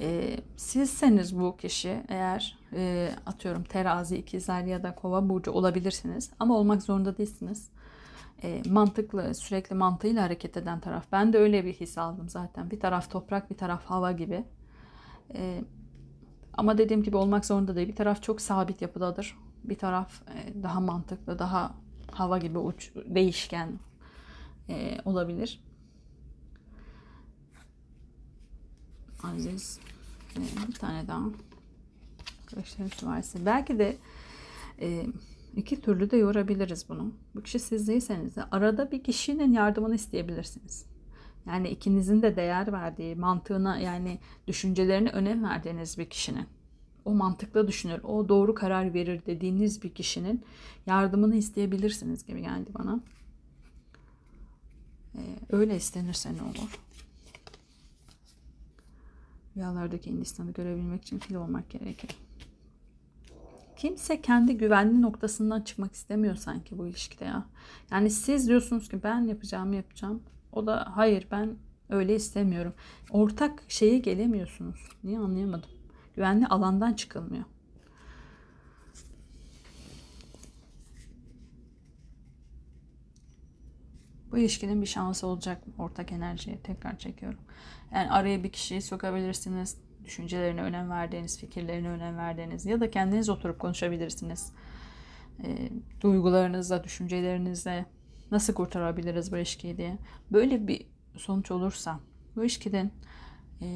E, 0.00 0.40
sizseniz 0.56 1.38
bu 1.38 1.56
kişi 1.56 2.02
eğer 2.08 2.58
e, 2.72 3.10
atıyorum 3.26 3.64
terazi, 3.64 4.16
ikizler 4.16 4.62
ya 4.62 4.82
da 4.82 4.94
kova 4.94 5.28
burcu 5.28 5.50
olabilirsiniz 5.50 6.30
ama 6.38 6.56
olmak 6.56 6.82
zorunda 6.82 7.18
değilsiniz. 7.18 7.68
E, 8.42 8.62
mantıklı, 8.68 9.34
sürekli 9.34 9.74
mantığıyla 9.74 10.22
hareket 10.22 10.56
eden 10.56 10.80
taraf. 10.80 11.04
Ben 11.12 11.32
de 11.32 11.38
öyle 11.38 11.64
bir 11.64 11.72
his 11.72 11.98
aldım 11.98 12.28
zaten. 12.28 12.70
Bir 12.70 12.80
taraf 12.80 13.10
toprak, 13.10 13.50
bir 13.50 13.56
taraf 13.56 13.84
hava 13.84 14.12
gibi. 14.12 14.44
E, 15.34 15.64
ama 16.52 16.78
dediğim 16.78 17.02
gibi 17.02 17.16
olmak 17.16 17.46
zorunda 17.46 17.76
değil. 17.76 17.88
Bir 17.88 17.96
taraf 17.96 18.22
çok 18.22 18.40
sabit 18.40 18.82
yapıdadır. 18.82 19.38
Bir 19.64 19.78
taraf 19.78 20.22
e, 20.28 20.62
daha 20.62 20.80
mantıklı, 20.80 21.38
daha 21.38 21.74
hava 22.12 22.38
gibi 22.38 22.58
uç, 22.58 22.92
değişken 23.06 23.78
e, 24.68 24.98
olabilir. 25.04 25.64
Aziz. 29.22 29.80
bir 30.68 30.74
tane 30.74 31.08
daha. 31.08 31.22
Arkadaşlarım 32.42 33.12
varsa. 33.12 33.38
Belki 33.46 33.78
de 33.78 33.96
e, 34.80 35.06
iki 35.58 35.80
türlü 35.80 36.10
de 36.10 36.16
yorabiliriz 36.16 36.88
bunu. 36.88 37.12
Bu 37.34 37.42
kişi 37.42 37.58
siz 37.58 37.88
değilseniz 37.88 38.36
de 38.36 38.44
arada 38.44 38.90
bir 38.90 39.02
kişinin 39.04 39.52
yardımını 39.52 39.94
isteyebilirsiniz. 39.94 40.86
Yani 41.46 41.68
ikinizin 41.68 42.22
de 42.22 42.36
değer 42.36 42.72
verdiği, 42.72 43.16
mantığına 43.16 43.78
yani 43.78 44.18
düşüncelerine 44.46 45.10
önem 45.10 45.44
verdiğiniz 45.44 45.98
bir 45.98 46.10
kişinin 46.10 46.46
o 47.04 47.14
mantıklı 47.14 47.68
düşünür, 47.68 48.02
o 48.02 48.28
doğru 48.28 48.54
karar 48.54 48.94
verir 48.94 49.22
dediğiniz 49.26 49.82
bir 49.82 49.90
kişinin 49.90 50.44
yardımını 50.86 51.36
isteyebilirsiniz 51.36 52.26
gibi 52.26 52.40
geldi 52.40 52.70
bana. 52.78 53.00
Ee, 55.14 55.20
öyle 55.50 55.76
istenirse 55.76 56.34
ne 56.36 56.42
olur? 56.42 56.78
Rüyalardaki 59.56 60.10
Hindistan'ı 60.10 60.52
görebilmek 60.52 61.02
için 61.02 61.18
fil 61.18 61.34
olmak 61.34 61.70
gerekir. 61.70 62.10
Kimse 63.78 64.20
kendi 64.20 64.56
güvenli 64.58 65.02
noktasından 65.02 65.60
çıkmak 65.60 65.92
istemiyor 65.92 66.36
sanki 66.36 66.78
bu 66.78 66.86
ilişkide 66.86 67.24
ya. 67.24 67.46
Yani 67.90 68.10
siz 68.10 68.48
diyorsunuz 68.48 68.88
ki 68.88 69.02
ben 69.02 69.20
yapacağımı 69.20 69.76
yapacağım. 69.76 70.22
O 70.52 70.66
da 70.66 70.92
hayır 70.96 71.26
ben 71.30 71.56
öyle 71.88 72.14
istemiyorum. 72.14 72.74
Ortak 73.10 73.62
şeye 73.68 73.98
gelemiyorsunuz. 73.98 74.88
Niye 75.04 75.18
anlayamadım. 75.18 75.70
Güvenli 76.16 76.46
alandan 76.46 76.92
çıkılmıyor. 76.92 77.44
Bu 84.30 84.38
ilişkinin 84.38 84.82
bir 84.82 84.86
şansı 84.86 85.26
olacak? 85.26 85.62
Ortak 85.78 86.12
enerjiye 86.12 86.62
tekrar 86.62 86.98
çekiyorum. 86.98 87.40
Yani 87.94 88.10
araya 88.10 88.44
bir 88.44 88.52
kişiyi 88.52 88.82
sokabilirsiniz. 88.82 89.87
Düşüncelerine 90.04 90.62
önem 90.62 90.90
verdiğiniz, 90.90 91.38
fikirlerine 91.38 91.88
önem 91.88 92.16
verdiğiniz 92.16 92.66
ya 92.66 92.80
da 92.80 92.90
kendiniz 92.90 93.28
oturup 93.28 93.58
konuşabilirsiniz. 93.58 94.52
E, 95.44 95.70
duygularınızla, 96.00 96.84
düşüncelerinizle 96.84 97.86
nasıl 98.30 98.54
kurtarabiliriz 98.54 99.32
bu 99.32 99.36
ilişkiyi 99.36 99.76
diye. 99.76 99.98
Böyle 100.32 100.68
bir 100.68 100.86
sonuç 101.16 101.50
olursa 101.50 102.00
bu 102.36 102.42
ilişkiden 102.42 102.90
e, 103.62 103.68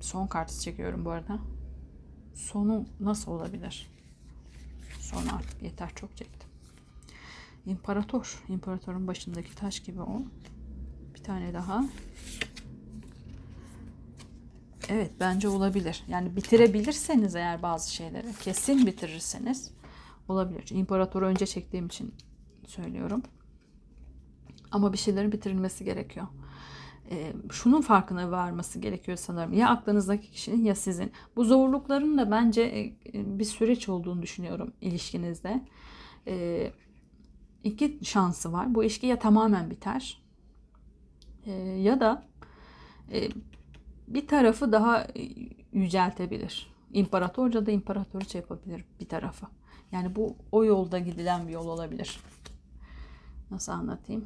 son 0.00 0.26
kartı 0.26 0.60
çekiyorum 0.60 1.04
bu 1.04 1.10
arada. 1.10 1.38
Sonu 2.34 2.86
nasıl 3.00 3.32
olabilir? 3.32 3.90
Son 5.00 5.26
artık 5.26 5.62
yeter 5.62 5.90
çok 5.94 6.16
çektim. 6.16 6.48
İmparator. 7.66 8.44
İmparatorun 8.48 9.06
başındaki 9.06 9.54
taş 9.54 9.80
gibi 9.80 10.02
o. 10.02 10.22
Bir 11.14 11.22
tane 11.22 11.54
daha. 11.54 11.84
Evet 14.88 15.12
bence 15.20 15.48
olabilir. 15.48 16.04
Yani 16.08 16.36
bitirebilirseniz 16.36 17.36
eğer 17.36 17.62
bazı 17.62 17.94
şeyleri 17.94 18.26
kesin 18.40 18.86
bitirirseniz 18.86 19.70
olabilir. 20.28 20.68
İmparatoru 20.70 21.26
önce 21.26 21.46
çektiğim 21.46 21.86
için 21.86 22.14
söylüyorum. 22.66 23.22
Ama 24.70 24.92
bir 24.92 24.98
şeylerin 24.98 25.32
bitirilmesi 25.32 25.84
gerekiyor. 25.84 26.26
E, 27.10 27.32
şunun 27.50 27.80
farkına 27.80 28.30
varması 28.30 28.78
gerekiyor 28.78 29.16
sanırım. 29.16 29.52
Ya 29.52 29.68
aklınızdaki 29.68 30.30
kişinin 30.30 30.64
ya 30.64 30.74
sizin. 30.74 31.12
Bu 31.36 31.44
zorlukların 31.44 32.18
da 32.18 32.30
bence 32.30 32.62
e, 32.62 33.38
bir 33.38 33.44
süreç 33.44 33.88
olduğunu 33.88 34.22
düşünüyorum 34.22 34.72
ilişkinizde. 34.80 35.64
E, 36.26 36.70
iki 37.64 37.98
şansı 38.02 38.52
var. 38.52 38.74
Bu 38.74 38.84
ilişki 38.84 39.06
ya 39.06 39.18
tamamen 39.18 39.70
biter 39.70 40.22
e, 41.46 41.52
ya 41.60 42.00
da 42.00 42.26
e, 43.12 43.28
bir 44.08 44.26
tarafı 44.26 44.72
daha 44.72 45.02
e, 45.02 45.28
yüceltebilir. 45.72 46.74
İmparatorca 46.92 47.66
da 47.66 47.70
imparatorça 47.70 48.38
yapabilir 48.38 48.84
bir 49.00 49.08
tarafı. 49.08 49.46
Yani 49.92 50.16
bu 50.16 50.36
o 50.52 50.64
yolda 50.64 50.98
gidilen 50.98 51.48
bir 51.48 51.52
yol 51.52 51.66
olabilir. 51.66 52.20
Nasıl 53.50 53.72
anlatayım? 53.72 54.24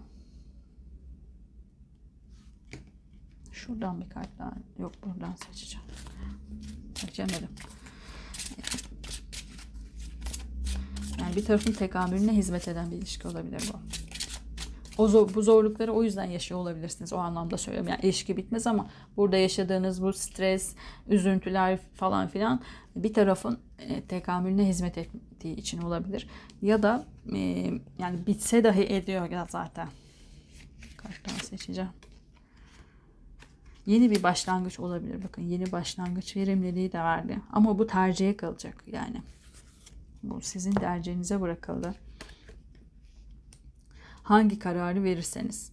Şuradan 3.53 4.01
bir 4.01 4.09
kart 4.09 4.39
daha. 4.39 4.53
Yok 4.79 4.93
buradan 5.05 5.35
seçeceğim. 5.47 5.87
Seçemedim. 6.95 7.49
Yani 11.21 11.37
bir 11.37 11.45
tarafın 11.45 11.73
tekamülüne 11.73 12.33
hizmet 12.33 12.69
eden 12.69 12.91
bir 12.91 12.97
ilişki 12.97 13.29
olabilir 13.29 13.71
bu. 13.73 13.79
O 15.01 15.09
zor, 15.09 15.35
bu 15.35 15.43
zorlukları 15.43 15.93
o 15.93 16.03
yüzden 16.03 16.25
yaşıyor 16.25 16.61
olabilirsiniz. 16.61 17.13
O 17.13 17.17
anlamda 17.17 17.59
söylüyorum. 17.59 17.91
Yani 17.91 18.01
ilişki 18.03 18.37
bitmez 18.37 18.67
ama 18.67 18.87
burada 19.17 19.37
yaşadığınız 19.37 20.03
bu 20.03 20.13
stres, 20.13 20.75
üzüntüler 21.09 21.79
falan 21.95 22.29
filan 22.29 22.61
bir 22.97 23.15
tarafın 23.15 23.59
e, 23.79 24.01
tekamülüne 24.01 24.69
hizmet 24.69 24.99
ettiği 24.99 25.57
için 25.57 25.83
olabilir. 25.83 26.29
Ya 26.63 26.83
da 26.83 27.05
e, 27.35 27.39
yani 27.99 28.27
bitse 28.27 28.65
dahi 28.65 28.83
ediyor 28.83 29.31
ya 29.31 29.47
zaten. 29.51 29.89
Kaç 30.97 31.19
tane 31.19 31.39
seçeceğim. 31.39 31.91
Yeni 33.87 34.11
bir 34.11 34.23
başlangıç 34.23 34.81
olabilir. 34.81 35.25
Bakın 35.25 35.43
yeni 35.43 35.73
başlangıç 35.73 36.37
verimliliği 36.37 36.93
de 36.93 36.99
verdi. 36.99 37.39
Ama 37.53 37.79
bu 37.79 37.87
tercihe 37.87 38.37
kalacak 38.37 38.85
yani. 38.93 39.23
Bu 40.23 40.41
sizin 40.41 40.73
tercihinize 40.73 41.41
bırakıldı. 41.41 41.95
Hangi 44.23 44.59
kararı 44.59 45.05
verirseniz. 45.05 45.73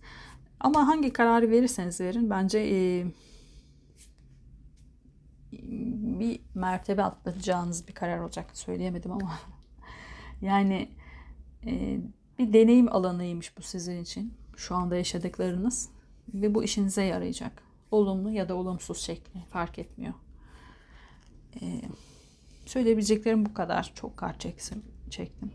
Ama 0.59 0.87
hangi 0.87 1.13
kararı 1.13 1.49
verirseniz 1.49 2.01
verin 2.01 2.29
bence 2.29 2.59
e, 2.59 3.05
bir 6.19 6.39
mertebe 6.55 7.03
atlatacağınız 7.03 7.87
bir 7.87 7.93
karar 7.93 8.19
olacak. 8.19 8.49
Söyleyemedim 8.53 9.11
ama. 9.11 9.39
yani 10.41 10.89
e, 11.65 11.99
bir 12.39 12.53
deneyim 12.53 12.95
alanıymış 12.95 13.57
bu 13.57 13.61
sizin 13.61 14.01
için. 14.01 14.33
Şu 14.57 14.75
anda 14.75 14.95
yaşadıklarınız. 14.95 15.89
Ve 16.33 16.55
bu 16.55 16.63
işinize 16.63 17.03
yarayacak. 17.03 17.63
Olumlu 17.91 18.31
ya 18.31 18.49
da 18.49 18.55
olumsuz 18.55 18.97
şekli 18.97 19.39
fark 19.49 19.79
etmiyor. 19.79 20.13
Ee, 21.61 21.81
söyleyebileceklerim 22.65 23.45
bu 23.45 23.53
kadar. 23.53 23.91
Çok 23.95 24.17
kart 24.17 24.41
çektim. 25.09 25.51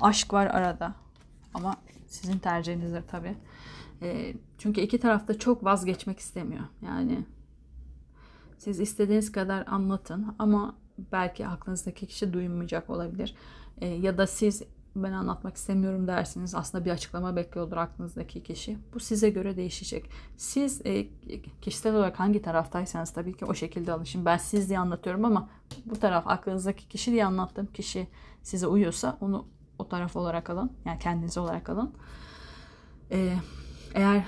Aşk 0.00 0.32
var 0.32 0.46
arada. 0.46 0.94
Ama 1.54 1.76
sizin 2.06 2.38
tercihinizdir 2.38 3.02
tabii. 3.02 3.36
E, 4.02 4.34
çünkü 4.58 4.80
iki 4.80 5.00
tarafta 5.00 5.38
çok 5.38 5.64
vazgeçmek 5.64 6.18
istemiyor. 6.18 6.64
Yani 6.82 7.24
siz 8.58 8.80
istediğiniz 8.80 9.32
kadar 9.32 9.66
anlatın 9.66 10.34
ama 10.38 10.76
belki 11.12 11.46
aklınızdaki 11.46 12.06
kişi 12.06 12.32
duymayacak 12.32 12.90
olabilir. 12.90 13.34
E, 13.80 13.86
ya 13.86 14.18
da 14.18 14.26
siz 14.26 14.62
ben 14.96 15.12
anlatmak 15.12 15.56
istemiyorum 15.56 16.06
dersiniz. 16.06 16.54
Aslında 16.54 16.84
bir 16.84 16.90
açıklama 16.90 17.36
bekliyordur 17.36 17.76
aklınızdaki 17.76 18.42
kişi. 18.42 18.78
Bu 18.94 19.00
size 19.00 19.30
göre 19.30 19.56
değişecek. 19.56 20.10
Siz 20.36 20.86
e, 20.86 21.06
kişisel 21.62 21.94
olarak 21.94 22.20
hangi 22.20 22.42
taraftaysanız 22.42 23.12
tabii 23.12 23.36
ki 23.36 23.44
o 23.44 23.54
şekilde 23.54 23.92
alışın. 23.92 24.24
Ben 24.24 24.36
siz 24.36 24.68
diye 24.68 24.78
anlatıyorum 24.78 25.24
ama 25.24 25.48
bu 25.84 25.96
taraf 25.96 26.24
aklınızdaki 26.26 26.88
kişi 26.88 27.12
diye 27.12 27.24
anlattığım 27.24 27.66
kişi 27.66 28.08
size 28.42 28.66
uyuyorsa 28.66 29.18
onu 29.20 29.46
o 29.78 29.88
taraf 29.88 30.16
olarak 30.16 30.50
alın. 30.50 30.72
Yani 30.84 30.98
kendiniz 30.98 31.38
olarak 31.38 31.68
alın. 31.68 31.92
Ee, 33.12 33.34
eğer 33.94 34.26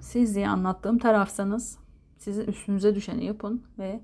siz 0.00 0.34
diye 0.34 0.48
anlattığım 0.48 0.98
tarafsanız 0.98 1.78
sizin 2.18 2.46
üstünüze 2.46 2.94
düşeni 2.94 3.24
yapın 3.24 3.62
ve 3.78 4.00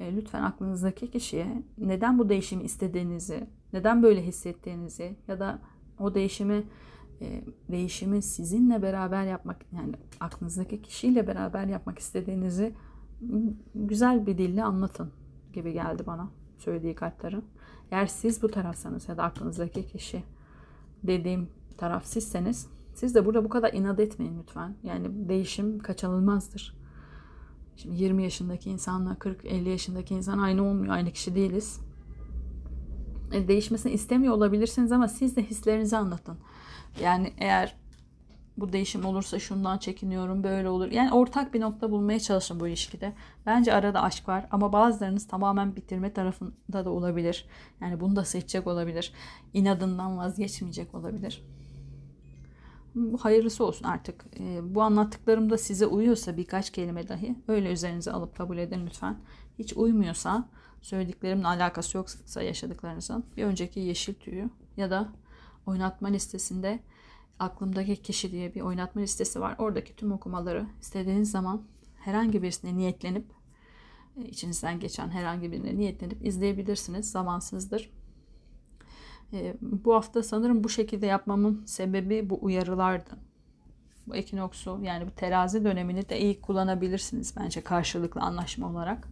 e, 0.00 0.16
lütfen 0.16 0.42
aklınızdaki 0.42 1.10
kişiye 1.10 1.62
neden 1.78 2.18
bu 2.18 2.28
değişimi 2.28 2.62
istediğinizi, 2.62 3.46
neden 3.72 4.02
böyle 4.02 4.26
hissettiğinizi 4.26 5.16
ya 5.28 5.40
da 5.40 5.58
o 5.98 6.14
değişimi 6.14 6.64
e, 7.20 7.44
değişimi 7.70 8.22
sizinle 8.22 8.82
beraber 8.82 9.24
yapmak 9.24 9.56
yani 9.72 9.92
aklınızdaki 10.20 10.82
kişiyle 10.82 11.26
beraber 11.26 11.66
yapmak 11.66 11.98
istediğinizi 11.98 12.74
güzel 13.74 14.26
bir 14.26 14.38
dille 14.38 14.64
anlatın 14.64 15.12
gibi 15.52 15.72
geldi 15.72 16.02
bana 16.06 16.30
söylediği 16.58 16.94
kartların. 16.94 17.44
Eğer 17.90 18.06
siz 18.06 18.42
bu 18.42 18.48
tarafsanız 18.48 19.08
ya 19.08 19.16
da 19.16 19.22
aklınızdaki 19.22 19.86
kişi 19.86 20.22
dediğim 21.02 21.48
taraf 21.76 22.06
sizseniz 22.06 22.66
siz 22.94 23.14
de 23.14 23.26
burada 23.26 23.44
bu 23.44 23.48
kadar 23.48 23.72
inat 23.72 24.00
etmeyin 24.00 24.38
lütfen. 24.38 24.74
Yani 24.82 25.28
değişim 25.28 25.78
kaçınılmazdır. 25.78 26.76
Şimdi 27.76 28.02
20 28.02 28.22
yaşındaki 28.22 28.70
insanla 28.70 29.12
40-50 29.12 29.68
yaşındaki 29.68 30.14
insan 30.14 30.38
aynı 30.38 30.64
olmuyor. 30.64 30.94
Aynı 30.94 31.10
kişi 31.12 31.34
değiliz. 31.34 31.80
E, 33.32 33.48
değişmesini 33.48 33.92
istemiyor 33.92 34.34
olabilirsiniz 34.34 34.92
ama 34.92 35.08
siz 35.08 35.36
de 35.36 35.42
hislerinizi 35.42 35.96
anlatın. 35.96 36.38
Yani 37.02 37.32
eğer 37.38 37.76
bu 38.60 38.72
değişim 38.72 39.04
olursa 39.04 39.38
şundan 39.38 39.78
çekiniyorum 39.78 40.44
böyle 40.44 40.68
olur. 40.68 40.90
Yani 40.90 41.12
ortak 41.12 41.54
bir 41.54 41.60
nokta 41.60 41.90
bulmaya 41.90 42.20
çalışın 42.20 42.60
bu 42.60 42.68
ilişkide. 42.68 43.12
Bence 43.46 43.74
arada 43.74 44.02
aşk 44.02 44.28
var 44.28 44.46
ama 44.50 44.72
bazılarınız 44.72 45.26
tamamen 45.26 45.76
bitirme 45.76 46.12
tarafında 46.12 46.84
da 46.84 46.90
olabilir. 46.90 47.46
Yani 47.80 48.00
bunu 48.00 48.16
da 48.16 48.24
seçecek 48.24 48.66
olabilir. 48.66 49.12
İnadından 49.54 50.18
vazgeçmeyecek 50.18 50.94
olabilir. 50.94 51.42
Hayırlısı 53.20 53.64
olsun 53.64 53.84
artık. 53.84 54.24
E, 54.40 54.74
bu 54.74 54.82
anlattıklarım 54.82 55.50
da 55.50 55.58
size 55.58 55.86
uyuyorsa 55.86 56.36
birkaç 56.36 56.70
kelime 56.70 57.08
dahi 57.08 57.36
öyle 57.48 57.72
üzerinize 57.72 58.12
alıp 58.12 58.36
kabul 58.36 58.58
edin 58.58 58.86
lütfen. 58.86 59.18
Hiç 59.58 59.72
uymuyorsa 59.72 60.48
söylediklerimin 60.82 61.44
alakası 61.44 61.96
yoksa 61.96 62.42
yaşadıklarınızın 62.42 63.24
bir 63.36 63.44
önceki 63.44 63.80
yeşil 63.80 64.14
tüyü 64.14 64.50
ya 64.76 64.90
da 64.90 65.08
oynatma 65.66 66.08
listesinde 66.08 66.80
aklımdaki 67.38 68.02
kişi 68.02 68.32
diye 68.32 68.54
bir 68.54 68.60
oynatma 68.60 69.00
listesi 69.00 69.40
var. 69.40 69.54
Oradaki 69.58 69.96
tüm 69.96 70.12
okumaları 70.12 70.66
istediğiniz 70.80 71.30
zaman 71.30 71.62
herhangi 72.00 72.42
birisine 72.42 72.76
niyetlenip 72.76 73.24
e, 74.16 74.24
içinizden 74.24 74.80
geçen 74.80 75.08
herhangi 75.08 75.52
birine 75.52 75.76
niyetlenip 75.76 76.26
izleyebilirsiniz. 76.26 77.10
Zamansızdır. 77.10 77.90
E, 79.32 79.56
bu 79.60 79.94
hafta 79.94 80.22
sanırım 80.22 80.64
bu 80.64 80.68
şekilde 80.68 81.06
yapmamın 81.06 81.64
sebebi 81.66 82.30
bu 82.30 82.38
uyarılardı. 82.42 83.10
Bu 84.06 84.16
ekinoksu 84.16 84.80
yani 84.82 85.06
bu 85.06 85.10
terazi 85.10 85.64
dönemini 85.64 86.08
de 86.08 86.20
iyi 86.20 86.40
kullanabilirsiniz 86.40 87.34
bence 87.36 87.60
karşılıklı 87.60 88.20
anlaşma 88.20 88.70
olarak. 88.70 89.08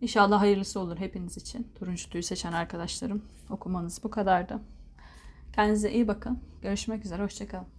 İnşallah 0.00 0.40
hayırlısı 0.40 0.80
olur 0.80 0.96
hepiniz 0.96 1.36
için. 1.36 1.66
Turuncu 1.74 2.10
tüyü 2.10 2.22
seçen 2.22 2.52
arkadaşlarım. 2.52 3.22
Okumanız 3.50 4.00
bu 4.04 4.10
kadardı. 4.10 4.60
Kendinize 5.56 5.92
iyi 5.92 6.08
bakın. 6.08 6.38
Görüşmek 6.62 7.04
üzere. 7.04 7.22
Hoşçakalın. 7.22 7.75